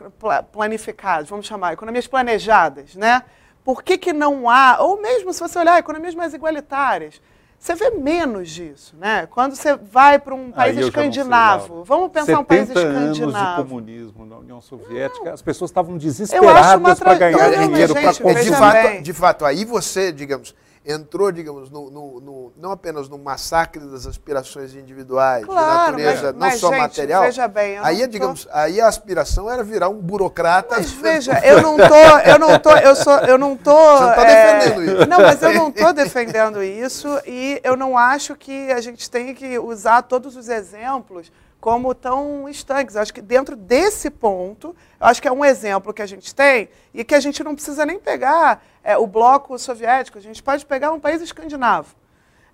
planificadas, 0.51 1.29
vamos 1.29 1.45
chamar, 1.45 1.73
economias 1.73 2.07
planejadas, 2.07 2.95
né? 2.95 3.23
Por 3.63 3.83
que, 3.83 3.97
que 3.97 4.11
não 4.11 4.49
há, 4.49 4.77
ou 4.79 4.99
mesmo 4.99 5.31
se 5.33 5.39
você 5.39 5.59
olhar 5.59 5.77
economias 5.77 6.15
mais 6.15 6.33
igualitárias, 6.33 7.21
você 7.59 7.75
vê 7.75 7.91
menos 7.91 8.49
disso, 8.49 8.95
né? 8.97 9.27
Quando 9.29 9.53
você 9.55 9.75
vai 9.75 10.17
para 10.17 10.33
um 10.33 10.49
país 10.49 10.75
Aí 10.77 10.81
não 10.81 10.87
escandinavo, 10.87 11.83
vamos 11.83 12.09
pensar 12.09 12.39
um 12.39 12.43
país 12.43 12.67
70 12.69 12.79
anos 12.79 13.17
de 13.17 13.23
escandinavo. 13.23 13.63
comunismo 13.63 14.25
na 14.25 14.37
União 14.37 14.61
Soviética, 14.61 15.33
as 15.33 15.41
pessoas 15.41 15.69
estavam 15.69 15.91
Eu 15.91 15.97
acho 15.97 16.05
desesperadas 16.07 16.99
para 16.99 17.13
ganhar 17.15 17.37
Não, 17.51 17.57
não, 17.57 17.67
dinheiro 17.67 17.93
para 17.93 18.11
E 18.31 18.43
de 18.43 18.49
fato, 18.51 19.01
de 19.03 19.13
fato, 19.13 19.45
aí 19.45 19.65
você, 19.65 20.11
digamos, 20.11 20.55
entrou, 20.91 21.31
digamos, 21.31 21.69
no, 21.69 21.91
no- 21.91 22.19
no- 22.19 22.53
não 22.57 22.71
apenas 22.71 23.07
no 23.07 23.17
massacre 23.19 23.79
das 23.85 24.07
aspirações 24.07 24.73
individuais, 24.73 25.45
Claro, 25.45 25.95
de 25.97 26.03
natureza 26.03 26.23
mas- 26.23 26.33
não 26.33 26.39
mas, 26.39 26.59
só 26.59 26.69
gente, 26.69 26.79
material. 26.79 27.21
veja 27.23 27.47
bem, 27.47 27.77
aí, 27.77 27.99
tô- 28.01 28.07
digamos, 28.07 28.47
aí 28.51 28.81
a 28.81 28.87
aspiração 28.87 29.49
era 29.49 29.63
virar 29.63 29.89
um 29.89 29.99
burocrata. 30.01 30.75
Mas 30.77 30.89
veja, 30.99 31.39
eu 31.45 31.61
não 31.61 31.77
tô, 31.77 32.19
eu 32.25 32.39
não 32.39 32.59
tô, 32.59 32.71
eu 32.71 32.95
sou, 32.95 33.17
eu 33.19 33.37
não 33.37 33.55
tô. 33.55 33.71
Você 33.97 34.03
não 34.03 34.15
tá 34.15 34.23
é, 34.25 34.59
defendendo 34.59 34.83
isso. 34.83 35.07
Não, 35.07 35.19
mas 35.19 35.41
eu 35.43 35.53
não 35.53 35.71
tô 35.71 35.93
defendendo 35.93 36.63
isso 36.63 37.07
e 37.27 37.61
eu 37.63 37.75
não 37.77 37.95
acho 37.97 38.35
que 38.35 38.71
a 38.71 38.81
gente 38.81 39.09
tem 39.09 39.33
que 39.35 39.59
usar 39.59 40.01
todos 40.01 40.35
os 40.35 40.49
exemplos 40.49 41.31
como 41.59 41.93
tão 41.93 42.47
estanques. 42.47 42.95
Acho 42.95 43.13
que 43.13 43.21
dentro 43.21 43.55
desse 43.55 44.09
ponto, 44.09 44.75
acho 44.99 45.21
que 45.21 45.27
é 45.27 45.31
um 45.31 45.43
exemplo 45.43 45.93
que 45.93 46.01
a 46.01 46.05
gente 46.05 46.33
tem 46.33 46.69
e 46.93 47.03
que 47.03 47.15
a 47.15 47.19
gente 47.19 47.43
não 47.43 47.55
precisa 47.55 47.85
nem 47.85 47.99
pegar 47.99 48.63
é, 48.83 48.97
o 48.97 49.05
bloco 49.05 49.57
soviético. 49.57 50.17
A 50.17 50.21
gente 50.21 50.41
pode 50.41 50.65
pegar 50.65 50.91
um 50.91 50.99
país 50.99 51.21
escandinavo. 51.21 51.95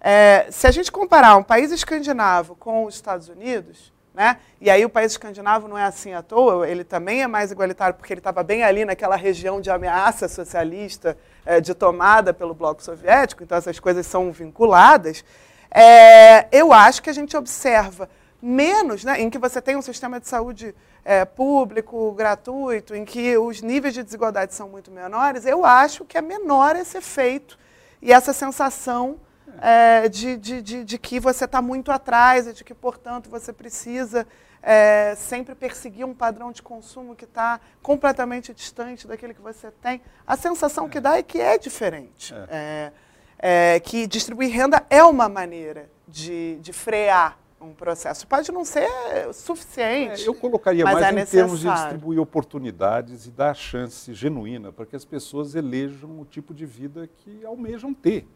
É, 0.02 0.48
se 0.52 0.68
a 0.68 0.72
gente 0.72 0.91
comparar 0.91 1.36
um 1.36 1.44
país 1.44 1.72
escandinavo 1.72 2.56
com 2.56 2.86
os 2.86 2.96
Estados 2.96 3.28
Unidos, 3.28 3.91
né, 4.13 4.38
e 4.62 4.70
aí 4.70 4.86
o 4.86 4.89
país 4.89 5.12
escandinavo 5.12 5.68
não 5.68 5.78
é 5.78 5.84
assim 5.84 6.13
à 6.13 6.22
toa, 6.22 6.70
ele 6.70 6.84
também 6.84 7.22
é 7.22 7.28
mais 7.28 7.52
igualitário 7.52 7.96
porque 7.96 8.13
ele 8.13 8.20
estava 8.20 8.44
bem 8.44 8.63
ali 8.63 8.86
naquela 8.86 9.15
região 9.15 9.60
de 9.60 9.70
ameaça 9.70 10.28
socialista, 10.28 11.18
é, 11.46 11.60
de 11.60 11.74
tomada 11.74 12.34
pelo 12.34 12.54
bloco 12.54 12.82
soviético, 12.82 13.44
então 13.44 13.58
essas 13.58 13.80
coisas 13.80 14.06
são 14.06 14.32
vinculadas. 14.32 15.26
É, 15.70 16.48
eu 16.52 16.72
acho 16.72 17.02
que 17.02 17.10
a 17.10 17.13
gente 17.13 17.36
observa 17.36 18.08
menos, 18.45 19.03
né, 19.03 19.19
em 19.19 19.27
que 19.27 19.39
você 19.39 19.60
tem 19.60 19.75
um 19.75 19.81
sistema 19.81 20.19
de 20.19 20.27
saúde 20.27 20.75
é, 21.03 21.25
público, 21.25 22.12
gratuito, 22.12 22.93
em 22.93 23.03
que 23.03 23.36
os 23.38 23.60
níveis 23.60 23.95
de 23.95 24.03
desigualdade 24.03 24.53
são 24.53 24.69
muito 24.69 24.91
menores, 24.91 25.47
eu 25.47 25.65
acho 25.65 26.05
que 26.05 26.15
é 26.15 26.21
menor 26.21 26.75
esse 26.75 26.95
efeito 26.95 27.58
e 27.99 28.13
essa 28.13 28.34
sensação 28.34 29.19
é, 29.60 30.08
de, 30.08 30.38
de, 30.38 30.62
de, 30.62 30.84
de 30.84 30.97
que 30.99 31.19
você 31.19 31.45
está 31.45 31.60
muito 31.60 31.91
atrás 31.91 32.45
e 32.45 32.53
de 32.53 32.63
que, 32.63 32.75
portanto, 32.75 33.31
você 33.31 33.51
precisa 33.51 34.27
é, 34.62 35.15
sempre 35.15 35.55
perseguir 35.55 36.05
um 36.05 36.13
padrão 36.13 36.51
de 36.51 36.62
consumo 36.62 37.15
que 37.15 37.25
está 37.25 37.60
completamente 37.81 38.53
distante 38.53 39.08
daquele 39.08 39.34
que 39.34 39.41
você 39.41 39.71
tem. 39.81 40.01
A 40.25 40.38
sensação 40.38 40.88
que 40.88 40.99
dá 40.99 41.17
é 41.17 41.23
que 41.23 41.41
é 41.41 41.58
diferente. 41.58 42.31
É, 42.49 42.91
é, 43.39 43.79
que 43.79 44.05
distribuir 44.05 44.51
renda 44.51 44.86
é 44.88 45.03
uma 45.03 45.27
maneira 45.27 45.89
de, 46.08 46.60
de 46.62 46.71
frear 46.71 47.38
um 47.60 47.74
processo. 47.74 48.28
Pode 48.28 48.52
não 48.52 48.65
ser 48.65 48.88
suficiente. 49.34 50.24
É, 50.24 50.28
eu 50.28 50.34
colocaria 50.34 50.84
mas 50.84 50.96
mais 50.96 51.06
é 51.06 51.10
em 51.22 51.26
termos 51.26 51.60
de 51.60 51.65
necessário. 51.65 51.94
distribuir 51.94 52.20
oportunidades 52.20 53.26
e 53.26 53.32
dar 53.32 53.54
chance 53.56 54.13
genuína 54.13 54.72
para 54.72 54.86
que 54.86 54.96
as 54.96 55.06
pessoas 55.06 55.56
elejam 55.56 56.20
o 56.20 56.26
tipo 56.26 56.54
de 56.54 56.65
vida 56.65 57.10
que 57.18 57.46
almejam 57.46 57.94
ter, 57.94 58.28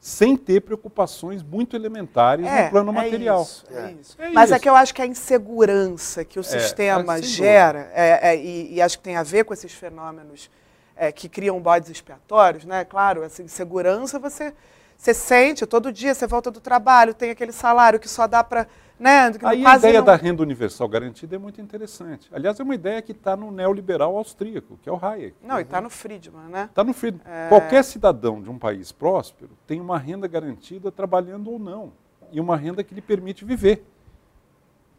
sem 0.00 0.36
ter 0.36 0.60
preocupações 0.60 1.42
muito 1.42 1.74
elementares 1.74 2.44
no 2.44 2.70
plano 2.70 2.92
material. 2.92 3.42
Isso, 3.42 3.64
é 3.70 3.80
É. 3.80 3.92
isso. 3.92 4.16
É 4.22 4.28
Mas 4.30 4.50
é 4.50 4.54
isso. 4.54 4.62
que 4.62 4.68
eu 4.68 4.74
acho 4.76 4.94
que 4.94 5.02
a 5.02 5.06
insegurança 5.06 6.24
que 6.24 6.38
o 6.38 6.44
sistema 6.44 7.02
mas 7.02 7.26
sem 7.26 7.34
gera, 7.36 7.90
é, 7.94 8.30
é, 8.30 8.36
e, 8.36 8.74
e 8.74 8.82
acho 8.82 8.98
que 8.98 9.04
tem 9.04 9.16
a 9.16 9.22
ver 9.22 9.44
com 9.44 9.54
esses 9.54 9.72
fenômenos 9.72 10.50
é, 10.96 11.10
que 11.12 11.28
criam 11.28 11.60
bodes 11.60 11.88
expiatórios, 11.90 12.64
né? 12.64 12.84
Claro, 12.84 13.22
essa 13.22 13.40
insegurança 13.42 14.18
você, 14.18 14.52
você 14.98 15.14
sente, 15.14 15.64
todo 15.64 15.92
dia 15.92 16.12
você 16.12 16.26
volta 16.26 16.50
do 16.50 16.60
trabalho, 16.60 17.14
tem 17.14 17.30
aquele 17.30 17.52
salário 17.52 18.00
que 18.00 18.08
só 18.08 18.26
dá 18.26 18.42
para. 18.42 18.66
Né, 18.98 19.30
Aí 19.44 19.64
a 19.64 19.76
ideia 19.76 19.98
não- 20.00 20.06
da 20.06 20.16
renda 20.16 20.42
universal 20.42 20.88
garantida 20.88 21.36
é 21.36 21.38
muito 21.38 21.60
interessante. 21.60 22.28
Aliás, 22.32 22.58
é 22.58 22.64
uma 22.64 22.74
ideia 22.74 23.00
que 23.00 23.12
está 23.12 23.36
no 23.36 23.52
neoliberal 23.52 24.16
austríaco, 24.16 24.76
que 24.82 24.88
é 24.88 24.92
o 24.92 24.98
Hayek. 25.00 25.36
Não, 25.40 25.60
e 25.60 25.62
está 25.62 25.80
no 25.80 25.88
Friedman, 25.88 26.48
né? 26.48 26.64
Está 26.64 26.82
no 26.82 26.92
Freedom. 26.92 27.20
É. 27.24 27.48
Qualquer 27.48 27.84
cidadão 27.84 28.42
de 28.42 28.50
um 28.50 28.58
país 28.58 28.90
próspero 28.90 29.52
tem 29.68 29.80
uma 29.80 29.96
renda 29.96 30.26
garantida 30.26 30.90
trabalhando 30.90 31.48
ou 31.48 31.60
não. 31.60 31.92
E 32.32 32.40
uma 32.40 32.56
renda 32.56 32.82
que 32.82 32.92
lhe 32.92 33.00
permite 33.00 33.44
viver. 33.44 33.86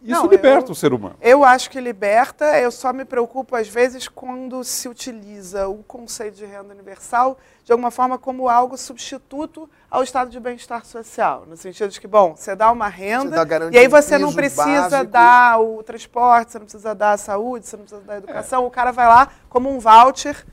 Isso 0.02 0.24
não, 0.24 0.28
liberta 0.28 0.68
eu, 0.68 0.72
o 0.72 0.76
ser 0.76 0.94
humano. 0.94 1.16
Eu 1.22 1.44
acho 1.44 1.70
que 1.70 1.80
liberta, 1.80 2.58
eu 2.58 2.72
só 2.72 2.94
me 2.94 3.04
preocupo 3.04 3.56
às 3.56 3.68
vezes 3.68 4.08
quando 4.08 4.64
se 4.64 4.88
utiliza 4.88 5.68
o 5.68 5.84
conceito 5.84 6.36
de 6.36 6.46
renda 6.46 6.74
universal 6.74 7.38
de 7.66 7.72
alguma 7.74 7.92
forma 7.92 8.18
como 8.18 8.48
algo 8.48 8.78
substituto 8.78 9.70
ao 9.92 10.02
estado 10.02 10.32
de 10.32 10.40
bem-estar 10.40 10.86
social. 10.86 11.46
No 11.48 11.58
sentido 11.58 11.90
de 11.90 12.00
que, 12.00 12.08
bom, 12.08 12.34
você 12.36 12.56
dá 12.56 12.72
uma 12.72 12.88
renda 12.88 13.46
dá 13.46 13.70
e 13.72 13.78
aí 13.78 13.88
você 13.88 14.18
não 14.18 14.34
precisa 14.34 14.90
básico. 14.90 15.12
dar 15.12 15.60
o 15.60 15.84
transporte, 15.84 16.54
você 16.54 16.60
não 16.60 16.66
precisa 16.66 16.96
dar 16.96 17.12
a 17.12 17.18
saúde, 17.18 17.68
você 17.68 17.76
não 17.76 17.84
precisa 17.84 18.02
dar 18.08 18.14
a 18.14 18.18
educação, 18.18 18.64
é. 18.64 18.68
o 18.68 18.72
cara 18.72 18.92
vai 18.92 19.08
lá 19.08 19.28
como 19.50 19.70
um 19.70 19.80
voucher 19.80 20.46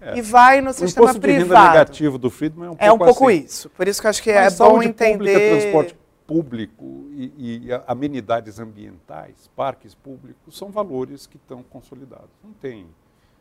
é. 0.00 0.18
e 0.18 0.20
vai 0.20 0.60
no 0.60 0.70
o 0.70 0.74
sistema 0.74 1.14
privado. 1.14 1.52
O 1.52 1.54
renda 1.54 1.68
negativo 1.68 2.18
do 2.18 2.30
Friedman 2.30 2.66
é 2.66 2.70
um 2.70 2.76
pouco 2.76 2.84
É 2.84 2.92
um 2.92 2.98
pouco 2.98 3.28
assim. 3.28 3.44
isso. 3.44 3.70
Por 3.70 3.86
isso 3.86 4.00
que 4.00 4.06
eu 4.08 4.10
acho 4.10 4.22
que 4.22 4.30
é 4.30 4.42
Mas 4.42 4.60
é 4.60 4.64
bom 4.64 4.82
entender... 4.82 5.16
Pública, 5.16 5.60
transporte 5.60 6.07
público 6.28 7.06
e, 7.12 7.32
e, 7.38 7.68
amenidades 7.86 8.60
ambientais, 8.60 9.50
parques 9.56 9.94
públicos, 9.94 10.58
são 10.58 10.70
valores 10.70 11.26
que 11.26 11.38
estão 11.38 11.62
consolidados. 11.62 12.28
Não 12.44 12.52
tem. 12.52 12.86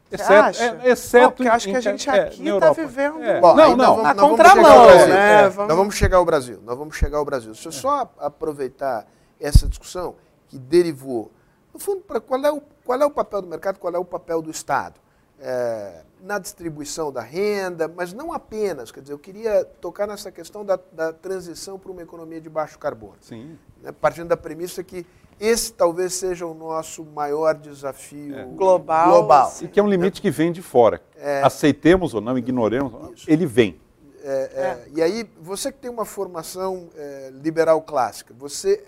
Exceto, 0.10 0.62
é, 0.62 0.90
exceto 0.90 1.36
Porque 1.36 1.50
acho 1.50 1.68
que 1.68 1.76
a 1.76 1.82
gente 1.82 2.10
é, 2.10 2.14
aqui 2.14 2.48
está 2.48 2.72
vivendo 2.72 3.22
é. 3.22 3.42
Bom, 3.42 3.54
não, 3.54 3.76
não, 3.76 4.02
na 4.02 4.16
contramão, 4.16 4.86
né? 4.86 5.44
É. 5.44 5.50
Vamos... 5.50 5.68
Nós 5.68 5.78
vamos 5.78 5.96
chegar 5.96 6.16
ao 6.16 6.24
Brasil. 6.24 6.62
Nós 6.64 6.78
vamos 6.78 6.96
chegar 6.96 7.18
ao 7.18 7.26
Brasil. 7.26 7.54
Se 7.54 7.68
eu 7.68 7.74
só 7.74 8.10
aproveitar 8.18 9.06
essa 9.38 9.68
discussão 9.68 10.16
que 10.48 10.58
derivou, 10.58 11.30
no 11.74 11.80
fundo, 11.82 12.00
para 12.02 12.22
qual 12.22 12.42
é 12.46 12.52
o 12.52 12.62
qual 12.86 13.02
é 13.02 13.06
o 13.06 13.12
papel 13.12 13.42
do 13.42 13.50
mercado, 13.50 13.80
qual 13.80 13.94
é 13.94 14.00
o 14.00 14.06
papel 14.06 14.42
do 14.42 14.50
Estado 14.50 14.98
é, 15.40 16.04
na 16.22 16.40
distribuição 16.40 17.12
da 17.12 17.22
renda, 17.22 17.88
mas 17.88 18.14
não 18.14 18.34
apenas. 18.34 18.92
Quer 18.92 19.02
dizer, 19.02 19.14
eu 19.14 19.20
queria 19.20 19.64
tocar 19.80 20.08
nessa 20.08 20.32
questão 20.32 20.66
da, 20.66 20.80
da 20.92 21.14
transição 21.14 21.78
para 21.78 21.92
uma 21.92 22.02
economia 22.02 22.42
de 22.42 22.50
baixo 22.50 22.78
carbono. 22.80 23.16
Sim. 23.22 23.58
Né, 23.82 23.92
partindo 23.92 24.28
da 24.28 24.38
premissa 24.38 24.84
que 24.84 25.06
esse 25.40 25.72
talvez 25.72 26.14
seja 26.14 26.48
o 26.48 26.54
nosso 26.54 27.06
maior 27.06 27.54
desafio 27.54 28.36
é. 28.36 28.44
global. 28.46 29.12
global. 29.12 29.54
E 29.62 29.68
que 29.68 29.80
é 29.80 29.84
um 29.84 29.88
limite 29.88 30.22
que 30.22 30.32
vem 30.32 30.52
de 30.52 30.62
fora. 30.62 31.02
É. 31.16 31.44
Aceitemos 31.44 32.14
ou 32.14 32.22
não, 32.22 32.38
ignoremos, 32.38 33.20
Isso. 33.20 33.30
ele 33.30 33.46
vem. 33.46 33.80
É, 34.24 34.30
é, 34.30 34.88
e 34.94 35.02
aí, 35.02 35.30
você 35.40 35.72
que 35.72 35.78
tem 35.78 35.92
uma 35.92 36.04
formação 36.04 36.90
é, 36.98 37.32
liberal 37.42 37.82
clássica, 37.82 38.34
você 38.38 38.84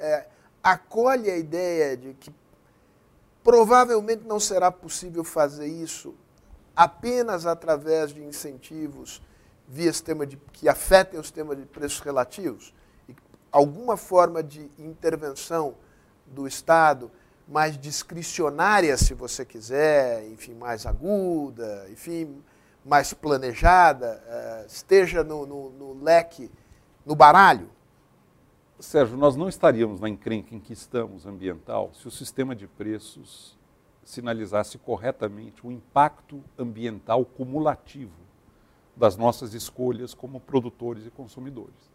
acolhe 0.62 1.30
a 1.30 1.38
ideia 1.38 1.95
de 1.95 2.14
que 2.14 2.34
provavelmente 3.43 4.24
não 4.26 4.39
será 4.39 4.70
possível 4.72 5.24
fazer 5.24 5.68
isso 5.68 6.14
apenas 6.80 7.45
através 7.45 8.13
de 8.13 8.23
incentivos 8.23 9.21
via 9.67 9.91
sistema 9.91 10.25
de, 10.25 10.38
que 10.53 10.69
afetem 10.69 11.19
o 11.19 11.23
sistema 11.23 11.53
de 11.53 11.65
preços 11.65 11.99
relativos, 11.99 12.73
e 13.09 13.13
alguma 13.51 13.97
forma 13.97 14.41
de 14.41 14.71
intervenção 14.80 15.75
do 16.25 16.47
Estado 16.47 17.11
mais 17.45 17.77
discricionária, 17.77 18.95
se 18.95 19.13
você 19.13 19.43
quiser, 19.43 20.25
enfim, 20.30 20.53
mais 20.53 20.86
aguda, 20.86 21.86
enfim, 21.91 22.41
mais 22.86 23.13
planejada, 23.13 24.23
uh, 24.25 24.65
esteja 24.65 25.21
no, 25.21 25.45
no, 25.45 25.69
no, 25.71 26.01
leque, 26.01 26.49
no 27.05 27.13
baralho? 27.13 27.69
Sérgio, 28.80 29.17
nós 29.17 29.36
não 29.36 29.49
estaríamos 29.49 29.99
na 29.99 30.07
encrenca 30.07 30.55
em 30.55 30.61
que 30.61 30.71
estamos 30.71 31.25
ambiental 31.25 31.91
se 31.93 32.07
o 32.07 32.11
sistema 32.11 32.55
de 32.55 32.67
preços 32.67 33.59
sinalizasse 34.04 34.78
corretamente 34.78 35.66
o 35.66 35.72
impacto 35.72 36.43
ambiental 36.58 37.24
cumulativo 37.26 38.20
das 38.95 39.16
nossas 39.16 39.54
escolhas 39.54 40.14
como 40.14 40.39
produtores 40.39 41.06
e 41.06 41.10
consumidores. 41.10 41.89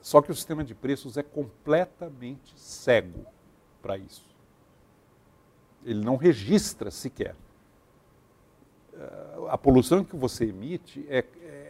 Só 0.00 0.20
que 0.20 0.30
o 0.30 0.34
sistema 0.34 0.62
de 0.62 0.74
preços 0.74 1.16
é 1.16 1.22
completamente 1.22 2.52
cego 2.56 3.26
para 3.80 3.96
isso. 3.96 4.26
Ele 5.84 6.04
não 6.04 6.16
registra 6.16 6.90
sequer. 6.90 7.34
Eh, 8.94 9.46
a 9.48 9.56
poluição 9.58 10.04
que 10.04 10.16
você 10.16 10.44
emite 10.46 11.06
é, 11.08 11.24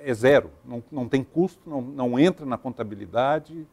é 0.04 0.14
zero, 0.14 0.50
não, 0.64 0.82
não 0.90 1.08
tem 1.08 1.22
custo, 1.22 1.68
não, 1.68 1.80
não 1.80 2.18
entra 2.18 2.44
na 2.44 2.58
contabilidade. 2.58 3.66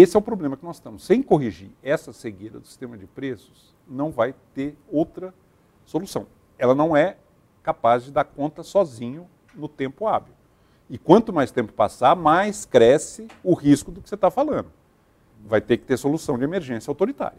Esse 0.00 0.16
é 0.16 0.18
o 0.18 0.22
problema 0.22 0.56
que 0.56 0.64
nós 0.64 0.76
estamos. 0.76 1.04
Sem 1.04 1.22
corrigir 1.22 1.70
essa 1.82 2.12
cegueira 2.12 2.60
do 2.60 2.66
sistema 2.66 2.96
de 2.96 3.06
preços, 3.06 3.74
não 3.86 4.10
vai 4.10 4.34
ter 4.54 4.76
outra 4.90 5.34
solução. 5.84 6.26
Ela 6.58 6.74
não 6.74 6.96
é 6.96 7.16
capaz 7.62 8.04
de 8.04 8.12
dar 8.12 8.24
conta 8.24 8.62
sozinho 8.62 9.26
no 9.54 9.68
tempo 9.68 10.06
hábil. 10.06 10.34
E 10.88 10.96
quanto 10.96 11.32
mais 11.32 11.50
tempo 11.50 11.72
passar, 11.72 12.14
mais 12.14 12.64
cresce 12.64 13.26
o 13.42 13.54
risco 13.54 13.90
do 13.90 14.00
que 14.00 14.08
você 14.08 14.14
está 14.14 14.30
falando 14.30 14.70
vai 15.44 15.60
ter 15.60 15.76
que 15.76 15.84
ter 15.84 15.96
solução 15.96 16.38
de 16.38 16.44
emergência 16.44 16.90
autoritária. 16.90 17.38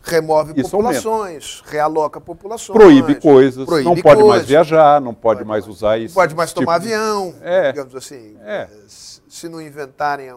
Remove 0.00 0.52
Isso 0.56 0.70
populações, 0.70 1.58
aumenta. 1.58 1.70
realoca 1.70 2.20
populações. 2.20 2.78
Proíbe 2.78 3.16
coisas, 3.16 3.66
proíbe 3.66 3.84
não 3.84 3.94
pode 3.96 4.22
coisas, 4.22 4.28
mais 4.28 4.46
viajar, 4.46 5.00
não 5.00 5.12
pode, 5.12 5.38
pode 5.38 5.48
mais, 5.48 5.66
mais 5.66 5.76
usar 5.76 5.98
isso. 5.98 6.14
Não 6.14 6.22
pode 6.22 6.34
mais 6.34 6.50
tipo 6.50 6.60
tomar 6.60 6.76
avião, 6.76 7.34
é, 7.42 7.72
digamos 7.72 7.94
assim. 7.94 8.36
É. 8.40 8.68
Se 8.86 9.48
não 9.48 9.60
inventarem 9.60 10.28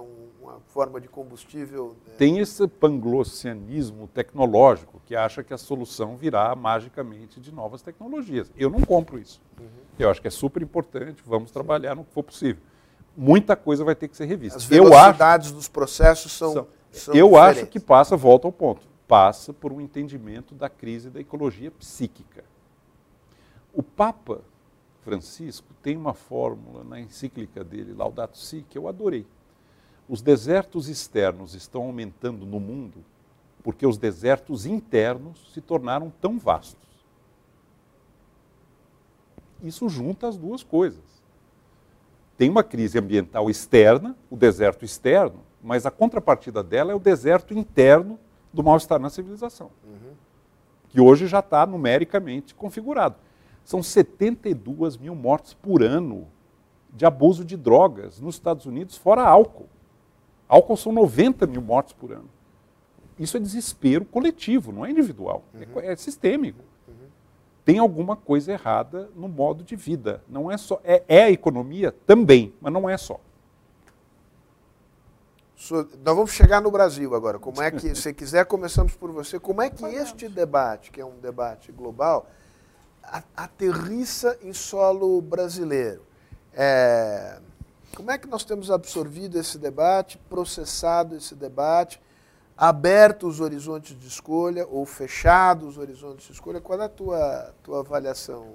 uma 0.52 0.60
forma 0.68 1.02
de 1.02 1.08
combustível. 1.08 1.96
Né? 2.06 2.14
Tem 2.18 2.40
esse 2.40 2.68
panglossianismo 2.68 4.08
tecnológico 4.08 5.02
que 5.06 5.16
acha 5.16 5.44
que 5.44 5.54
a 5.54 5.58
solução 5.58 6.16
virá 6.16 6.56
magicamente 6.56 7.40
de 7.40 7.52
novas 7.54 7.82
tecnologias. 7.82 8.52
Eu 8.56 8.70
não 8.70 8.82
compro 8.82 9.20
isso. 9.20 9.42
Uhum. 9.60 9.68
Eu 10.00 10.10
acho 10.10 10.22
que 10.22 10.28
é 10.28 10.32
super 10.32 10.62
importante, 10.62 11.22
vamos 11.26 11.52
trabalhar 11.52 11.96
no 11.96 12.04
que 12.04 12.14
for 12.14 12.24
possível 12.24 12.62
muita 13.16 13.56
coisa 13.56 13.84
vai 13.84 13.96
ter 13.96 14.08
que 14.08 14.18
ser 14.18 14.26
revista. 14.26 14.58
As 14.58 14.66
velocidades 14.66 15.48
eu 15.48 15.52
acho, 15.52 15.56
dos 15.56 15.68
processos 15.68 16.32
são. 16.32 16.54
são, 16.54 16.68
são 16.92 17.14
eu 17.14 17.30
diferentes. 17.30 17.64
acho 17.64 17.68
que 17.68 17.80
passa, 17.80 18.16
volta 18.16 18.48
ao 18.48 18.52
ponto, 18.52 18.88
passa 19.08 19.54
por 19.54 19.72
um 19.72 19.82
entendimento 19.82 20.56
da 20.56 20.70
crise 20.70 21.10
da 21.10 21.20
ecologia 21.20 21.72
psíquica. 21.72 22.44
O 23.74 23.82
Papa 23.82 24.42
Francisco 25.02 25.74
tem 25.82 25.96
uma 25.96 26.14
fórmula 26.14 26.84
na 26.84 27.00
encíclica 27.00 27.64
dele, 27.64 27.94
Laudato 27.94 28.38
Si, 28.38 28.66
que 28.70 28.78
eu 28.78 28.88
adorei. 28.88 29.26
Os 30.12 30.22
desertos 30.22 30.88
externos 30.88 31.56
estão 31.56 31.84
aumentando 31.84 32.46
no 32.46 32.60
mundo 32.60 33.04
porque 33.64 33.88
os 33.88 33.98
desertos 33.98 34.68
internos 34.68 35.52
se 35.54 35.62
tornaram 35.62 36.12
tão 36.22 36.38
vastos. 36.38 36.90
Isso 39.64 39.90
junta 39.90 40.28
as 40.28 40.38
duas 40.38 40.62
coisas 40.64 41.12
tem 42.42 42.50
uma 42.50 42.64
crise 42.64 42.98
ambiental 42.98 43.52
externa, 43.52 44.18
o 44.28 44.36
deserto 44.36 44.84
externo, 44.84 45.42
mas 45.62 45.86
a 45.86 45.92
contrapartida 45.92 46.64
dela 46.64 46.92
é 46.92 46.96
o 46.96 47.00
deserto 47.00 47.54
interno 47.54 48.20
do 48.52 48.64
mal-estar 48.64 49.00
na 49.00 49.12
civilização, 49.12 49.70
uhum. 49.86 50.14
que 50.90 51.00
hoje 51.00 51.28
já 51.28 51.38
está 51.38 51.68
numericamente 51.68 52.56
configurado. 52.56 53.14
São 53.64 53.84
72 53.84 54.98
mil 54.98 55.14
mortes 55.14 55.54
por 55.54 55.84
ano 55.84 56.28
de 56.92 57.06
abuso 57.06 57.46
de 57.46 57.56
drogas 57.56 58.20
nos 58.20 58.34
Estados 58.34 58.66
Unidos, 58.66 58.98
fora 58.98 59.22
álcool. 59.22 59.70
Álcool 60.54 60.78
são 60.78 60.92
90 60.92 61.48
mil 61.48 61.62
mortes 61.62 61.94
por 61.94 62.12
ano. 62.12 62.30
Isso 63.18 63.38
é 63.38 63.40
desespero 63.40 64.04
coletivo, 64.04 64.72
não 64.72 64.86
é 64.86 64.92
individual, 64.92 65.44
é 65.54 65.58
uhum. 65.58 65.80
é, 65.82 65.94
é 65.94 65.96
sistêmico 65.96 66.72
tem 67.64 67.80
alguma 67.80 68.16
coisa 68.16 68.52
errada 68.52 69.10
no 69.16 69.28
modo 69.28 69.64
de 69.64 69.76
vida. 69.76 70.24
Não 70.28 70.52
é 70.52 70.58
só 70.58 70.82
é, 70.84 71.04
é 71.08 71.24
a 71.24 71.32
economia 71.32 71.96
também, 72.06 72.54
mas 72.60 72.74
não 72.74 72.90
é 72.90 72.98
só. 72.98 73.20
Nós 75.70 76.16
vamos 76.16 76.32
chegar 76.32 76.60
no 76.60 76.72
Brasil 76.72 77.14
agora. 77.14 77.38
Como 77.38 77.62
é 77.62 77.70
que, 77.70 77.94
se 77.96 78.14
quiser, 78.14 78.46
começamos 78.46 78.96
por 78.96 79.12
você. 79.12 79.40
Como 79.40 79.62
é 79.62 79.70
que 79.70 79.86
este 79.86 80.28
debate, 80.28 80.92
que 80.92 81.00
é 81.00 81.06
um 81.06 81.20
debate 81.20 81.72
global, 81.72 82.28
aterrissa 83.36 84.38
em 84.42 84.54
solo 84.54 85.22
brasileiro? 85.22 86.02
É, 86.54 87.40
como 87.96 88.12
é 88.12 88.18
que 88.18 88.28
nós 88.28 88.44
temos 88.44 88.72
absorvido 88.72 89.38
esse 89.38 89.58
debate, 89.58 90.18
processado 90.30 91.16
esse 91.16 91.36
debate? 91.36 92.02
aberto 92.62 93.28
os 93.28 93.40
horizontes 93.40 94.00
de 94.00 94.08
escolha 94.08 94.68
ou 94.70 94.86
fechado 94.86 95.68
os 95.68 95.80
horizontes 95.80 96.28
de 96.28 96.34
escolha? 96.34 96.62
Qual 96.62 96.80
é 96.80 96.86
a 96.86 96.90
tua, 96.90 97.56
tua 97.64 97.80
avaliação? 97.80 98.54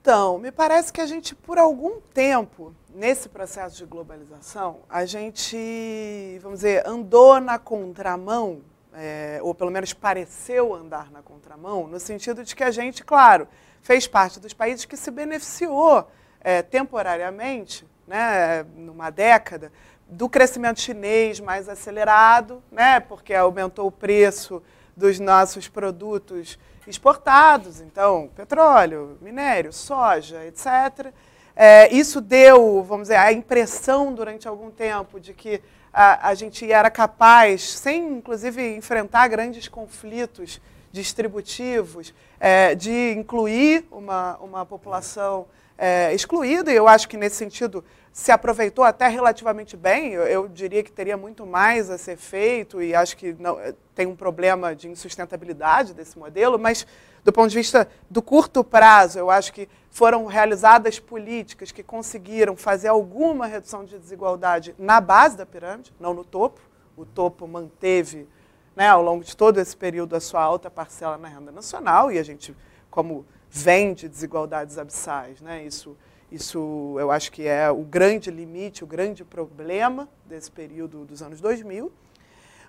Então, 0.00 0.38
me 0.38 0.52
parece 0.52 0.92
que 0.92 1.00
a 1.00 1.06
gente, 1.06 1.34
por 1.34 1.58
algum 1.58 2.00
tempo, 2.14 2.72
nesse 2.94 3.28
processo 3.28 3.76
de 3.76 3.84
globalização, 3.84 4.78
a 4.88 5.04
gente, 5.04 6.38
vamos 6.40 6.60
dizer, 6.60 6.86
andou 6.86 7.40
na 7.40 7.58
contramão, 7.58 8.60
é, 8.94 9.40
ou 9.42 9.52
pelo 9.56 9.72
menos 9.72 9.92
pareceu 9.92 10.72
andar 10.72 11.10
na 11.10 11.20
contramão, 11.20 11.88
no 11.88 11.98
sentido 11.98 12.44
de 12.44 12.54
que 12.54 12.62
a 12.62 12.70
gente, 12.70 13.04
claro, 13.04 13.48
fez 13.82 14.06
parte 14.06 14.38
dos 14.38 14.52
países 14.52 14.84
que 14.84 14.96
se 14.96 15.10
beneficiou 15.10 16.08
é, 16.40 16.62
temporariamente, 16.62 17.84
né, 18.08 18.64
numa 18.74 19.10
década, 19.10 19.70
do 20.08 20.28
crescimento 20.28 20.80
chinês 20.80 21.38
mais 21.38 21.68
acelerado, 21.68 22.62
né, 22.72 22.98
porque 22.98 23.34
aumentou 23.34 23.86
o 23.86 23.92
preço 23.92 24.62
dos 24.96 25.20
nossos 25.20 25.68
produtos 25.68 26.58
exportados, 26.86 27.82
então 27.82 28.30
petróleo, 28.34 29.18
minério, 29.20 29.72
soja, 29.72 30.44
etc. 30.46 31.12
É, 31.54 31.92
isso 31.92 32.20
deu, 32.20 32.82
vamos 32.82 33.08
dizer, 33.08 33.16
a 33.16 33.32
impressão 33.32 34.14
durante 34.14 34.48
algum 34.48 34.70
tempo 34.70 35.20
de 35.20 35.34
que 35.34 35.60
a, 35.92 36.28
a 36.28 36.34
gente 36.34 36.70
era 36.70 36.90
capaz, 36.90 37.78
sem 37.78 38.12
inclusive 38.14 38.76
enfrentar 38.76 39.28
grandes 39.28 39.68
conflitos 39.68 40.60
distributivos, 40.90 42.14
é, 42.40 42.74
de 42.74 43.12
incluir 43.12 43.86
uma, 43.90 44.36
uma 44.38 44.64
população 44.64 45.46
é, 45.76 46.12
excluída, 46.14 46.72
e 46.72 46.76
eu 46.76 46.88
acho 46.88 47.08
que 47.08 47.16
nesse 47.16 47.36
sentido 47.36 47.84
se 48.18 48.32
aproveitou 48.32 48.84
até 48.84 49.06
relativamente 49.06 49.76
bem. 49.76 50.12
Eu, 50.12 50.24
eu, 50.24 50.48
diria 50.48 50.82
que 50.82 50.90
teria 50.90 51.16
muito 51.16 51.46
mais 51.46 51.88
a 51.88 51.96
ser 51.96 52.16
feito 52.16 52.82
e 52.82 52.92
acho 52.92 53.16
que 53.16 53.32
não, 53.38 53.56
tem 53.94 54.08
um 54.08 54.16
problema 54.16 54.74
de 54.74 54.88
insustentabilidade 54.88 55.94
desse 55.94 56.18
modelo, 56.18 56.58
mas 56.58 56.84
do 57.22 57.32
ponto 57.32 57.48
de 57.48 57.56
vista 57.56 57.88
do 58.10 58.20
curto 58.20 58.64
prazo, 58.64 59.20
eu 59.20 59.30
acho 59.30 59.52
que 59.52 59.68
foram 59.88 60.26
realizadas 60.26 60.98
políticas 60.98 61.70
que 61.70 61.80
conseguiram 61.80 62.56
fazer 62.56 62.88
alguma 62.88 63.46
redução 63.46 63.84
de 63.84 63.96
desigualdade 63.96 64.74
na 64.76 65.00
base 65.00 65.36
da 65.36 65.46
pirâmide, 65.46 65.94
não 66.00 66.12
no 66.12 66.24
topo. 66.24 66.60
O 66.96 67.06
topo 67.06 67.46
manteve, 67.46 68.28
né, 68.74 68.88
ao 68.88 69.00
longo 69.00 69.22
de 69.22 69.36
todo 69.36 69.58
esse 69.58 69.76
período, 69.76 70.16
a 70.16 70.20
sua 70.20 70.42
alta 70.42 70.68
parcela 70.68 71.16
na 71.16 71.28
renda 71.28 71.52
nacional 71.52 72.10
e 72.10 72.18
a 72.18 72.24
gente, 72.24 72.54
como 72.90 73.24
vem 73.48 73.94
de 73.94 74.08
desigualdades 74.08 74.76
abissais, 74.76 75.40
né, 75.40 75.62
isso 75.62 75.96
isso 76.30 76.96
eu 76.98 77.10
acho 77.10 77.32
que 77.32 77.46
é 77.46 77.70
o 77.70 77.82
grande 77.82 78.30
limite, 78.30 78.84
o 78.84 78.86
grande 78.86 79.24
problema 79.24 80.08
desse 80.26 80.50
período 80.50 81.04
dos 81.04 81.22
anos 81.22 81.40
2000. 81.40 81.90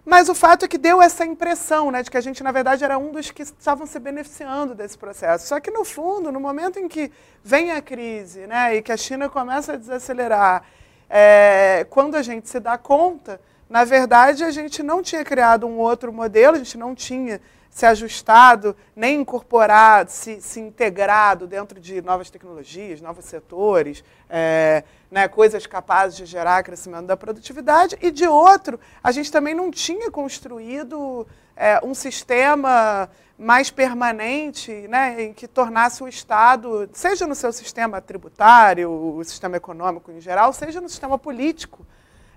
Mas 0.06 0.30
o 0.30 0.34
fato 0.34 0.66
é 0.66 0.68
que 0.68 0.78
deu 0.78 1.02
essa 1.02 1.26
impressão 1.26 1.92
né, 1.92 2.02
de 2.02 2.10
que 2.10 2.18
a 2.18 2.22
gente, 2.22 2.42
na 2.42 2.52
verdade, 2.52 2.84
era 2.84 2.98
um 2.98 3.12
dos 3.12 3.32
que 3.32 3.44
estavam 3.44 3.86
se 3.86 4.00
beneficiando 4.00 4.74
desse 4.74 4.98
processo. 4.98 5.48
Só 5.48 5.60
que, 5.60 5.70
no 5.70 5.84
fundo, 5.84 6.32
no 6.32 6.40
momento 6.40 6.80
em 6.80 6.88
que 6.88 7.12
vem 7.44 7.72
a 7.72 7.82
crise 7.82 8.48
né, 8.48 8.78
e 8.78 8.82
que 8.82 8.92
a 8.92 8.98
China 8.98 9.30
começa 9.30 9.74
a 9.74 9.76
desacelerar, 9.76 10.64
é, 11.10 11.86
quando 11.90 12.16
a 12.16 12.22
gente 12.22 12.48
se 12.48 12.60
dá 12.60 12.78
conta, 12.78 13.42
na 13.70 13.84
verdade, 13.84 14.44
a 14.44 14.52
gente 14.52 14.82
não 14.82 15.04
tinha 15.04 15.24
criado 15.24 15.68
um 15.68 15.78
outro 15.78 16.12
modelo, 16.14 16.56
a 16.56 16.60
gente 16.60 16.78
não 16.78 16.96
tinha 16.96 17.40
se 17.70 17.86
ajustado, 17.86 18.76
nem 18.96 19.22
incorporado, 19.22 20.12
se, 20.12 20.42
se 20.42 20.60
integrado 20.60 21.48
dentro 21.48 21.80
de 21.80 22.02
novas 22.02 22.30
tecnologias, 22.30 23.00
novos 23.00 23.26
setores, 23.26 24.04
é, 24.30 24.84
né, 25.10 25.28
coisas 25.28 25.66
capazes 25.66 26.18
de 26.18 26.26
gerar 26.26 26.64
crescimento 26.64 27.06
da 27.06 27.16
produtividade, 27.16 27.98
e 28.02 28.12
de 28.12 28.28
outro, 28.28 28.80
a 29.04 29.12
gente 29.12 29.32
também 29.32 29.54
não 29.54 29.72
tinha 29.72 30.10
construído 30.12 31.26
é, 31.56 31.80
um 31.84 31.94
sistema 31.94 33.10
mais 33.38 33.72
permanente, 33.72 34.72
né, 34.90 35.24
em 35.24 35.34
que 35.34 35.48
tornasse 35.48 36.04
o 36.04 36.08
Estado, 36.08 36.90
seja 36.92 37.26
no 37.26 37.34
seu 37.34 37.54
sistema 37.54 38.02
tributário, 38.02 38.92
o 38.92 39.24
sistema 39.24 39.56
econômico 39.56 40.12
em 40.12 40.20
geral, 40.20 40.52
seja 40.52 40.82
no 40.82 40.90
sistema 40.90 41.18
político, 41.18 41.86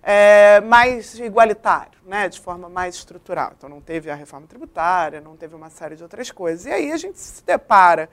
é, 0.02 0.60
mais 0.60 1.18
igualitário, 1.18 1.98
né, 2.04 2.28
de 2.28 2.40
forma 2.40 2.68
mais 2.68 2.96
estrutural. 2.96 3.52
Então, 3.56 3.68
não 3.68 3.80
teve 3.80 4.10
a 4.10 4.14
reforma 4.14 4.46
tributária, 4.46 5.20
não 5.20 5.36
teve 5.36 5.54
uma 5.54 5.70
série 5.70 5.94
de 5.94 6.02
outras 6.02 6.30
coisas. 6.30 6.66
E 6.66 6.70
aí 6.70 6.92
a 6.92 6.96
gente 6.96 7.18
se 7.18 7.44
depara 7.44 8.10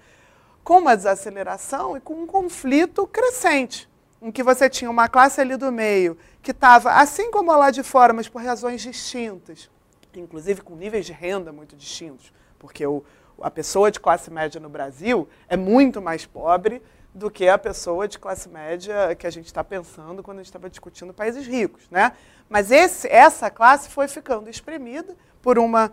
com 0.64 0.80
uma 0.80 0.96
desaceleração 0.96 1.98
e 1.98 2.00
com 2.00 2.14
um 2.14 2.28
conflito 2.28 3.08
crescente, 3.08 3.90
em 4.22 4.32
que 4.32 4.44
você 4.44 4.70
tinha 4.70 4.92
uma 4.92 5.08
classe 5.08 5.42
ali 5.42 5.58
do 5.58 5.72
meio 5.72 6.18
que 6.44 6.52
estava, 6.52 6.92
assim 6.92 7.32
como 7.32 7.52
lá 7.56 7.72
de 7.72 7.82
fora, 7.82 8.14
mas 8.14 8.30
por 8.30 8.44
razões 8.44 8.82
distintas, 8.82 9.70
inclusive 10.16 10.62
com 10.62 10.76
níveis 10.76 11.06
de 11.06 11.14
renda 11.14 11.52
muito 11.52 11.76
distintos, 11.76 12.32
porque 12.60 12.86
o, 12.86 13.04
a 13.42 13.50
pessoa 13.50 13.90
de 13.90 14.00
classe 14.00 14.30
média 14.30 14.60
no 14.60 14.70
Brasil 14.70 15.28
é 15.48 15.58
muito 15.58 16.02
mais 16.02 16.26
pobre 16.26 16.82
do 17.20 17.30
que 17.30 17.48
a 17.48 17.58
pessoa 17.58 18.08
de 18.08 18.18
classe 18.18 18.48
média 18.50 19.14
que 19.16 19.28
a 19.28 19.30
gente 19.30 19.46
está 19.46 19.64
pensando 19.64 20.24
quando 20.24 20.38
a 20.38 20.42
gente 20.42 20.48
estava 20.48 20.70
discutindo 20.70 21.14
países 21.14 21.46
ricos. 21.46 21.84
Né? 21.92 22.14
Mas 22.48 22.72
esse, 22.72 23.08
essa 23.08 23.50
classe 23.52 23.90
foi 23.90 24.08
ficando 24.08 24.50
espremida 24.50 25.16
por 25.42 25.60
uma. 25.60 25.92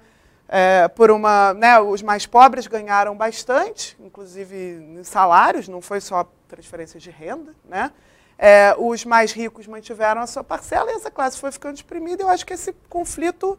É, 0.48 0.86
por 0.86 1.10
uma 1.10 1.52
né, 1.54 1.80
os 1.80 2.02
mais 2.02 2.24
pobres 2.24 2.68
ganharam 2.68 3.16
bastante, 3.16 3.96
inclusive 3.98 4.56
em 4.56 5.02
salários, 5.02 5.66
não 5.66 5.80
foi 5.80 6.00
só 6.00 6.24
transferência 6.46 7.00
de 7.00 7.10
renda. 7.10 7.52
Né? 7.64 7.90
É, 8.38 8.72
os 8.78 9.04
mais 9.04 9.32
ricos 9.32 9.66
mantiveram 9.66 10.20
a 10.20 10.26
sua 10.26 10.44
parcela 10.44 10.92
e 10.92 10.94
essa 10.94 11.10
classe 11.10 11.36
foi 11.40 11.50
ficando 11.50 11.74
exprimida. 11.74 12.22
Eu 12.22 12.28
acho 12.28 12.46
que 12.46 12.54
esse 12.54 12.72
conflito 12.88 13.58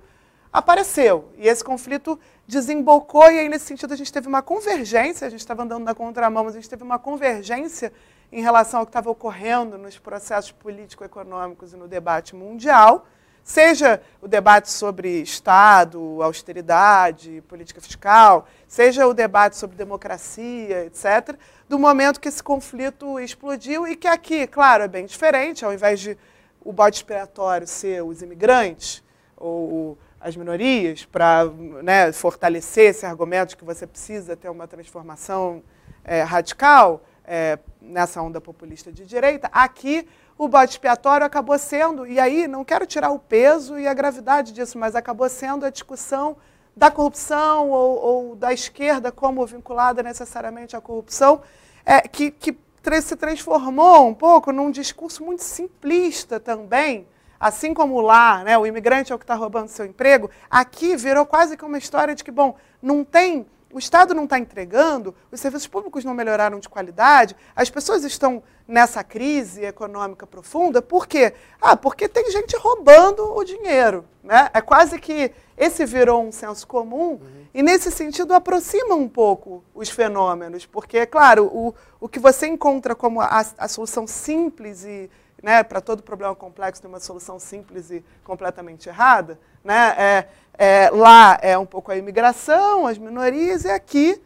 apareceu. 0.51 1.31
E 1.37 1.47
esse 1.47 1.63
conflito 1.63 2.19
desembocou, 2.47 3.29
e 3.31 3.39
aí, 3.39 3.49
nesse 3.49 3.65
sentido, 3.65 3.93
a 3.93 3.97
gente 3.97 4.11
teve 4.11 4.27
uma 4.27 4.41
convergência, 4.41 5.27
a 5.27 5.29
gente 5.29 5.39
estava 5.39 5.63
andando 5.63 5.83
na 5.83 5.93
contramão, 5.93 6.45
mas 6.45 6.55
a 6.55 6.59
gente 6.59 6.69
teve 6.69 6.83
uma 6.83 6.97
convergência 6.97 7.91
em 8.31 8.41
relação 8.41 8.81
ao 8.81 8.85
que 8.85 8.89
estava 8.89 9.09
ocorrendo 9.09 9.77
nos 9.77 9.97
processos 9.97 10.51
político-econômicos 10.51 11.73
e 11.73 11.77
no 11.77 11.87
debate 11.87 12.35
mundial, 12.35 13.05
seja 13.43 14.01
o 14.21 14.27
debate 14.27 14.69
sobre 14.69 15.21
Estado, 15.21 16.21
austeridade, 16.21 17.41
política 17.47 17.79
fiscal, 17.79 18.45
seja 18.67 19.07
o 19.07 19.13
debate 19.13 19.55
sobre 19.55 19.77
democracia, 19.77 20.85
etc., 20.85 21.37
do 21.69 21.79
momento 21.79 22.19
que 22.19 22.27
esse 22.27 22.43
conflito 22.43 23.19
explodiu 23.19 23.87
e 23.87 23.95
que 23.95 24.07
aqui, 24.07 24.47
claro, 24.47 24.83
é 24.83 24.87
bem 24.87 25.05
diferente, 25.05 25.63
ao 25.63 25.73
invés 25.73 25.99
de 25.99 26.17
o 26.59 26.73
bode 26.73 26.97
expiatório 26.97 27.65
ser 27.65 28.03
os 28.03 28.21
imigrantes, 28.21 29.01
ou 29.37 29.97
as 30.19 30.35
minorias, 30.35 31.05
para 31.05 31.45
né, 31.83 32.11
fortalecer 32.11 32.89
esse 32.89 33.05
argumento 33.05 33.49
de 33.49 33.57
que 33.57 33.65
você 33.65 33.85
precisa 33.85 34.35
ter 34.35 34.49
uma 34.49 34.67
transformação 34.67 35.63
é, 36.03 36.23
radical 36.23 37.03
é, 37.23 37.59
nessa 37.81 38.21
onda 38.21 38.41
populista 38.41 38.91
de 38.91 39.05
direita, 39.05 39.49
aqui 39.51 40.07
o 40.37 40.47
bode 40.47 40.71
expiatório 40.71 41.25
acabou 41.25 41.57
sendo, 41.57 42.05
e 42.05 42.19
aí 42.19 42.47
não 42.47 42.63
quero 42.63 42.85
tirar 42.85 43.09
o 43.09 43.19
peso 43.19 43.77
e 43.77 43.87
a 43.87 43.93
gravidade 43.93 44.53
disso, 44.53 44.77
mas 44.77 44.95
acabou 44.95 45.27
sendo 45.27 45.65
a 45.65 45.69
discussão 45.69 46.37
da 46.75 46.91
corrupção 46.91 47.71
ou, 47.71 47.97
ou 47.97 48.35
da 48.35 48.53
esquerda 48.53 49.11
como 49.11 49.45
vinculada 49.45 50.03
necessariamente 50.03 50.75
à 50.75 50.81
corrupção, 50.81 51.41
é, 51.83 52.01
que, 52.01 52.29
que 52.29 52.55
se 53.01 53.15
transformou 53.15 54.07
um 54.07 54.13
pouco 54.13 54.51
num 54.51 54.71
discurso 54.71 55.23
muito 55.23 55.43
simplista 55.43 56.39
também, 56.39 57.07
Assim 57.39 57.73
como 57.73 58.01
lá, 58.01 58.43
né, 58.43 58.57
o 58.57 58.65
imigrante 58.65 59.11
é 59.11 59.15
o 59.15 59.17
que 59.17 59.23
está 59.23 59.35
roubando 59.35 59.67
seu 59.67 59.85
emprego, 59.85 60.29
aqui 60.49 60.95
virou 60.95 61.25
quase 61.25 61.55
que 61.55 61.65
uma 61.65 61.77
história 61.77 62.15
de 62.15 62.23
que, 62.23 62.31
bom, 62.31 62.55
não 62.81 63.03
tem, 63.03 63.45
o 63.71 63.79
Estado 63.79 64.13
não 64.13 64.23
está 64.23 64.39
entregando, 64.39 65.13
os 65.31 65.39
serviços 65.39 65.67
públicos 65.67 66.03
não 66.03 66.13
melhoraram 66.13 66.59
de 66.59 66.69
qualidade, 66.69 67.35
as 67.55 67.69
pessoas 67.69 68.03
estão 68.03 68.41
nessa 68.67 69.03
crise 69.03 69.63
econômica 69.63 70.27
profunda, 70.27 70.81
por 70.81 71.07
quê? 71.07 71.33
Ah, 71.61 71.77
porque 71.77 72.07
tem 72.09 72.29
gente 72.31 72.55
roubando 72.57 73.23
o 73.35 73.43
dinheiro. 73.43 74.05
Né? 74.23 74.49
É 74.53 74.61
quase 74.61 74.99
que 74.99 75.31
esse 75.57 75.85
virou 75.85 76.21
um 76.21 76.31
senso 76.31 76.67
comum 76.67 77.11
uhum. 77.11 77.45
e, 77.53 77.63
nesse 77.63 77.89
sentido, 77.89 78.33
aproxima 78.33 78.93
um 78.93 79.07
pouco 79.07 79.63
os 79.73 79.89
fenômenos, 79.89 80.65
porque, 80.65 81.05
claro, 81.05 81.45
o, 81.45 81.73
o 81.99 82.09
que 82.09 82.19
você 82.19 82.45
encontra 82.45 82.93
como 82.93 83.21
a, 83.21 83.45
a 83.57 83.67
solução 83.67 84.05
simples 84.05 84.83
e 84.83 85.09
né, 85.41 85.63
para 85.63 85.81
todo 85.81 86.01
problema 86.03 86.35
complexo 86.35 86.81
tem 86.81 86.89
uma 86.89 86.99
solução 86.99 87.39
simples 87.39 87.91
e 87.91 88.03
completamente 88.23 88.89
errada. 88.89 89.39
Né? 89.63 89.95
É, 89.97 90.27
é, 90.57 90.89
lá 90.89 91.37
é 91.41 91.57
um 91.57 91.65
pouco 91.65 91.91
a 91.91 91.97
imigração, 91.97 92.87
as 92.87 92.97
minorias, 92.97 93.65
e 93.65 93.69
aqui 93.69 94.21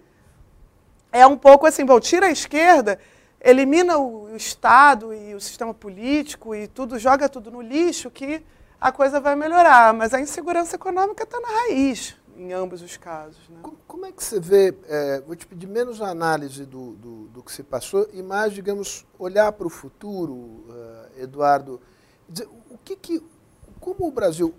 é 1.12 1.28
um 1.28 1.38
pouco 1.38 1.66
assim, 1.66 1.86
bom, 1.86 1.99
tira 1.99 2.28
a 2.28 2.32
esquerda, 2.32 2.99
elimina 3.43 3.97
o, 3.97 4.32
o 4.32 4.36
Estado 4.36 5.14
e 5.14 5.36
o 5.36 5.41
sistema 5.41 5.74
político 5.74 6.55
e 6.55 6.68
tudo, 6.68 6.97
joga 6.97 7.28
tudo 7.28 7.51
no 7.51 7.62
lixo 7.62 8.09
que 8.09 8.43
a 8.80 8.91
coisa 8.91 9.20
vai 9.20 9.36
melhorar. 9.36 9.93
Mas 9.93 10.14
a 10.14 10.22
insegurança 10.22 10.76
econômica 10.76 11.24
está 11.24 11.39
na 11.39 11.47
raiz 11.47 12.20
em 12.36 12.53
ambos 12.53 12.82
os 12.82 12.97
casos. 12.97 13.38
Né? 13.49 13.59
Como, 13.61 13.77
como, 13.88 14.05
é 14.05 14.11
que 14.11 14.23
você 14.23 14.39
vê, 14.39 14.75
é, 14.88 15.21
vou 15.21 15.36
te 15.36 15.45
pedir 15.45 15.67
menos 15.67 16.01
análise 16.01 16.65
do, 16.65 16.93
do, 16.93 17.27
do, 17.27 17.43
que 17.43 17.51
se 17.51 17.63
passou 17.63 18.09
e 18.13 18.21
mais, 18.21 18.53
digamos, 18.53 19.05
olhar 19.17 19.51
para 19.51 19.67
o 19.67 19.69
futuro, 19.69 20.34
uh, 20.34 21.21
Eduardo, 21.21 21.79
dizer, 22.27 22.47
o 22.69 22.77
que, 22.77 22.95
que 22.95 23.23
como 23.79 24.07
o 24.07 24.11
Brasil, 24.11 24.53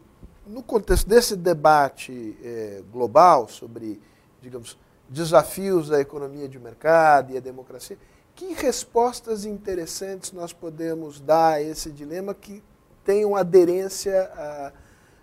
no 0.46 0.62
contexto 0.62 1.08
desse 1.08 1.36
debate 1.36 2.36
é, 2.42 2.82
global 2.92 3.48
sobre, 3.48 4.00
digamos, 4.40 4.76
desafios 5.08 5.88
da 5.88 6.00
economia 6.00 6.48
de 6.48 6.58
mercado 6.58 7.32
e 7.32 7.36
a 7.36 7.40
democracia, 7.40 7.96
que 8.34 8.52
respostas 8.54 9.44
interessantes 9.44 10.32
nós 10.32 10.52
podemos 10.52 11.20
dar 11.20 11.54
a 11.54 11.62
esse 11.62 11.90
dilema 11.90 12.34
que 12.34 12.62
tenham 13.04 13.36
aderência 13.36 14.30
a 14.34 14.72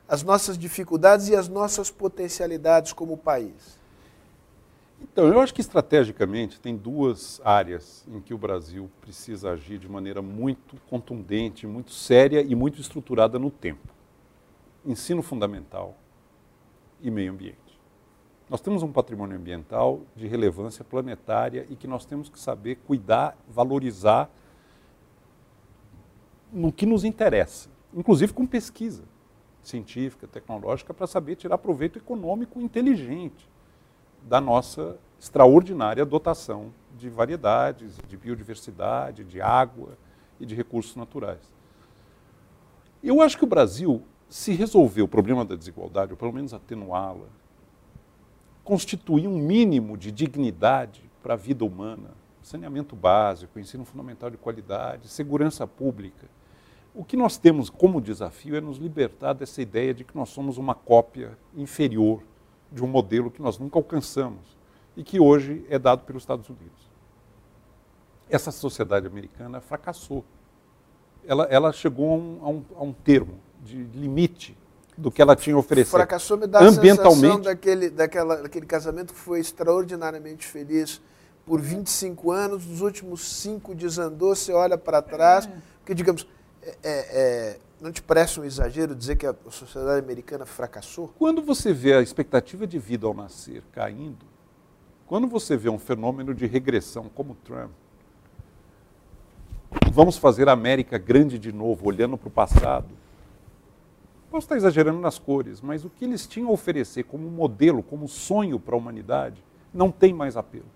as 0.10 0.24
nossas 0.24 0.57
dificuldades 0.57 1.30
e 1.30 1.36
as 1.36 1.47
nossas 1.47 1.91
potencialidades 1.91 2.91
como 2.91 3.16
país? 3.16 3.80
Então, 5.01 5.28
eu 5.28 5.39
acho 5.39 5.53
que 5.53 5.62
estrategicamente 5.62 6.60
tem 6.60 6.76
duas 6.76 7.39
áreas 7.45 8.05
em 8.07 8.20
que 8.20 8.34
o 8.34 8.38
Brasil 8.38 8.89
precisa 8.99 9.51
agir 9.51 9.78
de 9.78 9.88
maneira 9.88 10.22
muito 10.22 10.76
contundente, 10.89 11.66
muito 11.66 11.91
séria 11.91 12.41
e 12.41 12.53
muito 12.53 12.82
estruturada 12.82 13.39
no 13.39 13.49
tempo: 13.49 13.88
ensino 14.86 15.22
fundamental 15.22 15.95
e 17.01 17.10
meio 17.10 17.32
ambiente. 17.32 17.80
Nós 18.49 18.60
temos 18.60 18.84
um 18.84 18.91
patrimônio 18.91 19.38
ambiental 19.38 20.01
de 20.16 20.28
relevância 20.28 20.84
planetária 20.84 21.66
e 21.70 21.76
que 21.76 21.88
nós 21.88 22.03
temos 22.03 22.28
que 22.28 22.39
saber 22.39 22.80
cuidar, 22.88 23.38
valorizar 23.47 24.30
no 26.51 26.74
que 26.74 26.86
nos 26.86 27.05
interessa 27.05 27.70
inclusive 27.93 28.34
com 28.34 28.45
pesquisa 28.45 29.03
científica, 29.64 30.28
tecnológica, 30.28 30.93
para 30.93 31.07
saber 31.07 31.36
tirar 31.36 31.57
proveito 31.57 31.97
econômico 31.97 32.60
inteligente 32.60 33.47
da 34.24 34.41
nossa 34.41 34.97
extraordinária 35.20 36.05
dotação 36.05 36.74
de 36.97 37.10
variedades, 37.10 37.97
de 38.07 38.18
biodiversidade, 38.18 39.24
de 39.24 39.41
água 39.41 39.97
e 40.39 40.45
de 40.45 40.55
recursos 40.55 40.95
naturais. 40.95 41.41
Eu 43.03 43.22
acho 43.22 43.38
que 43.38 43.43
o 43.43 43.47
Brasil, 43.47 44.03
se 44.28 44.53
resolver 44.53 45.01
o 45.01 45.07
problema 45.07 45.45
da 45.45 45.55
desigualdade, 45.55 46.12
ou 46.12 46.18
pelo 46.18 46.34
menos 46.34 46.53
atenuá-la, 46.53 47.28
constituir 48.64 49.28
um 49.28 49.38
mínimo 49.38 49.97
de 49.97 50.12
dignidade 50.12 51.10
para 51.24 51.34
a 51.34 51.38
vida 51.38 51.66
humana, 51.66 52.12
saneamento 52.41 52.95
básico, 52.95 53.60
ensino 53.60 53.86
fundamental 53.86 54.30
de 54.30 54.38
qualidade, 54.38 55.07
segurança 55.07 55.66
pública. 55.66 56.28
O 56.93 57.03
que 57.03 57.15
nós 57.15 57.37
temos 57.37 57.69
como 57.69 58.01
desafio 58.01 58.55
é 58.55 58.61
nos 58.61 58.77
libertar 58.77 59.33
dessa 59.33 59.61
ideia 59.61 59.93
de 59.93 60.03
que 60.03 60.15
nós 60.15 60.29
somos 60.29 60.57
uma 60.57 60.73
cópia 60.73 61.37
inferior 61.55 62.21
de 62.71 62.83
um 62.83 62.87
modelo 62.87 63.31
que 63.31 63.41
nós 63.41 63.57
nunca 63.57 63.77
alcançamos 63.77 64.57
e 64.97 65.03
que 65.03 65.19
hoje 65.19 65.65
é 65.69 65.77
dado 65.77 66.03
pelos 66.03 66.23
Estados 66.23 66.49
Unidos. 66.49 66.89
Essa 68.29 68.51
sociedade 68.51 69.07
americana 69.07 69.61
fracassou. 69.61 70.23
Ela, 71.25 71.45
ela 71.45 71.71
chegou 71.71 72.11
a 72.11 72.15
um, 72.15 72.39
a, 72.41 72.49
um, 72.49 72.65
a 72.75 72.83
um 72.83 72.93
termo 72.93 73.39
de 73.63 73.77
limite 73.93 74.57
do 74.97 75.09
que 75.11 75.21
ela 75.21 75.35
tinha 75.35 75.55
a 75.55 75.59
oferecer. 75.59 75.91
Fracassou 75.91 76.37
me 76.37 76.47
dá 76.47 76.59
ambientalmente, 76.59 76.99
a 76.99 77.11
sensação 77.15 77.41
daquele, 77.41 77.89
daquela, 77.89 78.41
daquele 78.43 78.65
casamento 78.65 79.13
que 79.13 79.19
foi 79.19 79.39
extraordinariamente 79.39 80.45
feliz 80.45 81.01
por 81.45 81.61
25 81.61 82.31
anos, 82.31 82.65
nos 82.65 82.81
últimos 82.81 83.21
cinco 83.21 83.73
desandou, 83.73 84.35
você 84.35 84.51
olha 84.51 84.77
para 84.77 85.01
trás, 85.01 85.47
é. 85.47 85.51
porque, 85.79 85.95
digamos, 85.95 86.27
é, 86.62 86.78
é, 86.84 86.89
é, 86.91 87.60
não 87.80 87.91
te 87.91 88.01
parece 88.01 88.39
um 88.39 88.43
exagero 88.43 88.95
dizer 88.95 89.16
que 89.16 89.26
a 89.26 89.36
sociedade 89.49 89.99
americana 89.99 90.45
fracassou? 90.45 91.14
Quando 91.18 91.41
você 91.41 91.74
vê 91.74 91.93
a 91.93 92.01
expectativa 92.01 92.68
de 92.68 92.78
vida 92.78 93.07
ao 93.07 93.14
nascer 93.14 93.64
caindo, 93.72 94.26
quando 95.07 95.28
você 95.28 95.55
vê 95.57 95.70
um 95.70 95.80
fenômeno 95.80 96.34
de 96.34 96.45
regressão 96.45 97.10
como 97.10 97.36
Trump, 97.43 97.72
vamos 99.91 100.18
fazer 100.18 100.49
a 100.49 100.51
América 100.51 100.97
grande 100.97 101.39
de 101.39 101.51
novo, 101.51 101.88
olhando 101.88 102.18
para 102.18 102.28
o 102.28 102.32
passado. 102.32 102.89
Posso 104.30 104.45
estar 104.45 104.57
exagerando 104.57 104.99
nas 104.99 105.18
cores, 105.18 105.62
mas 105.62 105.84
o 105.84 105.89
que 105.89 106.05
eles 106.05 106.28
tinham 106.28 106.49
a 106.49 106.53
oferecer 106.53 107.03
como 107.03 107.30
modelo, 107.32 107.82
como 107.82 108.07
sonho 108.07 108.60
para 108.60 108.76
a 108.76 108.78
humanidade, 108.78 109.43
não 109.74 109.89
tem 109.89 110.14
mais 110.14 110.38
apelo. 110.38 110.70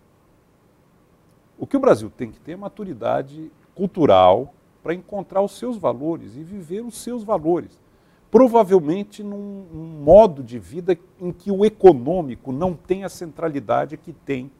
O 1.58 1.68
que 1.68 1.78
o 1.78 1.80
Brasil 1.80 2.10
tem 2.10 2.32
que 2.32 2.40
ter 2.40 2.54
é 2.54 2.56
maturidade 2.56 3.52
cultural 3.76 4.54
para 4.84 4.94
encontrar 4.94 5.42
os 5.42 5.58
seus 5.58 5.78
valores 5.78 6.36
e 6.36 6.44
viver 6.44 6.82
os 6.82 6.98
seus 6.98 7.24
valores. 7.24 7.82
Provavelmente 8.30 9.24
num, 9.24 9.66
num, 9.72 10.04
modo 10.04 10.44
de 10.44 10.60
vida 10.60 10.98
em 11.20 11.32
que 11.32 11.50
o 11.50 11.64
econômico 11.64 12.52
não 12.52 12.74
tem 12.74 13.06
a 13.06 13.10
centralidade 13.10 13.96
que 13.96 14.12
tem 14.12 14.52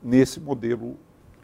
nesse 0.00 0.38
modelo 0.38 0.96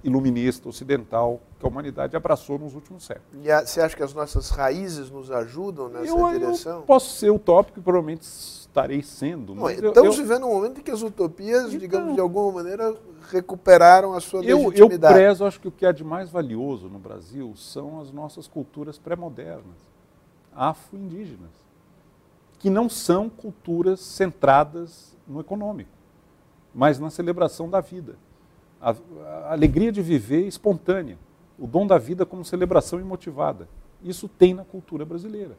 iluminista 0.07 0.69
ocidental 0.69 1.41
que 1.59 1.67
a 1.67 1.69
humanidade 1.69 2.17
abraçou 2.17 2.59
nos 2.59 2.75
últimos 2.75 3.05
séculos. 3.05 3.45
E 3.45 3.51
a, 3.51 3.67
você 3.67 3.81
acha 3.81 3.97
que 3.97 4.03
as 4.03 4.15
nossas 4.15 4.51
raízes 4.51 5.11
nos 5.11 5.31
ajudam 5.31 5.89
nessa 5.89 6.07
eu, 6.07 6.31
direção? 6.31 6.77
Eu 6.79 6.83
posso 6.83 7.17
ser 7.17 7.31
utópico 7.31 7.81
e 7.81 7.83
provavelmente 7.83 8.23
estarei 8.23 9.03
sendo. 9.03 9.55
Não, 9.55 9.69
estamos 9.69 10.17
eu, 10.17 10.25
vivendo 10.25 10.47
um 10.47 10.55
momento 10.55 10.81
em 10.81 10.83
que 10.83 10.91
as 10.91 11.03
utopias, 11.03 11.67
então, 11.67 11.79
digamos, 11.79 12.15
de 12.15 12.21
alguma 12.21 12.53
maneira 12.53 12.95
recuperaram 13.31 14.15
a 14.15 14.21
sua 14.21 14.41
legitimidade. 14.41 15.15
Eu 15.15 15.27
prezo, 15.27 15.45
acho 15.45 15.61
que 15.61 15.69
o 15.69 15.73
que 15.73 15.85
há 15.85 15.93
de 15.93 16.05
mais 16.05 16.31
valioso 16.31 16.89
no 16.89 16.99
Brasil 16.99 17.53
são 17.57 18.01
as 18.01 18.13
nossas 18.13 18.47
culturas 18.47 18.99
pré-modernas 18.99 19.87
afro-indígenas, 20.57 21.51
que 22.59 22.71
não 22.71 22.89
são 22.89 23.29
culturas 23.29 24.01
centradas 24.01 25.15
no 25.29 25.39
econômico, 25.39 25.91
mas 26.75 26.99
na 26.99 27.11
celebração 27.11 27.69
da 27.69 27.81
vida. 27.81 28.17
A, 28.87 28.95
a 29.49 29.53
alegria 29.53 29.91
de 29.91 30.01
viver 30.01 30.47
espontânea, 30.47 31.19
o 31.59 31.67
dom 31.67 31.85
da 31.85 31.99
vida 31.99 32.25
como 32.25 32.45
celebração 32.45 33.01
imotivada. 33.01 33.69
Isso 34.01 34.29
tem 34.29 34.55
na 34.55 34.65
cultura 34.65 35.05
brasileira. 35.05 35.57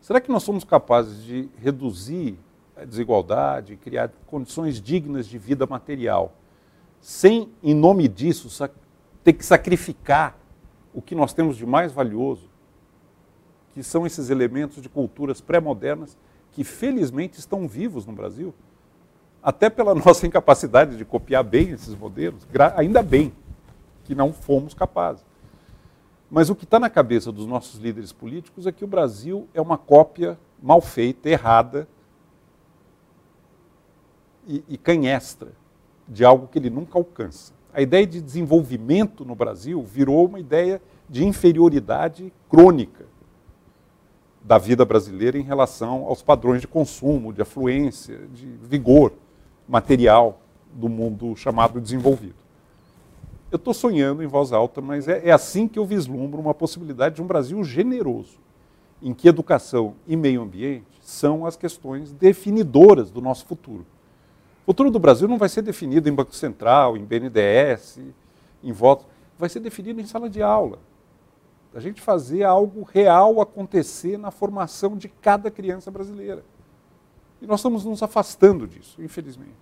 Será 0.00 0.20
que 0.20 0.30
nós 0.30 0.44
somos 0.44 0.62
capazes 0.62 1.24
de 1.24 1.48
reduzir 1.56 2.38
a 2.76 2.84
desigualdade, 2.84 3.76
criar 3.76 4.12
condições 4.26 4.80
dignas 4.80 5.26
de 5.26 5.38
vida 5.38 5.66
material, 5.66 6.36
sem, 7.00 7.50
em 7.64 7.74
nome 7.74 8.06
disso, 8.06 8.48
ter 9.24 9.32
que 9.32 9.44
sacrificar 9.44 10.38
o 10.94 11.02
que 11.02 11.16
nós 11.16 11.32
temos 11.32 11.56
de 11.56 11.66
mais 11.66 11.90
valioso, 11.90 12.48
que 13.74 13.82
são 13.82 14.06
esses 14.06 14.30
elementos 14.30 14.80
de 14.80 14.88
culturas 14.88 15.40
pré-modernas 15.40 16.16
que 16.52 16.62
felizmente 16.62 17.40
estão 17.40 17.66
vivos 17.66 18.06
no 18.06 18.12
Brasil, 18.12 18.54
até 19.42 19.68
pela 19.68 19.94
nossa 19.96 20.26
incapacidade 20.26 20.96
de 20.96 21.04
copiar 21.04 21.42
bem 21.42 21.70
esses 21.70 21.94
modelos, 21.94 22.46
ainda 22.76 23.02
bem 23.02 23.32
que 24.04 24.14
não 24.14 24.32
fomos 24.32 24.74
capazes. 24.74 25.24
Mas 26.30 26.48
o 26.48 26.54
que 26.54 26.64
está 26.64 26.78
na 26.78 26.88
cabeça 26.88 27.30
dos 27.30 27.46
nossos 27.46 27.78
líderes 27.78 28.12
políticos 28.12 28.66
é 28.66 28.72
que 28.72 28.84
o 28.84 28.88
Brasil 28.88 29.46
é 29.52 29.60
uma 29.60 29.76
cópia 29.76 30.38
mal 30.62 30.80
feita, 30.80 31.28
errada 31.28 31.86
e, 34.46 34.64
e 34.68 34.78
canhestra 34.78 35.52
de 36.08 36.24
algo 36.24 36.48
que 36.48 36.58
ele 36.58 36.70
nunca 36.70 36.98
alcança. 36.98 37.52
A 37.72 37.82
ideia 37.82 38.06
de 38.06 38.20
desenvolvimento 38.20 39.24
no 39.24 39.34
Brasil 39.34 39.82
virou 39.82 40.26
uma 40.26 40.40
ideia 40.40 40.80
de 41.08 41.24
inferioridade 41.24 42.32
crônica 42.48 43.04
da 44.42 44.58
vida 44.58 44.84
brasileira 44.84 45.38
em 45.38 45.42
relação 45.42 46.06
aos 46.06 46.22
padrões 46.22 46.60
de 46.60 46.66
consumo, 46.66 47.32
de 47.32 47.42
afluência, 47.42 48.26
de 48.32 48.46
vigor 48.62 49.12
material 49.68 50.40
do 50.72 50.88
mundo 50.88 51.36
chamado 51.36 51.80
desenvolvido. 51.80 52.42
Eu 53.50 53.56
estou 53.56 53.74
sonhando 53.74 54.22
em 54.22 54.26
voz 54.26 54.52
alta, 54.52 54.80
mas 54.80 55.08
é, 55.08 55.28
é, 55.28 55.30
assim 55.30 55.68
que 55.68 55.78
eu 55.78 55.84
vislumbro 55.84 56.40
uma 56.40 56.54
possibilidade 56.54 57.16
de 57.16 57.22
um 57.22 57.26
Brasil 57.26 57.62
generoso, 57.62 58.38
em 59.02 59.12
que 59.12 59.28
educação 59.28 59.94
e 60.06 60.16
meio 60.16 60.42
ambiente 60.42 60.86
são 61.02 61.44
as 61.44 61.56
questões 61.56 62.12
definidoras 62.12 63.10
do 63.10 63.20
nosso 63.20 63.44
futuro. 63.44 63.84
O 64.62 64.72
futuro 64.72 64.90
do 64.90 64.98
Brasil 64.98 65.28
não 65.28 65.36
vai 65.36 65.48
ser 65.48 65.62
definido 65.62 66.08
em 66.08 66.12
Banco 66.12 66.34
Central, 66.34 66.96
em 66.96 67.04
BNDES, 67.04 68.00
em 68.62 68.72
votos, 68.72 69.06
vai 69.38 69.48
ser 69.48 69.60
definido 69.60 70.00
em 70.00 70.06
sala 70.06 70.30
de 70.30 70.40
aula, 70.40 70.78
a 71.74 71.80
gente 71.80 72.00
fazer 72.00 72.44
algo 72.44 72.82
real 72.82 73.40
acontecer 73.40 74.18
na 74.18 74.30
formação 74.30 74.96
de 74.96 75.08
cada 75.08 75.50
criança 75.50 75.90
brasileira. 75.90 76.44
E 77.42 77.46
nós 77.46 77.58
estamos 77.58 77.84
nos 77.84 78.00
afastando 78.04 78.68
disso, 78.68 79.02
infelizmente. 79.02 79.56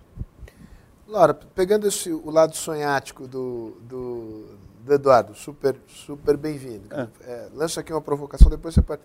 Laura, 1.07 1.33
pegando 1.33 1.87
esse, 1.87 2.11
o 2.11 2.29
lado 2.29 2.55
sonhático 2.55 3.27
do, 3.27 3.75
do, 3.81 4.55
do 4.81 4.93
Eduardo, 4.93 5.33
super, 5.33 5.75
super 5.87 6.37
bem-vindo. 6.37 6.87
É. 6.93 7.07
É, 7.23 7.49
lança 7.51 7.79
aqui 7.81 7.91
uma 7.91 7.99
provocação, 7.99 8.51
depois 8.51 8.75
você 8.75 8.83
pode. 8.83 9.01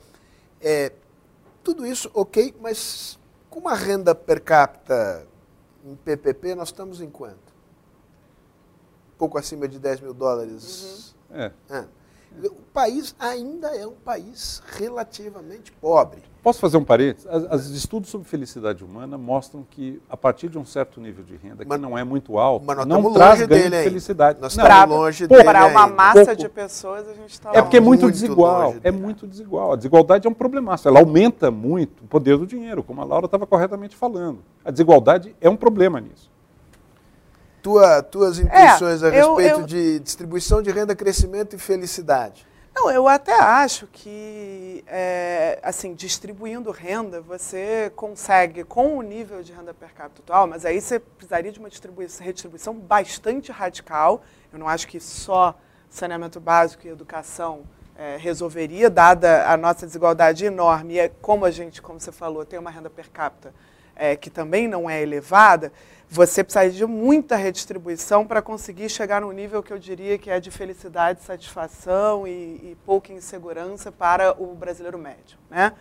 É, 0.60 0.92
tudo 1.64 1.86
isso, 1.86 2.10
ok, 2.12 2.54
mas 2.60 3.18
com 3.48 3.60
uma 3.60 3.74
renda 3.74 4.14
per 4.14 4.42
capita 4.42 5.26
em 5.82 5.96
PPP, 5.96 6.54
nós 6.54 6.68
estamos 6.68 7.00
em 7.00 7.08
quanto? 7.08 7.56
Pouco 9.16 9.38
acima 9.38 9.66
de 9.66 9.78
10 9.78 10.02
mil 10.02 10.12
dólares. 10.12 11.14
Uhum. 11.30 11.50
É. 11.70 11.86
O 12.44 12.62
país 12.72 13.14
ainda 13.18 13.68
é 13.68 13.86
um 13.86 13.94
país 13.94 14.62
relativamente 14.78 15.72
pobre. 15.72 16.22
Posso 16.42 16.60
fazer 16.60 16.76
um 16.76 16.84
parênteses? 16.84 17.26
Os 17.50 17.70
estudos 17.70 18.08
sobre 18.08 18.28
felicidade 18.28 18.84
humana 18.84 19.18
mostram 19.18 19.66
que, 19.68 20.00
a 20.08 20.16
partir 20.16 20.48
de 20.48 20.56
um 20.56 20.64
certo 20.64 21.00
nível 21.00 21.24
de 21.24 21.34
renda, 21.34 21.64
que 21.64 21.68
mas, 21.68 21.80
não 21.80 21.98
é 21.98 22.04
muito 22.04 22.38
alto, 22.38 22.64
não 22.86 23.12
traz 23.12 23.44
ganho 23.46 23.70
de 23.70 23.82
felicidade. 23.82 24.40
Nós 24.40 24.52
estamos 24.52 24.68
pra, 24.68 24.84
longe 24.84 25.26
dele 25.26 25.42
Para 25.42 25.66
uma 25.66 25.88
massa 25.88 26.26
pouco. 26.26 26.36
de 26.36 26.48
pessoas, 26.48 27.08
a 27.08 27.14
gente 27.14 27.32
está 27.32 27.50
É 27.52 27.60
porque 27.60 27.78
é 27.78 27.80
muito, 27.80 28.02
muito 28.02 28.12
desigual. 28.12 28.76
É 28.84 28.92
muito 28.92 29.26
desigual. 29.26 29.72
A 29.72 29.76
desigualdade 29.76 30.28
é 30.28 30.30
um 30.30 30.34
problemaço. 30.34 30.86
Ela 30.86 31.00
aumenta 31.00 31.50
muito 31.50 32.04
o 32.04 32.06
poder 32.06 32.36
do 32.36 32.46
dinheiro, 32.46 32.84
como 32.84 33.00
a 33.00 33.04
Laura 33.04 33.26
estava 33.26 33.44
corretamente 33.44 33.96
falando. 33.96 34.38
A 34.64 34.70
desigualdade 34.70 35.34
é 35.40 35.50
um 35.50 35.56
problema 35.56 36.00
nisso 36.00 36.30
tua, 37.66 38.00
tuas 38.00 38.38
intuições 38.38 39.02
é, 39.02 39.08
a 39.08 39.10
respeito 39.10 39.40
eu, 39.40 39.60
eu, 39.60 39.66
de 39.66 39.98
distribuição 39.98 40.62
de 40.62 40.70
renda, 40.70 40.94
crescimento 40.94 41.56
e 41.56 41.58
felicidade. 41.58 42.46
Não, 42.72 42.88
eu 42.92 43.08
até 43.08 43.32
acho 43.32 43.88
que, 43.88 44.84
é, 44.86 45.58
assim, 45.64 45.92
distribuindo 45.92 46.70
renda, 46.70 47.20
você 47.20 47.90
consegue, 47.96 48.62
com 48.62 48.96
o 48.96 49.02
nível 49.02 49.42
de 49.42 49.52
renda 49.52 49.74
per 49.74 49.92
capita 49.94 50.22
atual, 50.22 50.46
mas 50.46 50.64
aí 50.64 50.80
você 50.80 51.00
precisaria 51.00 51.50
de 51.50 51.58
uma 51.58 51.68
redistribuição 52.20 52.72
bastante 52.72 53.50
radical. 53.50 54.22
Eu 54.52 54.60
não 54.60 54.68
acho 54.68 54.86
que 54.86 55.00
só 55.00 55.52
saneamento 55.90 56.38
básico 56.38 56.86
e 56.86 56.90
educação 56.90 57.62
é, 57.98 58.16
resolveria, 58.16 58.88
dada 58.88 59.50
a 59.50 59.56
nossa 59.56 59.86
desigualdade 59.86 60.44
enorme. 60.44 60.94
E 60.94 60.98
é, 61.00 61.08
como 61.20 61.44
a 61.44 61.50
gente, 61.50 61.82
como 61.82 61.98
você 61.98 62.12
falou, 62.12 62.44
tem 62.44 62.60
uma 62.60 62.70
renda 62.70 62.88
per 62.88 63.10
capita 63.10 63.52
é, 63.96 64.14
que 64.14 64.28
também 64.28 64.68
não 64.68 64.88
é 64.88 65.02
elevada, 65.02 65.72
você 66.08 66.44
precisa 66.44 66.70
de 66.70 66.86
muita 66.86 67.36
redistribuição 67.36 68.26
para 68.26 68.40
conseguir 68.40 68.88
chegar 68.88 69.20
no 69.20 69.32
nível 69.32 69.62
que 69.62 69.72
eu 69.72 69.78
diria 69.78 70.16
que 70.16 70.30
é 70.30 70.38
de 70.38 70.50
felicidade, 70.50 71.22
satisfação 71.22 72.26
e, 72.26 72.30
e 72.30 72.76
pouca 72.86 73.12
insegurança 73.12 73.90
para 73.90 74.40
o 74.40 74.54
brasileiro 74.54 74.98
médio. 74.98 75.36
Né? 75.50 75.72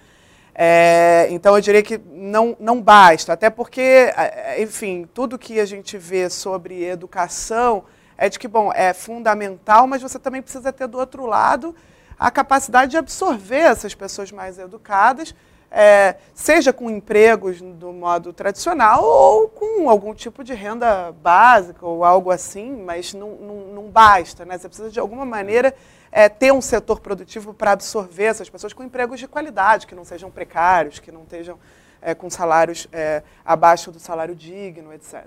É, 0.53 1.27
então, 1.29 1.55
eu 1.55 1.61
diria 1.61 1.83
que 1.83 1.97
não, 1.97 2.55
não 2.59 2.81
basta, 2.81 3.33
até 3.33 3.49
porque, 3.49 3.81
é, 3.81 4.61
enfim, 4.61 5.07
tudo 5.13 5.37
que 5.37 5.59
a 5.59 5.65
gente 5.65 5.97
vê 5.97 6.29
sobre 6.29 6.85
educação 6.85 7.83
é 8.17 8.29
de 8.29 8.39
que, 8.39 8.47
bom, 8.47 8.71
é 8.73 8.93
fundamental, 8.93 9.85
mas 9.85 10.01
você 10.01 10.17
também 10.17 10.41
precisa 10.41 10.71
ter 10.71 10.87
do 10.87 10.97
outro 10.97 11.25
lado 11.25 11.75
a 12.17 12.31
capacidade 12.31 12.91
de 12.91 12.97
absorver 12.97 13.59
essas 13.59 13.93
pessoas 13.93 14.31
mais 14.31 14.57
educadas 14.57 15.35
é, 15.71 16.15
seja 16.33 16.71
com 16.71 16.89
empregos 16.89 17.61
do 17.61 17.91
modo 17.91 18.31
tradicional 18.31 19.03
ou 19.03 19.49
com 19.49 19.89
algum 19.89 20.13
tipo 20.13 20.43
de 20.43 20.53
renda 20.53 21.11
básica 21.11 21.85
ou 21.85 22.03
algo 22.03 22.31
assim, 22.31 22.75
mas 22.83 23.13
não, 23.13 23.31
não, 23.31 23.55
não 23.73 23.83
basta. 23.83 24.45
Né? 24.45 24.57
Você 24.57 24.67
precisa, 24.67 24.89
de 24.89 24.99
alguma 24.99 25.25
maneira, 25.25 25.75
é, 26.11 26.29
ter 26.29 26.53
um 26.53 26.61
setor 26.61 26.99
produtivo 26.99 27.53
para 27.53 27.71
absorver 27.71 28.25
essas 28.25 28.49
pessoas 28.49 28.71
com 28.71 28.83
empregos 28.83 29.19
de 29.19 29.27
qualidade, 29.27 29.85
que 29.85 29.95
não 29.95 30.05
sejam 30.05 30.31
precários, 30.31 30.99
que 30.99 31.11
não 31.11 31.23
estejam 31.23 31.59
é, 32.01 32.13
com 32.13 32.29
salários 32.29 32.87
é, 32.93 33.23
abaixo 33.43 33.91
do 33.91 33.99
salário 33.99 34.35
digno, 34.35 34.93
etc. 34.93 35.25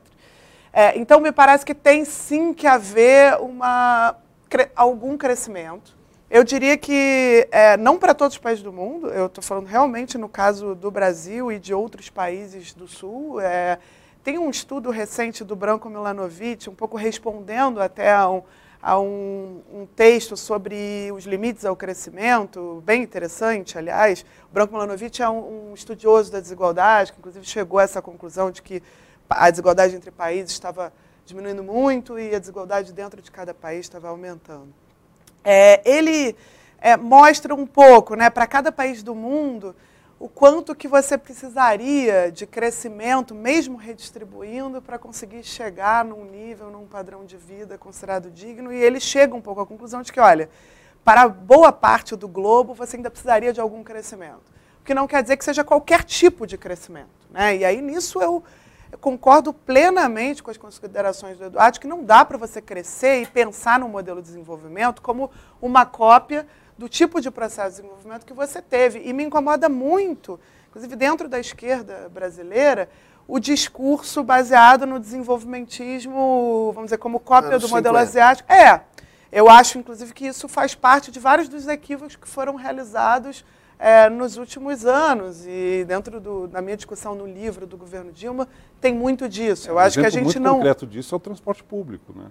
É, 0.72 0.97
então, 0.97 1.20
me 1.20 1.32
parece 1.32 1.66
que 1.66 1.74
tem 1.74 2.05
sim 2.05 2.55
que 2.55 2.66
haver 2.66 3.39
uma, 3.41 4.16
algum 4.76 5.16
crescimento 5.18 5.97
eu 6.31 6.45
diria 6.45 6.76
que 6.76 7.49
é, 7.51 7.76
não 7.79 7.99
para 7.99 8.14
todos 8.14 8.37
os 8.37 8.41
países 8.41 8.62
do 8.62 8.70
mundo, 8.70 9.09
eu 9.09 9.26
estou 9.26 9.43
falando 9.43 9.66
realmente 9.66 10.18
no 10.18 10.29
caso 10.29 10.74
do 10.74 10.91
Brasil 10.91 11.51
e 11.51 11.59
de 11.59 11.72
outros 11.72 12.11
países 12.11 12.74
do 12.74 12.87
Sul. 12.87 13.41
É, 13.41 13.79
tem 14.22 14.37
um 14.37 14.51
estudo 14.51 14.91
recente 14.91 15.43
do 15.43 15.57
Branco 15.57 15.89
Milanovic, 15.89 16.68
um 16.68 16.74
pouco 16.74 16.99
respondendo 16.99 17.81
até 17.81 18.12
a, 18.12 18.29
um, 18.29 18.43
a 18.83 19.01
um, 19.01 19.62
um, 19.72 19.87
texto 19.87 20.37
sobre 20.37 21.11
os 21.14 21.24
limites 21.24 21.64
ao 21.64 21.74
crescimento, 21.74 22.83
bem 22.85 23.03
interessante, 23.03 23.79
aliás. 23.79 24.22
O 24.51 24.53
Branco 24.53 24.74
Milanovic 24.74 25.22
é 25.22 25.29
um, 25.31 25.70
um 25.70 25.74
estudioso 25.74 26.31
da 26.31 26.41
desigualdade, 26.41 27.11
que 27.11 27.18
inclusive 27.18 27.47
chegou 27.47 27.79
a 27.79 27.85
essa 27.85 28.03
conclusão 28.03 28.51
de 28.51 28.61
que 28.61 28.83
a 29.31 29.49
desigualdade 29.49 29.97
entre 29.97 30.11
países 30.11 30.53
estava 30.53 30.93
diminuindo 31.24 31.62
muito 31.62 32.18
e 32.18 32.35
a 32.35 32.39
desigualdade 32.39 32.93
dentro 32.93 33.22
de 33.22 33.31
cada 33.31 33.55
país 33.55 33.87
estava 33.87 34.09
aumentando. 34.09 34.88
É, 35.51 35.80
ele 35.82 36.36
é, 36.78 36.94
mostra 36.94 37.55
um 37.55 37.66
pouco, 37.66 38.14
né, 38.14 38.28
para 38.28 38.46
cada 38.46 38.70
país 38.70 39.03
do 39.03 39.14
mundo, 39.14 39.74
o 40.20 40.28
quanto 40.28 40.74
que 40.74 40.86
você 40.86 41.16
precisaria 41.16 42.30
de 42.30 42.46
crescimento, 42.46 43.34
mesmo 43.34 43.78
redistribuindo, 43.78 44.82
para 44.82 44.99
conseguir 44.99 45.42
chegar 45.42 46.05
num 46.05 46.22
nível, 46.22 46.70
num 46.70 46.86
padrão 46.86 47.24
de 47.24 47.38
vida 47.38 47.78
considerado 47.78 48.30
digno. 48.30 48.70
E 48.70 48.76
ele 48.76 49.01
chega 49.01 49.34
um 49.34 49.40
pouco 49.40 49.62
à 49.62 49.66
conclusão 49.66 50.03
de 50.03 50.12
que, 50.12 50.20
olha, 50.20 50.51
para 51.03 51.26
boa 51.26 51.72
parte 51.72 52.14
do 52.14 52.28
globo, 52.28 52.74
você 52.74 52.96
ainda 52.96 53.09
precisaria 53.09 53.51
de 53.51 53.59
algum 53.59 53.82
crescimento. 53.82 54.53
O 54.82 54.84
que 54.84 54.92
não 54.92 55.07
quer 55.07 55.22
dizer 55.22 55.38
que 55.38 55.44
seja 55.46 55.64
qualquer 55.64 56.05
tipo 56.05 56.46
de 56.46 56.59
crescimento. 56.59 57.09
Né? 57.30 57.57
E 57.57 57.64
aí, 57.64 57.80
nisso, 57.80 58.20
eu, 58.20 58.44
eu 58.91 58.99
concordo 58.99 59.53
plenamente 59.53 60.43
com 60.43 60.51
as 60.51 60.57
considerações 60.57 61.36
do 61.36 61.45
Eduardo, 61.45 61.78
que 61.78 61.86
não 61.86 62.03
dá 62.03 62.24
para 62.24 62.39
você 62.39 62.61
crescer 62.61 63.22
e 63.22 63.26
pensar 63.26 63.78
no 63.78 63.89
modelo 63.89 64.22
de 64.22 64.28
desenvolvimento 64.28 65.03
como 65.03 65.30
uma 65.61 65.84
cópia 65.84 66.47
do 66.76 66.89
tipo 66.89 67.20
de 67.20 67.30
processo 67.30 67.76
de 67.76 67.82
desenvolvimento 67.82 68.24
que 68.24 68.32
você 68.32 68.62
teve. 68.62 69.01
E 69.05 69.12
me 69.12 69.24
incomoda 69.24 69.68
muito, 69.68 70.41
inclusive 70.68 70.97
dentro 70.97 71.28
da 71.28 71.39
esquerda 71.39 72.09
brasileira, 72.09 72.89
o 73.26 73.39
discurso 73.39 74.22
baseado 74.22 74.86
no 74.86 74.99
desenvolvimentismo, 74.99 76.72
vamos 76.72 76.86
dizer, 76.86 76.99
como 76.99 77.20
cópia 77.20 77.59
do 77.59 77.68
modelo 77.68 77.99
50. 77.99 78.01
asiático. 78.01 78.51
É, 78.51 78.80
eu 79.30 79.51
acho, 79.51 79.76
inclusive, 79.76 80.14
que 80.14 80.26
isso 80.26 80.49
faz 80.49 80.74
parte 80.74 81.11
de 81.11 81.20
vários 81.20 81.47
dos 81.47 81.68
equívocos 81.68 82.16
que 82.16 82.26
foram 82.26 82.55
realizados 82.55 83.45
é, 83.79 84.09
nos 84.09 84.37
últimos 84.37 84.85
anos. 84.85 85.45
E 85.47 85.85
dentro 85.87 86.20
do, 86.20 86.49
da 86.49 86.61
minha 86.61 86.76
discussão 86.76 87.14
no 87.14 87.26
livro 87.26 87.66
do 87.66 87.76
governo 87.76 88.12
Dilma, 88.12 88.49
tem 88.81 88.95
muito 88.95 89.29
disso. 89.29 89.70
Eu 89.70 89.79
é, 89.79 89.85
acho 89.85 90.01
que 90.01 90.07
a 90.07 90.11
gente 90.11 90.24
muito 90.24 90.41
não. 90.41 90.57
concreto 90.57 90.87
disso 90.87 91.14
é 91.14 91.16
o 91.16 91.20
transporte 91.20 91.62
público, 91.62 92.12
né? 92.16 92.26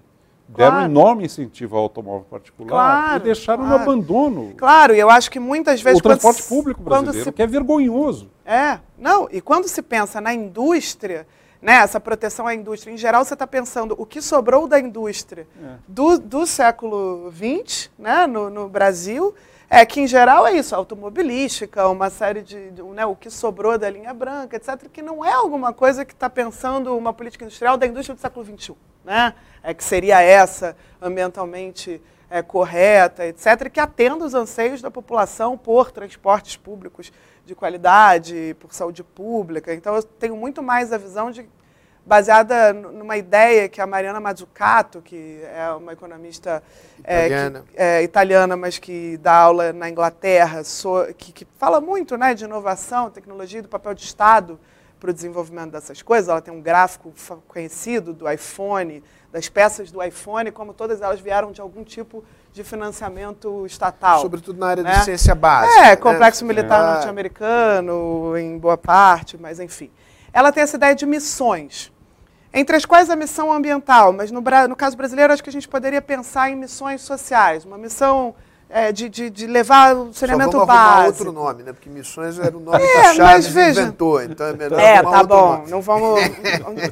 Deram 0.48 0.82
enorme 0.82 1.26
incentivo 1.26 1.76
ao 1.76 1.82
automóvel 1.82 2.24
particular 2.30 2.68
claro, 2.68 3.20
e 3.20 3.24
deixaram 3.24 3.64
claro. 3.64 3.76
no 3.76 3.82
abandono. 3.82 4.54
Claro, 4.56 4.94
e 4.94 4.98
eu 4.98 5.10
acho 5.10 5.30
que 5.30 5.38
muitas 5.38 5.82
vezes. 5.82 5.98
O 5.98 6.02
transporte 6.02 6.42
público 6.44 6.80
brasileiro, 6.82 7.24
se... 7.24 7.32
que 7.32 7.42
é 7.42 7.46
vergonhoso. 7.46 8.30
É, 8.46 8.78
não, 8.96 9.28
e 9.30 9.42
quando 9.42 9.68
se 9.68 9.82
pensa 9.82 10.22
na 10.22 10.32
indústria, 10.32 11.26
né, 11.60 11.74
essa 11.74 12.00
proteção 12.00 12.46
à 12.46 12.54
indústria, 12.54 12.90
em 12.90 12.96
geral 12.96 13.26
você 13.26 13.34
está 13.34 13.46
pensando 13.46 13.94
o 13.98 14.06
que 14.06 14.22
sobrou 14.22 14.66
da 14.66 14.80
indústria 14.80 15.46
é. 15.62 15.74
do, 15.86 16.18
do 16.18 16.46
século 16.46 17.30
XX 17.30 17.90
né, 17.98 18.26
no, 18.26 18.48
no 18.48 18.70
Brasil 18.70 19.34
é 19.70 19.84
que, 19.84 20.00
em 20.00 20.06
geral, 20.06 20.46
é 20.46 20.52
isso, 20.52 20.74
automobilística, 20.74 21.86
uma 21.88 22.08
série 22.08 22.40
de, 22.40 22.70
de 22.70 22.82
né, 22.82 23.04
o 23.04 23.14
que 23.14 23.28
sobrou 23.28 23.76
da 23.76 23.90
linha 23.90 24.14
branca, 24.14 24.56
etc., 24.56 24.88
que 24.90 25.02
não 25.02 25.22
é 25.22 25.32
alguma 25.32 25.74
coisa 25.74 26.04
que 26.04 26.14
está 26.14 26.30
pensando 26.30 26.96
uma 26.96 27.12
política 27.12 27.44
industrial 27.44 27.76
da 27.76 27.86
indústria 27.86 28.14
do 28.14 28.20
século 28.20 28.46
XXI, 28.46 28.74
né? 29.04 29.34
É 29.62 29.74
que 29.74 29.84
seria 29.84 30.22
essa 30.22 30.74
ambientalmente 31.02 32.00
é, 32.30 32.40
correta, 32.40 33.26
etc., 33.26 33.68
que 33.70 33.78
atenda 33.78 34.24
os 34.24 34.34
anseios 34.34 34.80
da 34.80 34.90
população 34.90 35.58
por 35.58 35.90
transportes 35.90 36.56
públicos 36.56 37.12
de 37.44 37.54
qualidade, 37.54 38.56
por 38.60 38.72
saúde 38.72 39.02
pública. 39.02 39.74
Então, 39.74 39.94
eu 39.94 40.02
tenho 40.02 40.36
muito 40.36 40.62
mais 40.62 40.92
a 40.94 40.98
visão 40.98 41.30
de 41.30 41.46
baseada 42.08 42.72
numa 42.72 43.18
ideia 43.18 43.68
que 43.68 43.82
a 43.82 43.86
Mariana 43.86 44.18
Mazzucato, 44.18 45.02
que 45.02 45.42
é 45.44 45.70
uma 45.72 45.92
economista 45.92 46.62
italiana, 46.98 47.58
é, 47.58 47.72
que, 47.72 47.82
é, 47.82 48.02
italiana 48.02 48.56
mas 48.56 48.78
que 48.78 49.18
dá 49.18 49.34
aula 49.34 49.74
na 49.74 49.90
Inglaterra, 49.90 50.64
so, 50.64 51.06
que, 51.18 51.32
que, 51.32 51.46
fala 51.58 51.82
muito 51.82 52.16
né, 52.16 52.32
de 52.32 52.44
inovação, 52.44 53.10
tecnologia, 53.10 53.60
do 53.60 53.68
papel 53.68 53.92
de 53.92 54.04
Estado 54.04 54.58
para 54.98 55.10
o 55.10 55.12
desenvolvimento 55.12 55.72
dessas 55.72 56.00
coisas. 56.00 56.30
Ela 56.30 56.40
tem 56.40 56.52
um 56.52 56.62
gráfico 56.62 57.12
conhecido 57.46 58.14
do 58.14 58.28
iPhone, 58.28 59.04
das 59.30 59.46
peças 59.50 59.90
do 59.90 60.02
iPhone, 60.02 60.50
como 60.50 60.72
todas 60.72 61.02
elas 61.02 61.20
vieram 61.20 61.52
de 61.52 61.60
algum 61.60 61.84
tipo 61.84 62.24
de 62.54 62.64
financiamento 62.64 63.66
estatal. 63.66 64.22
Sobretudo 64.22 64.58
na 64.58 64.68
área 64.68 64.82
né? 64.82 64.98
de 64.98 65.04
ciência 65.04 65.34
básica. 65.34 65.78
É, 65.78 65.90
né? 65.90 65.96
complexo 65.96 66.42
né? 66.42 66.54
militar 66.54 66.82
é. 66.82 66.92
norte-americano, 66.94 68.34
em 68.38 68.56
boa 68.56 68.78
parte, 68.78 69.36
mas 69.36 69.60
enfim. 69.60 69.90
Ela 70.32 70.50
tem 70.50 70.62
essa 70.62 70.76
ideia 70.76 70.94
de 70.94 71.04
missões 71.04 71.92
entre 72.52 72.76
as 72.76 72.84
quais 72.84 73.10
a 73.10 73.16
missão 73.16 73.52
ambiental, 73.52 74.12
mas 74.12 74.30
no, 74.30 74.40
no, 74.40 74.76
caso 74.76 74.96
brasileiro 74.96 75.32
acho 75.32 75.42
que 75.42 75.50
a 75.50 75.52
gente 75.52 75.68
poderia 75.68 76.00
pensar 76.00 76.50
em 76.50 76.56
missões 76.56 77.02
sociais, 77.02 77.64
uma 77.64 77.76
missão 77.76 78.34
é, 78.70 78.92
de, 78.92 79.08
de, 79.08 79.30
de, 79.30 79.46
levar 79.46 79.94
o 79.94 80.12
saneamento 80.12 80.52
Só 80.52 80.64
vamos 80.64 80.74
básico. 80.74 81.28
outro 81.28 81.32
nome, 81.32 81.62
né? 81.62 81.72
Porque 81.72 81.88
missões 81.88 82.38
era 82.38 82.56
o 82.56 82.60
nome 82.60 82.82
é, 82.82 82.86
que 82.86 82.98
a 82.98 83.14
Chaves 83.14 83.46
veja, 83.48 83.82
inventou, 83.82 84.22
então 84.22 84.46
é 84.46 84.52
melhor 84.52 84.78
É, 84.78 85.02
tá 85.02 85.24
bom, 85.24 85.58
nome. 85.58 85.70
não 85.70 85.80
vamos... 85.82 86.20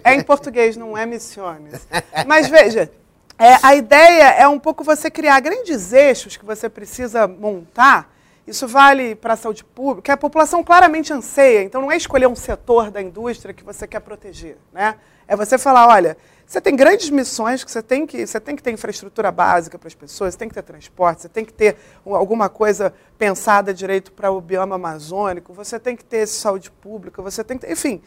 é 0.02 0.14
em 0.14 0.22
português, 0.22 0.76
não 0.76 0.96
é 0.96 1.04
missões. 1.04 1.86
Mas 2.26 2.48
veja, 2.48 2.90
é, 3.38 3.58
a 3.62 3.74
ideia 3.74 4.30
é 4.30 4.48
um 4.48 4.58
pouco 4.58 4.82
você 4.82 5.10
criar 5.10 5.38
grandes 5.40 5.92
eixos 5.92 6.36
que 6.36 6.44
você 6.44 6.68
precisa 6.68 7.28
montar, 7.28 8.10
isso 8.46 8.66
vale 8.66 9.14
para 9.14 9.34
a 9.34 9.36
saúde 9.36 9.62
pública, 9.62 10.02
que 10.02 10.10
a 10.10 10.16
população 10.16 10.64
claramente 10.64 11.12
anseia, 11.12 11.62
então 11.62 11.82
não 11.82 11.92
é 11.92 11.96
escolher 11.96 12.26
um 12.26 12.36
setor 12.36 12.90
da 12.90 13.02
indústria 13.02 13.52
que 13.52 13.64
você 13.64 13.86
quer 13.86 14.00
proteger, 14.00 14.56
né? 14.72 14.96
É 15.28 15.34
você 15.34 15.58
falar, 15.58 15.88
olha, 15.88 16.16
você 16.46 16.60
tem 16.60 16.76
grandes 16.76 17.10
missões 17.10 17.64
que 17.64 17.70
você 17.70 17.82
tem 17.82 18.06
que, 18.06 18.24
você 18.24 18.38
tem 18.38 18.54
que 18.54 18.62
ter 18.62 18.70
infraestrutura 18.70 19.32
básica 19.32 19.76
para 19.76 19.88
as 19.88 19.94
pessoas, 19.94 20.34
você 20.34 20.38
tem 20.38 20.48
que 20.48 20.54
ter 20.54 20.62
transporte, 20.62 21.22
você 21.22 21.28
tem 21.28 21.44
que 21.44 21.52
ter 21.52 21.76
alguma 22.04 22.48
coisa 22.48 22.94
pensada 23.18 23.74
direito 23.74 24.12
para 24.12 24.30
o 24.30 24.40
bioma 24.40 24.76
amazônico, 24.76 25.52
você 25.52 25.80
tem 25.80 25.96
que 25.96 26.04
ter 26.04 26.24
saúde 26.28 26.70
pública, 26.70 27.20
você 27.20 27.42
tem 27.42 27.58
que 27.58 27.66
ter, 27.66 27.72
enfim. 27.72 28.00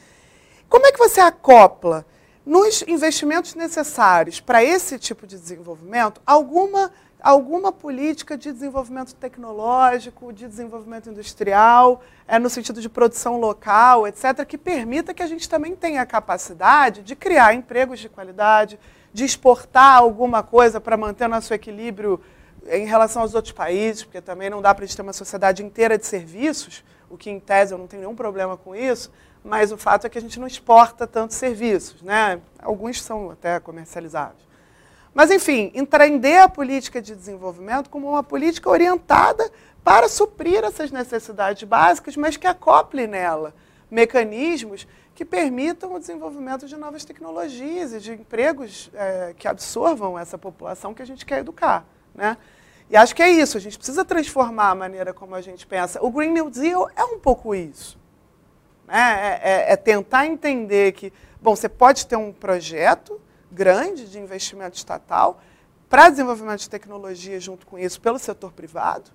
Como 0.69 0.85
é 0.85 0.91
que 0.91 0.97
você 0.97 1.19
acopla 1.19 2.05
nos 2.45 2.81
investimentos 2.87 3.55
necessários 3.55 4.39
para 4.39 4.63
esse 4.63 4.97
tipo 4.97 5.27
de 5.27 5.37
desenvolvimento 5.37 6.21
alguma 6.25 6.91
alguma 7.21 7.71
política 7.71 8.37
de 8.37 8.51
desenvolvimento 8.51 9.13
tecnológico, 9.13 10.31
de 10.31 10.47
desenvolvimento 10.47 11.09
industrial, 11.09 12.01
é, 12.27 12.39
no 12.39 12.49
sentido 12.49 12.81
de 12.81 12.87
produção 12.87 13.39
local, 13.39 14.07
etc., 14.07 14.45
que 14.45 14.57
permita 14.57 15.13
que 15.13 15.21
a 15.21 15.27
gente 15.27 15.49
também 15.49 15.75
tenha 15.75 16.01
a 16.01 16.05
capacidade 16.05 17.01
de 17.01 17.15
criar 17.15 17.53
empregos 17.53 17.99
de 17.99 18.07
qualidade, 18.07 18.79
de 19.13 19.25
exportar 19.25 19.97
alguma 19.97 20.41
coisa 20.41 20.79
para 20.79 20.95
manter 20.95 21.27
nosso 21.27 21.53
equilíbrio 21.53 22.21
em 22.67 22.85
relação 22.85 23.21
aos 23.21 23.33
outros 23.33 23.51
países, 23.53 24.03
porque 24.03 24.21
também 24.21 24.49
não 24.49 24.61
dá 24.61 24.73
para 24.73 24.83
a 24.83 24.87
gente 24.87 24.95
ter 24.95 25.01
uma 25.01 25.13
sociedade 25.13 25.63
inteira 25.63 25.97
de 25.97 26.05
serviços, 26.05 26.83
o 27.09 27.17
que 27.17 27.29
em 27.29 27.39
tese 27.39 27.73
eu 27.73 27.77
não 27.77 27.87
tenho 27.87 28.01
nenhum 28.03 28.15
problema 28.15 28.55
com 28.55 28.75
isso, 28.75 29.11
mas 29.43 29.71
o 29.71 29.77
fato 29.77 30.05
é 30.05 30.09
que 30.09 30.17
a 30.17 30.21
gente 30.21 30.39
não 30.39 30.47
exporta 30.47 31.07
tantos 31.07 31.37
serviços, 31.37 32.01
né? 32.01 32.39
Alguns 32.61 33.01
são 33.01 33.31
até 33.31 33.59
comercializados. 33.59 34.48
Mas, 35.19 35.31
enfim, 35.31 35.69
entender 35.75 36.37
a 36.37 36.47
política 36.47 37.01
de 37.01 37.13
desenvolvimento 37.13 37.89
como 37.89 38.07
uma 38.07 38.23
política 38.23 38.69
orientada 38.69 39.51
para 39.83 40.07
suprir 40.07 40.63
essas 40.63 40.91
necessidades 40.91 41.61
básicas, 41.63 42.15
mas 42.15 42.37
que 42.37 42.47
acople 42.47 43.05
nela 43.05 43.53
mecanismos 43.91 44.87
que 45.13 45.25
permitam 45.25 45.93
o 45.93 45.99
desenvolvimento 45.99 46.67
de 46.67 46.77
novas 46.77 47.03
tecnologias 47.03 47.91
e 47.91 47.99
de 47.99 48.13
empregos 48.13 48.89
é, 48.93 49.35
que 49.37 49.45
absorvam 49.45 50.17
essa 50.17 50.37
população 50.37 50.93
que 50.93 51.01
a 51.01 51.05
gente 51.05 51.25
quer 51.25 51.39
educar. 51.39 51.85
Né? 52.15 52.37
E 52.89 52.95
acho 52.95 53.13
que 53.13 53.21
é 53.21 53.29
isso, 53.29 53.57
a 53.57 53.59
gente 53.59 53.77
precisa 53.77 54.05
transformar 54.05 54.69
a 54.69 54.75
maneira 54.75 55.13
como 55.13 55.35
a 55.35 55.41
gente 55.41 55.67
pensa. 55.67 56.01
O 56.01 56.09
Green 56.09 56.31
New 56.31 56.49
Deal 56.49 56.89
é 56.95 57.03
um 57.03 57.19
pouco 57.19 57.53
isso. 57.53 57.99
Né? 58.87 59.41
É, 59.43 59.49
é, 59.51 59.73
é 59.73 59.75
tentar 59.75 60.27
entender 60.27 60.93
que, 60.93 61.11
bom, 61.41 61.57
você 61.57 61.67
pode 61.67 62.07
ter 62.07 62.15
um 62.15 62.31
projeto 62.31 63.19
grande 63.51 64.09
de 64.09 64.19
investimento 64.19 64.77
estatal 64.77 65.41
para 65.89 66.09
desenvolvimento 66.09 66.59
de 66.59 66.69
tecnologia 66.69 67.39
junto 67.39 67.65
com 67.65 67.77
isso 67.77 67.99
pelo 67.99 68.19
setor 68.19 68.53
privado, 68.53 69.11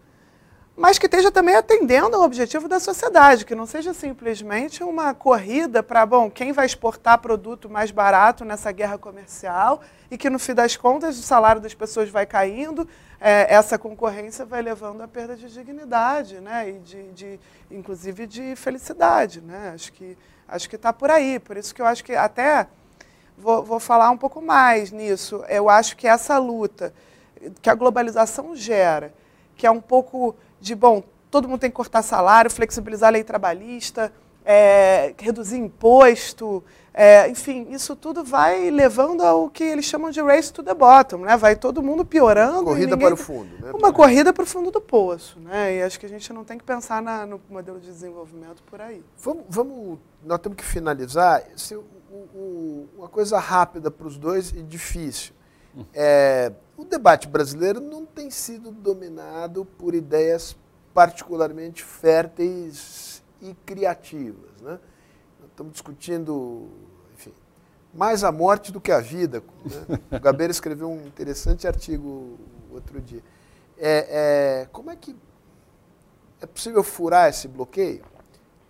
mas 0.76 0.98
que 0.98 1.06
esteja 1.06 1.30
também 1.30 1.54
atendendo 1.54 2.16
ao 2.16 2.22
objetivo 2.22 2.66
da 2.66 2.80
sociedade, 2.80 3.44
que 3.44 3.54
não 3.54 3.64
seja 3.64 3.94
simplesmente 3.94 4.82
uma 4.82 5.14
corrida 5.14 5.84
para, 5.84 6.04
bom, 6.04 6.28
quem 6.28 6.52
vai 6.52 6.66
exportar 6.66 7.20
produto 7.20 7.70
mais 7.70 7.92
barato 7.92 8.44
nessa 8.44 8.72
guerra 8.72 8.98
comercial 8.98 9.80
e 10.10 10.18
que, 10.18 10.28
no 10.28 10.38
fim 10.38 10.52
das 10.52 10.76
contas, 10.76 11.16
o 11.16 11.22
salário 11.22 11.60
das 11.60 11.74
pessoas 11.74 12.08
vai 12.08 12.26
caindo, 12.26 12.88
é, 13.20 13.54
essa 13.54 13.78
concorrência 13.78 14.44
vai 14.44 14.62
levando 14.62 15.00
à 15.00 15.06
perda 15.06 15.36
de 15.36 15.48
dignidade, 15.48 16.40
né, 16.40 16.70
e 16.70 16.78
de, 16.80 17.12
de 17.12 17.40
inclusive 17.70 18.26
de 18.26 18.56
felicidade. 18.56 19.40
Né? 19.40 19.70
Acho 19.74 19.92
que 19.92 20.18
acho 20.46 20.68
que 20.68 20.76
está 20.76 20.92
por 20.92 21.10
aí. 21.10 21.38
Por 21.38 21.56
isso 21.56 21.74
que 21.74 21.80
eu 21.80 21.86
acho 21.86 22.04
que 22.04 22.14
até 22.14 22.66
vou, 23.36 23.62
vou 23.62 23.80
falar 23.80 24.10
um 24.10 24.16
pouco 24.16 24.40
mais 24.40 24.90
nisso. 24.90 25.44
Eu 25.48 25.68
acho 25.68 25.96
que 25.96 26.06
essa 26.06 26.38
luta 26.38 26.92
que 27.60 27.68
a 27.68 27.74
globalização 27.74 28.54
gera, 28.56 29.12
que 29.56 29.66
é 29.66 29.70
um 29.70 29.80
pouco 29.80 30.34
de, 30.60 30.74
bom, 30.74 31.02
todo 31.30 31.48
mundo 31.48 31.60
tem 31.60 31.70
que 31.70 31.76
cortar 31.76 32.02
salário, 32.02 32.50
flexibilizar 32.50 33.08
a 33.08 33.12
lei 33.12 33.24
trabalhista, 33.24 34.12
é, 34.44 35.14
reduzir 35.18 35.58
imposto, 35.58 36.62
é, 36.96 37.28
enfim, 37.28 37.66
isso 37.70 37.96
tudo 37.96 38.22
vai 38.22 38.70
levando 38.70 39.22
ao 39.22 39.50
que 39.50 39.64
eles 39.64 39.84
chamam 39.84 40.12
de 40.12 40.22
race 40.22 40.52
to 40.52 40.62
the 40.62 40.72
bottom, 40.72 41.18
né? 41.18 41.36
Vai 41.36 41.56
todo 41.56 41.82
mundo 41.82 42.04
piorando. 42.04 42.64
Corrida 42.64 42.94
ninguém... 42.94 43.08
para 43.08 43.14
o 43.14 43.16
fundo, 43.16 43.50
né? 43.58 43.72
Uma 43.74 43.92
corrida 43.92 44.32
para 44.32 44.44
o 44.44 44.46
fundo 44.46 44.70
do 44.70 44.80
poço, 44.80 45.40
né? 45.40 45.76
E 45.76 45.82
acho 45.82 45.98
que 45.98 46.06
a 46.06 46.08
gente 46.08 46.32
não 46.32 46.44
tem 46.44 46.56
que 46.56 46.62
pensar 46.62 47.02
na, 47.02 47.26
no 47.26 47.40
modelo 47.50 47.80
de 47.80 47.86
desenvolvimento 47.88 48.62
por 48.62 48.80
aí. 48.80 49.02
Vamos, 49.18 49.44
vamos 49.48 49.98
nós 50.24 50.38
temos 50.38 50.56
que 50.56 50.64
finalizar. 50.64 51.42
Se, 51.56 51.76
o, 52.34 52.88
uma 52.96 53.08
coisa 53.08 53.38
rápida 53.38 53.90
para 53.90 54.06
os 54.06 54.16
dois 54.16 54.52
e 54.52 54.62
difícil. 54.62 55.34
É, 55.92 56.52
o 56.76 56.84
debate 56.84 57.26
brasileiro 57.26 57.80
não 57.80 58.06
tem 58.06 58.30
sido 58.30 58.70
dominado 58.70 59.64
por 59.64 59.94
ideias 59.94 60.56
particularmente 60.92 61.82
férteis 61.82 63.22
e 63.40 63.54
criativas. 63.66 64.60
Né? 64.60 64.78
Estamos 65.50 65.72
discutindo, 65.72 66.68
enfim, 67.14 67.32
mais 67.92 68.22
a 68.22 68.30
morte 68.30 68.70
do 68.70 68.80
que 68.80 68.92
a 68.92 69.00
vida. 69.00 69.42
Né? 69.64 69.98
O 70.12 70.20
Gabeira 70.20 70.50
escreveu 70.50 70.90
um 70.90 71.06
interessante 71.06 71.66
artigo 71.66 72.38
outro 72.70 73.00
dia. 73.00 73.22
É, 73.76 74.62
é, 74.62 74.68
como 74.72 74.90
é 74.90 74.96
que 74.96 75.16
é 76.40 76.46
possível 76.46 76.84
furar 76.84 77.28
esse 77.28 77.48
bloqueio? 77.48 78.04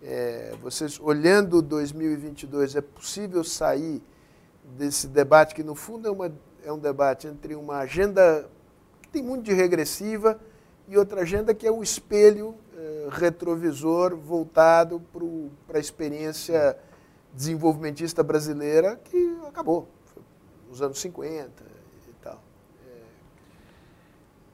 É, 0.06 0.54
vocês, 0.60 1.00
olhando 1.00 1.62
2022, 1.62 2.76
é 2.76 2.82
possível 2.82 3.42
sair 3.42 4.02
desse 4.76 5.08
debate 5.08 5.54
que, 5.54 5.62
no 5.62 5.74
fundo, 5.74 6.06
é 6.06 6.10
uma 6.10 6.30
é 6.64 6.72
um 6.72 6.78
debate 6.78 7.26
entre 7.26 7.54
uma 7.54 7.78
agenda 7.78 8.48
que 9.02 9.08
tem 9.10 9.22
muito 9.22 9.44
de 9.44 9.52
regressiva 9.52 10.40
e 10.88 10.96
outra 10.96 11.20
agenda 11.20 11.54
que 11.54 11.66
é 11.66 11.70
o 11.70 11.82
espelho 11.82 12.54
eh, 12.74 13.08
retrovisor 13.10 14.16
voltado 14.16 15.00
para 15.66 15.76
a 15.76 15.80
experiência 15.80 16.76
desenvolvimentista 17.32 18.22
brasileira 18.22 18.96
que 19.04 19.36
acabou 19.46 19.88
nos 20.68 20.80
anos 20.80 20.98
50 21.00 21.64
e 22.08 22.12
tal. 22.22 22.42
É... 22.86 23.02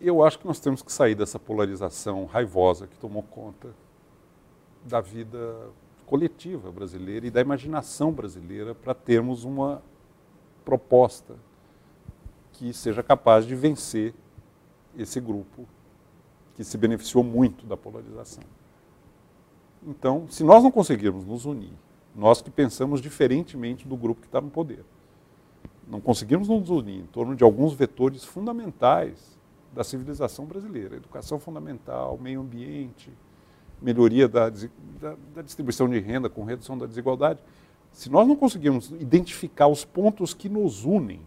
Eu 0.01 0.23
acho 0.25 0.39
que 0.39 0.47
nós 0.47 0.59
temos 0.59 0.83
que 0.83 0.93
sair 0.93 1.15
dessa 1.15 1.39
polarização 1.39 2.25
raivosa 2.25 2.89
que 2.89 2.99
tomou 2.99 3.23
conta 3.23 3.69
da 4.85 5.01
vida 5.01 5.71
coletiva 6.07 6.73
brasileira 6.73 7.27
e 7.27 7.31
da 7.31 7.41
imaginação 7.41 8.13
brasileira 8.13 8.75
para 8.75 8.95
termos 8.95 9.45
uma 9.45 9.83
proposta 10.65 11.37
que 12.53 12.73
seja 12.73 13.03
capaz 13.03 13.47
de 13.47 13.55
vencer 13.55 14.15
esse 14.97 15.21
grupo 15.21 15.67
que 16.55 16.65
se 16.65 16.77
beneficiou 16.77 17.23
muito 17.23 17.65
da 17.65 17.77
polarização. 17.77 18.45
Então, 19.87 20.27
se 20.29 20.45
nós 20.45 20.63
não 20.63 20.71
conseguirmos 20.71 21.25
nos 21.25 21.47
unir, 21.47 21.73
nós 22.15 22.43
que 22.43 22.51
pensamos 22.51 23.01
diferentemente 23.01 23.87
do 23.87 23.97
grupo 23.97 24.21
que 24.21 24.27
está 24.27 24.41
no 24.41 24.51
poder, 24.51 24.85
não 25.89 26.01
conseguirmos 26.01 26.49
nos 26.49 26.69
unir 26.69 27.01
em 27.01 27.07
torno 27.07 27.35
de 27.35 27.43
alguns 27.43 27.73
vetores 27.73 28.25
fundamentais 28.25 29.39
da 29.73 29.83
civilização 29.85 30.45
brasileira, 30.45 30.97
educação 30.97 31.39
fundamental, 31.39 32.19
meio 32.19 32.41
ambiente, 32.41 33.11
melhoria 33.81 34.29
da, 34.29 34.51
da, 34.51 35.17
da 35.35 35.43
distribuição 35.43 35.89
de 35.89 35.99
renda 35.99 36.29
com 36.29 36.45
redução 36.45 36.77
da 36.77 36.87
desigualdade, 36.87 37.41
se 37.93 38.11
nós 38.11 38.27
não 38.27 38.37
conseguirmos 38.37 38.91
identificar 38.93 39.67
os 39.67 39.85
pontos 39.85 40.33
que 40.33 40.49
nos 40.49 40.85
unem, 40.85 41.21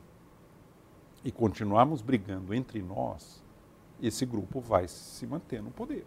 e 1.23 1.31
continuarmos 1.31 2.01
brigando 2.01 2.53
entre 2.53 2.81
nós, 2.81 3.41
esse 4.01 4.25
grupo 4.25 4.59
vai 4.59 4.87
se 4.87 5.25
manter 5.25 5.61
no 5.61 5.71
poder. 5.71 6.05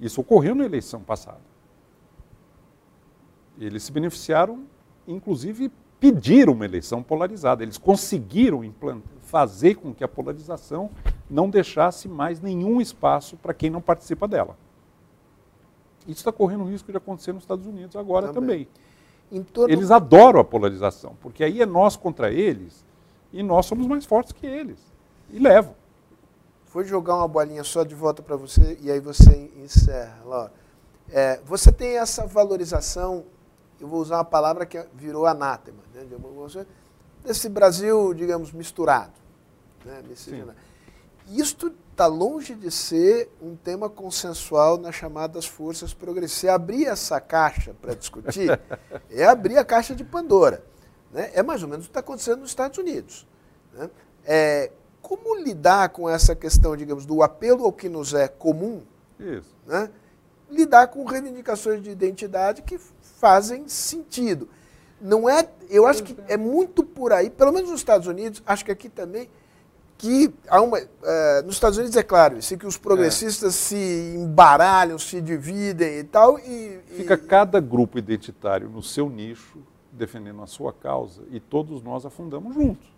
Isso 0.00 0.20
ocorreu 0.20 0.54
na 0.54 0.64
eleição 0.64 1.02
passada. 1.02 1.40
Eles 3.58 3.82
se 3.82 3.92
beneficiaram, 3.92 4.64
inclusive 5.06 5.70
pediram 5.98 6.54
uma 6.54 6.64
eleição 6.64 7.02
polarizada. 7.02 7.62
Eles 7.62 7.76
conseguiram 7.76 8.62
fazer 9.20 9.74
com 9.74 9.92
que 9.92 10.02
a 10.02 10.08
polarização 10.08 10.90
não 11.28 11.50
deixasse 11.50 12.08
mais 12.08 12.40
nenhum 12.40 12.80
espaço 12.80 13.36
para 13.36 13.52
quem 13.52 13.68
não 13.68 13.82
participa 13.82 14.26
dela. 14.26 14.56
Isso 16.06 16.20
está 16.20 16.32
correndo 16.32 16.64
o 16.64 16.68
risco 16.68 16.90
de 16.90 16.96
acontecer 16.96 17.32
nos 17.32 17.42
Estados 17.42 17.66
Unidos 17.66 17.94
agora 17.96 18.32
também. 18.32 18.68
também. 19.30 19.44
Torno... 19.44 19.72
Eles 19.72 19.90
adoram 19.90 20.40
a 20.40 20.44
polarização, 20.44 21.16
porque 21.20 21.44
aí 21.44 21.62
é 21.62 21.66
nós 21.66 21.96
contra 21.96 22.32
eles 22.32 22.84
e 23.32 23.42
nós 23.42 23.66
somos 23.66 23.86
mais 23.86 24.04
fortes 24.04 24.32
que 24.32 24.46
eles. 24.46 24.78
E 25.30 25.38
levam. 25.38 25.74
Vou 26.72 26.84
jogar 26.84 27.16
uma 27.16 27.28
bolinha 27.28 27.64
só 27.64 27.84
de 27.84 27.94
volta 27.94 28.22
para 28.22 28.36
você 28.36 28.78
e 28.80 28.90
aí 28.90 29.00
você 29.00 29.50
encerra, 29.56 30.18
Laura. 30.24 30.52
É, 31.08 31.40
você 31.44 31.72
tem 31.72 31.98
essa 31.98 32.26
valorização, 32.26 33.24
eu 33.80 33.88
vou 33.88 34.00
usar 34.00 34.18
uma 34.18 34.24
palavra 34.24 34.64
que 34.64 34.80
virou 34.94 35.26
anátema, 35.26 35.78
né, 35.92 36.06
desse 37.24 37.48
Brasil, 37.48 38.14
digamos, 38.14 38.52
misturado. 38.52 39.12
Né, 39.84 40.02
Isto 41.28 41.72
está 42.00 42.06
longe 42.06 42.54
de 42.54 42.70
ser 42.70 43.28
um 43.42 43.54
tema 43.54 43.90
consensual 43.90 44.78
nas 44.78 44.94
chamadas 44.94 45.44
forças 45.44 45.92
progressistas. 45.92 46.48
Abrir 46.48 46.86
essa 46.86 47.20
caixa 47.20 47.74
para 47.78 47.94
discutir 47.94 48.58
é 49.10 49.26
abrir 49.26 49.58
a 49.58 49.64
caixa 49.66 49.94
de 49.94 50.02
Pandora. 50.02 50.64
Né? 51.12 51.30
É 51.34 51.42
mais 51.42 51.62
ou 51.62 51.68
menos 51.68 51.84
o 51.84 51.88
que 51.88 51.90
está 51.90 52.00
acontecendo 52.00 52.40
nos 52.40 52.48
Estados 52.48 52.78
Unidos. 52.78 53.26
Né? 53.74 53.90
É, 54.24 54.70
como 55.02 55.36
lidar 55.36 55.90
com 55.90 56.08
essa 56.08 56.34
questão, 56.34 56.74
digamos, 56.74 57.04
do 57.04 57.22
apelo 57.22 57.66
ao 57.66 57.72
que 57.72 57.90
nos 57.90 58.14
é 58.14 58.28
comum? 58.28 58.80
Isso. 59.18 59.54
Né? 59.66 59.90
Lidar 60.48 60.86
com 60.86 61.04
reivindicações 61.04 61.82
de 61.82 61.90
identidade 61.90 62.62
que 62.62 62.78
fazem 63.18 63.68
sentido. 63.68 64.48
Não 64.98 65.28
é, 65.28 65.46
eu 65.68 65.86
acho 65.86 66.02
que 66.02 66.16
é 66.28 66.36
muito 66.38 66.82
por 66.82 67.12
aí, 67.12 67.28
pelo 67.28 67.52
menos 67.52 67.68
nos 67.68 67.80
Estados 67.80 68.06
Unidos, 68.06 68.42
acho 68.46 68.64
que 68.64 68.72
aqui 68.72 68.88
também, 68.88 69.28
que 70.00 70.32
há 70.48 70.62
uma, 70.62 70.78
é, 70.78 71.42
nos 71.42 71.56
Estados 71.56 71.76
Unidos 71.76 71.94
é 71.94 72.02
claro, 72.02 72.38
isso 72.38 72.56
que 72.56 72.66
os 72.66 72.78
progressistas 72.78 73.54
é. 73.54 73.58
se 73.58 74.14
embaralham, 74.16 74.98
se 74.98 75.20
dividem 75.20 75.98
e 75.98 76.04
tal. 76.04 76.38
E, 76.38 76.80
Fica 76.96 77.14
e, 77.14 77.18
cada 77.18 77.60
grupo 77.60 77.98
identitário 77.98 78.70
no 78.70 78.82
seu 78.82 79.10
nicho, 79.10 79.58
defendendo 79.92 80.40
a 80.42 80.46
sua 80.46 80.72
causa 80.72 81.20
e 81.30 81.38
todos 81.38 81.82
nós 81.82 82.06
afundamos 82.06 82.54
juntos. 82.54 82.88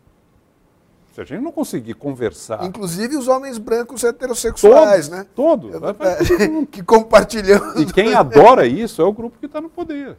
Se 1.12 1.20
a 1.20 1.24
gente 1.24 1.42
não 1.42 1.50
conseguir 1.50 1.94
conversar. 1.94 2.64
Inclusive 2.64 3.16
os 3.16 3.26
homens 3.26 3.58
brancos 3.58 4.04
heterossexuais, 4.04 5.08
todos, 5.08 5.18
né? 5.18 5.26
Todos. 5.34 5.74
É, 5.74 6.64
que 6.70 6.84
compartilham. 6.84 7.80
E 7.80 7.84
quem 7.84 8.14
adora 8.14 8.64
isso 8.64 9.02
é 9.02 9.04
o 9.04 9.12
grupo 9.12 9.38
que 9.40 9.46
está 9.46 9.60
no 9.60 9.68
poder. 9.68 10.16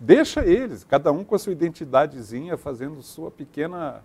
Deixa 0.00 0.44
eles, 0.44 0.82
cada 0.82 1.12
um 1.12 1.22
com 1.22 1.36
a 1.36 1.38
sua 1.38 1.52
identidadezinha, 1.52 2.56
fazendo 2.56 3.00
sua 3.02 3.30
pequena 3.30 4.02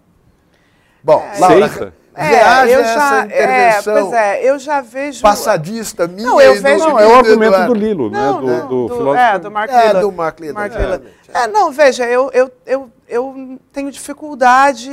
Bom, 1.04 1.22
é, 1.36 1.40
Laura, 1.40 1.94
é, 2.16 2.76
eu 2.76 2.84
já, 2.84 3.28
é, 3.30 3.82
pois 3.82 4.14
é, 4.14 4.50
eu 4.50 4.60
já 4.60 4.82
vejo 4.82 5.22
passadista 5.22 6.08
minha 6.08 6.28
não, 6.28 6.40
eu 6.40 6.62
vejo 6.62 6.88
não, 6.88 7.00
é 7.00 7.08
o 7.08 7.16
argumento 7.16 7.66
do 7.66 7.74
Lilo, 7.74 8.10
não, 8.10 8.42
né, 8.42 8.62
do, 8.62 8.68
do, 8.68 8.88
do, 8.88 8.96
filósofo. 8.96 9.26
É, 9.26 9.40
do 9.40 9.52
Mark 9.52 9.72
Lilla. 9.72 9.84
É, 9.84 10.02
do 10.02 10.12
Mark 10.12 10.40
Lilla. 10.40 10.54
Mark 10.54 10.76
Lilla. 10.76 11.04
É, 11.34 11.48
não, 11.48 11.72
veja, 11.72 12.06
eu, 12.06 12.30
eu, 12.32 12.52
eu, 12.66 12.92
eu 13.08 13.60
tenho 13.72 13.92
dificuldade 13.92 14.90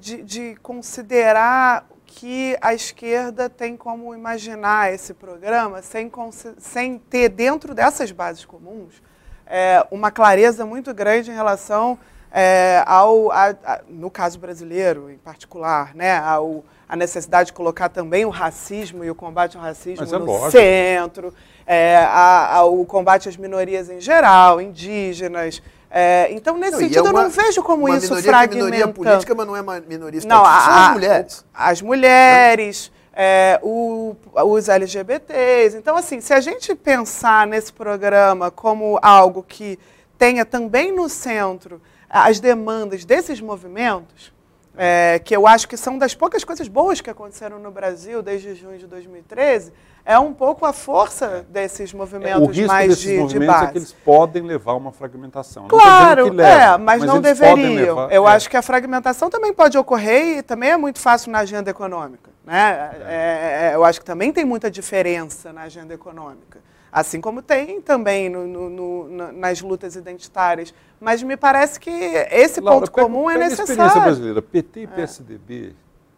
de, 0.00 0.22
de 0.22 0.56
considerar 0.62 1.86
que 2.06 2.56
a 2.60 2.74
esquerda 2.74 3.48
tem 3.48 3.76
como 3.76 4.12
imaginar 4.12 4.92
esse 4.92 5.14
programa 5.14 5.80
sem, 5.80 6.10
sem 6.58 6.98
ter 6.98 7.28
dentro 7.28 7.74
dessas 7.74 8.10
bases 8.10 8.44
comuns 8.44 9.00
é, 9.48 9.84
uma 9.90 10.10
clareza 10.10 10.66
muito 10.66 10.92
grande 10.92 11.30
em 11.30 11.34
relação 11.34 11.98
é, 12.32 12.82
ao, 12.86 13.30
a, 13.30 13.48
a, 13.64 13.80
no 13.88 14.10
caso 14.10 14.38
brasileiro 14.38 15.10
em 15.10 15.16
particular, 15.16 15.94
né, 15.94 16.18
ao, 16.18 16.64
a 16.88 16.96
necessidade 16.96 17.48
de 17.48 17.52
colocar 17.52 17.88
também 17.88 18.24
o 18.24 18.30
racismo 18.30 19.04
e 19.04 19.10
o 19.10 19.14
combate 19.14 19.56
ao 19.56 19.62
racismo 19.62 20.04
é 20.04 20.18
no 20.18 20.24
lógico. 20.24 20.50
centro, 20.50 21.34
é, 21.66 22.04
a, 22.06 22.64
o 22.64 22.84
combate 22.86 23.28
às 23.28 23.36
minorias 23.36 23.90
em 23.90 24.00
geral, 24.00 24.60
indígenas. 24.60 25.62
É, 25.90 26.28
então, 26.32 26.56
nesse 26.58 26.72
não, 26.72 26.78
sentido, 26.78 26.98
é 26.98 27.10
uma, 27.10 27.20
eu 27.20 27.24
não 27.24 27.30
vejo 27.30 27.62
como 27.62 27.88
isso 27.88 28.14
fragmenta. 28.22 28.44
É 28.44 28.56
minoria 28.56 28.88
política, 28.88 29.34
mas 29.34 29.46
não 29.46 29.56
é 29.56 29.60
uma 29.60 29.80
minoria 29.80 30.20
não, 30.26 30.44
as 30.44 30.92
mulheres. 30.92 31.44
As 31.54 31.82
mulheres, 31.82 32.92
é, 33.14 33.58
o, 33.62 34.14
os 34.34 34.68
LGBTs. 34.68 35.76
Então, 35.76 35.96
assim, 35.96 36.20
se 36.20 36.32
a 36.32 36.40
gente 36.40 36.74
pensar 36.74 37.46
nesse 37.46 37.72
programa 37.72 38.50
como 38.50 38.98
algo 39.02 39.42
que 39.42 39.78
tenha 40.18 40.44
também 40.44 40.92
no 40.92 41.08
centro 41.08 41.80
as 42.08 42.40
demandas 42.40 43.04
desses 43.04 43.40
movimentos, 43.40 44.32
é, 44.76 45.18
que 45.18 45.34
eu 45.34 45.46
acho 45.46 45.68
que 45.68 45.76
são 45.76 45.98
das 45.98 46.14
poucas 46.14 46.44
coisas 46.44 46.68
boas 46.68 47.00
que 47.00 47.10
aconteceram 47.10 47.58
no 47.58 47.70
Brasil 47.70 48.22
desde 48.22 48.54
junho 48.54 48.78
de 48.78 48.86
2013, 48.86 49.72
é 50.04 50.18
um 50.18 50.32
pouco 50.32 50.64
a 50.64 50.72
força 50.72 51.44
desses 51.50 51.92
movimentos 51.92 52.40
o 52.40 52.46
risco 52.46 52.66
mais 52.66 52.88
desses 52.88 53.02
de, 53.02 53.18
movimentos 53.18 53.40
de 53.40 53.46
base. 53.46 53.64
é 53.64 53.72
que 53.72 53.78
eles 53.78 53.92
podem 53.92 54.42
levar 54.42 54.72
a 54.72 54.76
uma 54.76 54.92
fragmentação. 54.92 55.68
Claro, 55.68 56.32
levam, 56.32 56.46
é, 56.46 56.78
mas, 56.78 57.00
mas 57.00 57.04
não 57.04 57.20
deveriam. 57.20 57.96
Levar, 57.96 58.12
eu 58.12 58.26
é. 58.26 58.32
acho 58.32 58.48
que 58.48 58.56
a 58.56 58.62
fragmentação 58.62 59.28
também 59.28 59.52
pode 59.52 59.76
ocorrer 59.76 60.38
e 60.38 60.42
também 60.42 60.70
é 60.70 60.76
muito 60.76 60.98
fácil 60.98 61.30
na 61.30 61.40
agenda 61.40 61.68
econômica. 61.70 62.30
Né? 62.42 62.90
É, 63.02 63.66
é, 63.66 63.70
é 63.70 63.74
eu 63.74 63.84
acho 63.84 64.00
que 64.00 64.06
também 64.06 64.32
tem 64.32 64.46
muita 64.46 64.70
diferença 64.70 65.52
na 65.52 65.62
agenda 65.62 65.92
econômica. 65.92 66.58
Assim 66.90 67.20
como 67.20 67.42
tem 67.42 67.80
também 67.80 68.28
no, 68.28 68.46
no, 68.46 68.70
no, 69.08 69.32
nas 69.32 69.60
lutas 69.60 69.94
identitárias. 69.96 70.74
Mas 71.00 71.22
me 71.22 71.36
parece 71.36 71.78
que 71.78 71.90
esse 71.90 72.60
Laura, 72.60 72.80
ponto 72.80 72.92
pega, 72.92 73.06
comum 73.06 73.30
é 73.30 73.34
pega 73.34 73.44
necessário. 73.44 73.70
A 73.70 73.74
experiência 73.74 74.00
brasileira, 74.00 74.42
PT 74.42 74.80
e 74.80 74.86
PSDB 74.86 75.74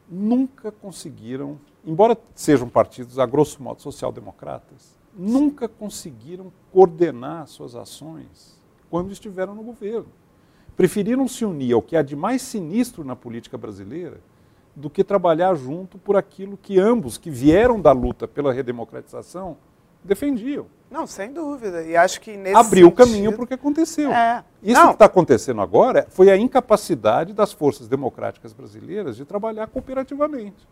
nunca 0.08 0.72
conseguiram, 0.72 1.58
embora 1.84 2.16
sejam 2.34 2.68
partidos, 2.68 3.18
a 3.18 3.26
grosso 3.26 3.62
modo, 3.62 3.80
social-democratas, 3.80 4.98
nunca 5.16 5.68
conseguiram 5.68 6.52
coordenar 6.72 7.46
suas 7.46 7.74
ações 7.74 8.58
quando 8.88 9.12
estiveram 9.12 9.54
no 9.54 9.62
governo. 9.62 10.08
Preferiram 10.76 11.28
se 11.28 11.44
unir 11.44 11.74
ao 11.74 11.82
que 11.82 11.96
há 11.96 12.02
de 12.02 12.16
mais 12.16 12.42
sinistro 12.42 13.04
na 13.04 13.14
política 13.14 13.58
brasileira 13.58 14.20
do 14.74 14.88
que 14.88 15.04
trabalhar 15.04 15.54
junto 15.54 15.98
por 15.98 16.16
aquilo 16.16 16.56
que 16.56 16.78
ambos, 16.78 17.18
que 17.18 17.30
vieram 17.30 17.80
da 17.80 17.92
luta 17.92 18.26
pela 18.26 18.52
redemocratização, 18.52 19.56
defendiam. 20.04 20.66
Não, 20.90 21.06
sem 21.06 21.32
dúvida. 21.32 21.82
E 21.82 21.96
acho 21.96 22.20
que 22.20 22.36
nesse 22.36 22.56
Abriu 22.56 22.88
sentido... 22.88 23.02
o 23.02 23.06
caminho 23.06 23.32
para 23.32 23.44
o 23.44 23.46
que 23.46 23.54
aconteceu. 23.54 24.12
É. 24.12 24.42
Isso 24.62 24.80
Não. 24.80 24.88
que 24.88 24.94
está 24.94 25.04
acontecendo 25.04 25.60
agora 25.60 26.06
foi 26.10 26.30
a 26.30 26.36
incapacidade 26.36 27.32
das 27.32 27.52
forças 27.52 27.86
democráticas 27.86 28.52
brasileiras 28.52 29.16
de 29.16 29.24
trabalhar 29.24 29.68
cooperativamente 29.68 30.66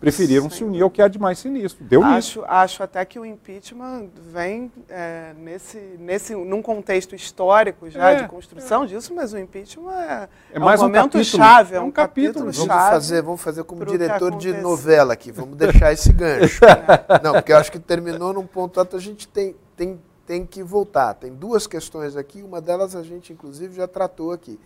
preferiram 0.00 0.48
Sem 0.48 0.58
se 0.58 0.64
unir 0.64 0.82
ao 0.82 0.90
que 0.90 1.02
há 1.02 1.08
de 1.08 1.18
mais 1.18 1.38
sinistro. 1.38 1.84
Deu 1.84 2.02
acho, 2.02 2.14
nisso. 2.14 2.44
Acho 2.48 2.82
até 2.82 3.04
que 3.04 3.18
o 3.18 3.24
impeachment 3.24 4.08
vem 4.32 4.72
é, 4.88 5.34
nesse, 5.36 5.78
nesse, 5.98 6.34
num 6.34 6.62
contexto 6.62 7.14
histórico 7.14 7.88
já 7.90 8.10
é, 8.10 8.22
de 8.22 8.28
construção 8.28 8.84
é. 8.84 8.86
disso, 8.86 9.14
mas 9.14 9.34
o 9.34 9.38
impeachment 9.38 9.92
é, 9.92 10.28
é, 10.52 10.56
é 10.56 10.58
mais 10.58 10.80
um 10.80 10.84
momento 10.84 11.18
um 11.18 11.22
chave, 11.22 11.76
é 11.76 11.80
um, 11.80 11.84
um 11.84 11.90
capítulo, 11.90 12.46
capítulo, 12.46 12.66
chave. 12.66 12.68
Vamos 12.68 12.90
fazer, 12.90 13.22
vamos 13.22 13.40
fazer 13.42 13.64
como 13.64 13.84
diretor 13.84 14.34
de 14.36 14.54
novela 14.54 15.12
aqui, 15.12 15.30
vamos 15.30 15.56
deixar 15.56 15.92
esse 15.92 16.10
gancho. 16.12 16.60
Não, 17.22 17.34
porque 17.34 17.52
eu 17.52 17.58
acho 17.58 17.70
que 17.70 17.78
terminou 17.78 18.32
num 18.32 18.46
ponto 18.46 18.80
alto, 18.80 18.96
a 18.96 19.00
gente 19.00 19.28
tem, 19.28 19.54
tem, 19.76 20.00
tem 20.26 20.46
que 20.46 20.62
voltar. 20.62 21.12
Tem 21.12 21.34
duas 21.34 21.66
questões 21.66 22.16
aqui, 22.16 22.42
uma 22.42 22.60
delas 22.62 22.96
a 22.96 23.02
gente 23.02 23.34
inclusive 23.34 23.76
já 23.76 23.86
tratou 23.86 24.32
aqui, 24.32 24.58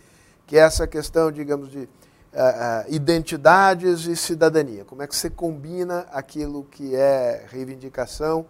que 0.47 0.55
é 0.55 0.61
essa 0.61 0.87
questão, 0.87 1.29
digamos, 1.29 1.69
de 1.69 1.89
uh, 2.35 2.93
identidades 2.93 4.05
e 4.05 4.15
cidadania. 4.15 4.83
Como 4.83 5.01
é 5.01 5.07
que 5.07 5.15
você 5.15 5.29
combina 5.29 6.05
aquilo 6.11 6.65
que 6.65 6.95
é 6.95 7.45
reivindicação 7.47 8.45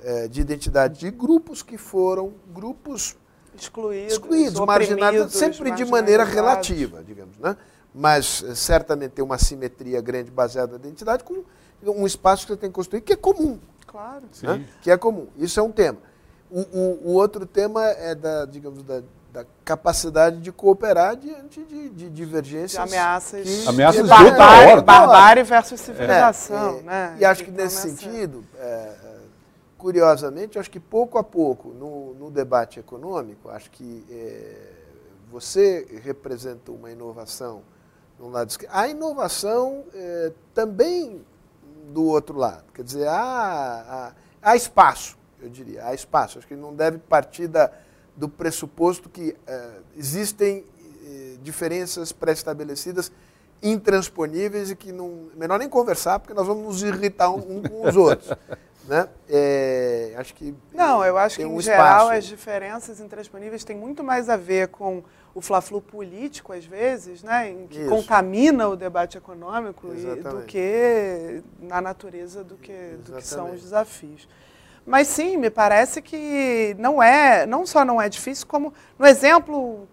uh, 0.00 0.28
de 0.28 0.40
identidade 0.40 1.00
de 1.00 1.10
grupos 1.10 1.62
que 1.62 1.78
foram 1.78 2.34
grupos 2.52 3.16
excluídos, 3.58 4.12
excluídos 4.12 4.60
marginados, 4.60 5.32
sempre 5.32 5.70
de 5.72 5.84
maneira 5.84 6.22
relativa, 6.22 7.02
digamos, 7.02 7.38
né? 7.38 7.56
Mas 7.92 8.44
certamente 8.54 9.12
tem 9.12 9.24
uma 9.24 9.38
simetria 9.38 10.00
grande 10.00 10.30
baseada 10.30 10.78
na 10.78 10.86
identidade 10.86 11.24
com 11.24 11.42
um 11.82 12.06
espaço 12.06 12.46
que 12.46 12.52
você 12.52 12.58
tem 12.58 12.70
que 12.70 12.74
construir 12.74 13.00
que 13.00 13.14
é 13.14 13.16
comum. 13.16 13.58
Claro. 13.84 14.22
Né? 14.42 14.64
Que 14.80 14.92
é 14.92 14.96
comum. 14.96 15.26
Isso 15.36 15.58
é 15.58 15.62
um 15.62 15.72
tema. 15.72 15.98
O, 16.48 16.60
o, 16.60 17.08
o 17.08 17.12
outro 17.14 17.44
tema 17.44 17.84
é 17.84 18.14
da, 18.14 18.44
digamos, 18.44 18.84
da 18.84 19.02
da 19.32 19.44
capacidade 19.64 20.40
de 20.40 20.50
cooperar 20.50 21.16
diante 21.16 21.62
de, 21.64 21.88
de 21.90 22.10
divergências. 22.10 22.72
De 22.72 22.78
ameaças. 22.78 23.48
Que, 23.48 23.68
ameaças 23.68 24.02
de, 24.02 24.08
barbárie, 24.08 24.82
barbárie 24.82 25.42
versus 25.44 25.80
civilização. 25.80 26.78
É, 26.78 26.82
né? 26.82 27.16
E 27.20 27.24
acho 27.24 27.44
que 27.44 27.50
então, 27.50 27.64
nesse 27.64 27.80
sentido, 27.80 28.44
é, 28.58 28.92
curiosamente, 29.78 30.58
acho 30.58 30.70
que 30.70 30.80
pouco 30.80 31.16
a 31.16 31.22
pouco, 31.24 31.68
no, 31.68 32.14
no 32.14 32.30
debate 32.30 32.80
econômico, 32.80 33.48
acho 33.48 33.70
que 33.70 34.04
é, 34.10 34.72
você 35.30 36.00
representa 36.02 36.72
uma 36.72 36.90
inovação 36.90 37.62
no 38.18 38.28
lado 38.28 38.50
esquerdo. 38.50 38.72
A 38.74 38.88
inovação 38.88 39.84
é, 39.94 40.32
também 40.52 41.24
do 41.92 42.04
outro 42.04 42.36
lado. 42.36 42.64
Quer 42.74 42.82
dizer, 42.82 43.06
há, 43.06 43.14
há, 43.14 44.12
há 44.42 44.56
espaço, 44.56 45.16
eu 45.40 45.48
diria, 45.48 45.86
há 45.86 45.94
espaço. 45.94 46.38
Acho 46.38 46.48
que 46.48 46.56
não 46.56 46.74
deve 46.74 46.98
partir 46.98 47.46
da 47.46 47.70
do 48.16 48.28
pressuposto 48.28 49.08
que 49.08 49.30
uh, 49.30 49.82
existem 49.96 50.58
uh, 50.58 51.38
diferenças 51.42 52.12
pré-estabelecidas 52.12 53.10
intransponíveis 53.62 54.70
e 54.70 54.76
que 54.76 54.92
não 54.92 55.28
melhor 55.36 55.58
nem 55.58 55.68
conversar 55.68 56.18
porque 56.18 56.34
nós 56.34 56.46
vamos 56.46 56.64
nos 56.64 56.82
irritar 56.82 57.30
um, 57.30 57.62
com 57.62 57.86
os 57.86 57.96
outros 57.96 58.30
né 58.88 59.08
é, 59.28 60.14
acho 60.16 60.34
que 60.34 60.54
não 60.72 61.04
eu 61.04 61.18
acho 61.18 61.36
que 61.36 61.44
um 61.44 61.56
em 61.56 61.58
espaço. 61.58 61.76
geral 61.76 62.08
as 62.08 62.24
diferenças 62.24 63.00
intransponíveis 63.00 63.62
têm 63.62 63.76
muito 63.76 64.02
mais 64.02 64.28
a 64.28 64.36
ver 64.36 64.68
com 64.68 65.02
o 65.34 65.42
fla-flu 65.42 65.80
político 65.80 66.52
às 66.52 66.64
vezes 66.64 67.22
né 67.22 67.50
em 67.50 67.66
que 67.66 67.80
Isso. 67.80 67.90
contamina 67.90 68.66
o 68.68 68.76
debate 68.76 69.18
econômico 69.18 69.88
e, 69.94 70.22
do 70.22 70.42
que 70.46 71.42
na 71.60 71.82
natureza 71.82 72.42
do 72.42 72.56
que 72.56 72.72
Exatamente. 72.72 73.10
do 73.10 73.16
que 73.16 73.26
são 73.26 73.52
os 73.52 73.60
desafios 73.60 74.26
mas 74.90 75.06
sim, 75.06 75.36
me 75.36 75.48
parece 75.48 76.02
que 76.02 76.74
não 76.78 77.00
é, 77.00 77.46
não 77.46 77.64
só 77.64 77.84
não 77.84 78.02
é 78.02 78.08
difícil, 78.08 78.44
como 78.46 78.74
no 78.98 79.06
exemplo, 79.06 79.88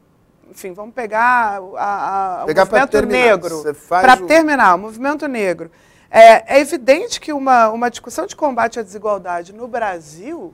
enfim, 0.49 0.73
vamos 0.73 0.95
pegar, 0.95 1.61
a, 1.77 2.41
a, 2.41 2.45
pegar 2.45 2.63
o 2.63 2.65
movimento 2.65 2.89
terminar, 2.89 3.19
negro. 3.19 3.75
Para 3.87 4.13
o... 4.15 4.25
terminar, 4.25 4.75
o 4.75 4.79
movimento 4.79 5.27
negro. 5.27 5.71
É, 6.09 6.57
é 6.57 6.59
evidente 6.59 7.21
que 7.21 7.31
uma, 7.31 7.69
uma 7.69 7.91
discussão 7.91 8.25
de 8.25 8.35
combate 8.35 8.79
à 8.79 8.81
desigualdade 8.81 9.53
no 9.53 9.67
Brasil 9.67 10.53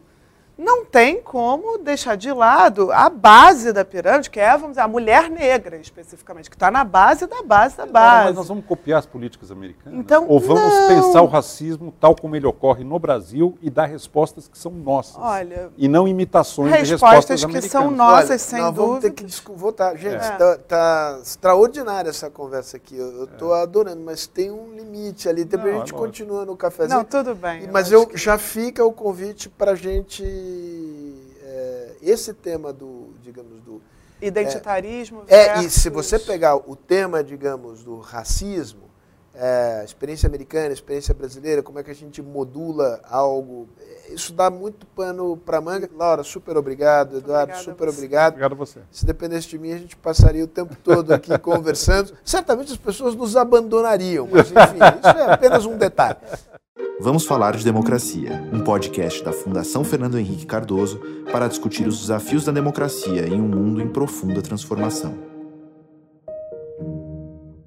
não 0.64 0.86
tem 0.86 1.22
como 1.22 1.78
deixar 1.78 2.16
de 2.16 2.32
lado 2.32 2.92
a 2.92 3.10
base 3.10 3.74
da 3.74 3.84
pirâmide, 3.84 4.30
que 4.30 4.40
é, 4.40 4.52
vamos 4.52 4.70
dizer, 4.70 4.82
a 4.82 4.88
mulher 4.88 5.30
negra, 5.30 5.78
especificamente, 5.78 6.50
que 6.50 6.56
está 6.56 6.72
na 6.72 6.84
base 6.84 7.28
da 7.28 7.44
base 7.44 7.78
da 7.78 7.86
base. 7.86 8.26
Mas 8.28 8.36
nós 8.36 8.48
vamos 8.48 8.66
copiar 8.66 9.00
as 9.00 9.06
políticas 9.06 9.52
americanas? 9.52 10.00
Então, 10.00 10.26
Ou 10.28 10.40
vamos 10.40 10.64
não. 10.64 10.88
pensar 10.88 11.22
o 11.22 11.28
racismo 11.28 11.94
tal 12.00 12.16
como 12.16 12.36
ele 12.36 12.48
ocorre 12.48 12.84
no 12.84 12.98
Brasil 12.98 13.58
e 13.62 13.70
dar 13.70 13.86
respostas 13.86 14.48
que 14.48 14.58
são 14.58 14.72
nossas? 14.72 15.18
Olha, 15.18 15.70
e 15.78 15.88
não 15.88 16.08
imitações 16.08 16.72
respostas 16.72 17.40
de 17.42 17.46
respostas 17.46 17.64
que 17.64 17.70
são 17.70 17.92
nossas, 17.92 18.30
Olha, 18.30 18.40
sem 18.40 18.62
nós 18.62 18.74
dúvida. 18.74 18.88
Vamos 18.88 19.04
ter 19.04 19.12
que 19.12 19.52
votar. 19.52 19.98
Gente, 19.98 20.22
está 20.22 20.46
é. 20.46 20.58
tá 20.58 21.20
extraordinária 21.22 22.10
essa 22.10 22.30
conversa 22.30 22.78
aqui. 22.78 22.96
Eu 22.96 23.26
estou 23.26 23.56
é. 23.56 23.62
adorando, 23.62 24.02
mas 24.02 24.26
tem 24.26 24.50
um 24.50 24.74
limite 24.74 25.28
ali. 25.28 25.44
Depois 25.44 25.74
não, 25.74 25.82
a 25.82 25.86
gente 25.86 25.94
continua 25.94 26.46
no 26.46 26.56
cafezinho. 26.56 26.98
Não, 26.98 27.04
tudo 27.04 27.36
bem. 27.36 27.68
Mas 27.72 27.92
eu, 27.92 28.08
que... 28.08 28.18
já 28.18 28.38
fica 28.38 28.86
o 28.86 28.92
convite 28.92 29.50
para 29.50 29.72
a 29.72 29.76
gente 29.76 30.24
é, 31.42 31.96
esse 32.02 32.34
tema 32.34 32.72
do, 32.72 33.10
digamos, 33.22 33.62
do 33.62 33.82
identitarismo. 34.22 35.24
É, 35.28 35.46
versus... 35.46 35.64
é, 35.64 35.68
e 35.68 35.70
se 35.70 35.90
você 35.90 36.20
pegar 36.20 36.56
o 36.56 36.76
tema, 36.76 37.24
digamos, 37.24 37.84
do 37.84 38.00
racismo, 38.00 38.84
é, 39.36 39.82
experiência 39.84 40.28
americana, 40.28 40.72
experiência 40.74 41.14
brasileira, 41.14 41.64
como 41.64 41.80
é 41.80 41.84
que 41.84 41.90
a 41.90 41.96
gente 41.96 42.22
modula 42.22 43.02
algo, 43.10 43.68
isso 44.10 44.32
dá 44.32 44.50
muito 44.50 44.86
pano 44.86 45.36
para 45.38 45.60
manga. 45.60 45.90
Laura, 45.96 46.24
super 46.24 46.56
obrigado. 46.56 47.18
Eduardo, 47.18 47.58
super 47.58 47.90
obrigado. 47.90 48.34
Obrigado 48.34 48.52
a 48.52 48.56
você. 48.56 48.80
Se 48.92 49.06
dependesse 49.06 49.48
de 49.48 49.58
mim, 49.58 49.74
a 49.74 49.78
gente 49.78 49.96
passaria 49.98 50.44
o 50.44 50.48
tempo 50.48 50.76
todo 50.76 51.12
aqui 51.12 51.36
conversando. 51.40 52.14
Certamente 52.24 52.74
as 52.74 52.78
pessoas 52.78 53.16
nos 53.16 53.36
abandonariam, 53.36 54.28
mas 54.32 54.52
enfim, 54.52 54.78
isso 55.00 55.18
é 55.18 55.34
apenas 55.34 55.66
um 55.66 55.78
detalhe. 55.78 56.18
Vamos 57.00 57.26
falar 57.26 57.58
de 57.58 57.64
democracia, 57.64 58.48
um 58.54 58.60
podcast 58.62 59.24
da 59.24 59.34
Fundação 59.34 59.84
Fernando 59.84 60.18
Henrique 60.18 60.46
Cardoso 60.46 61.02
para 61.32 61.48
discutir 61.48 61.88
os 61.88 62.00
desafios 62.00 62.46
da 62.46 62.52
democracia 62.52 63.28
em 63.28 63.42
um 63.42 63.48
mundo 63.48 63.82
em 63.82 63.88
profunda 63.88 64.42
transformação. 64.42 65.33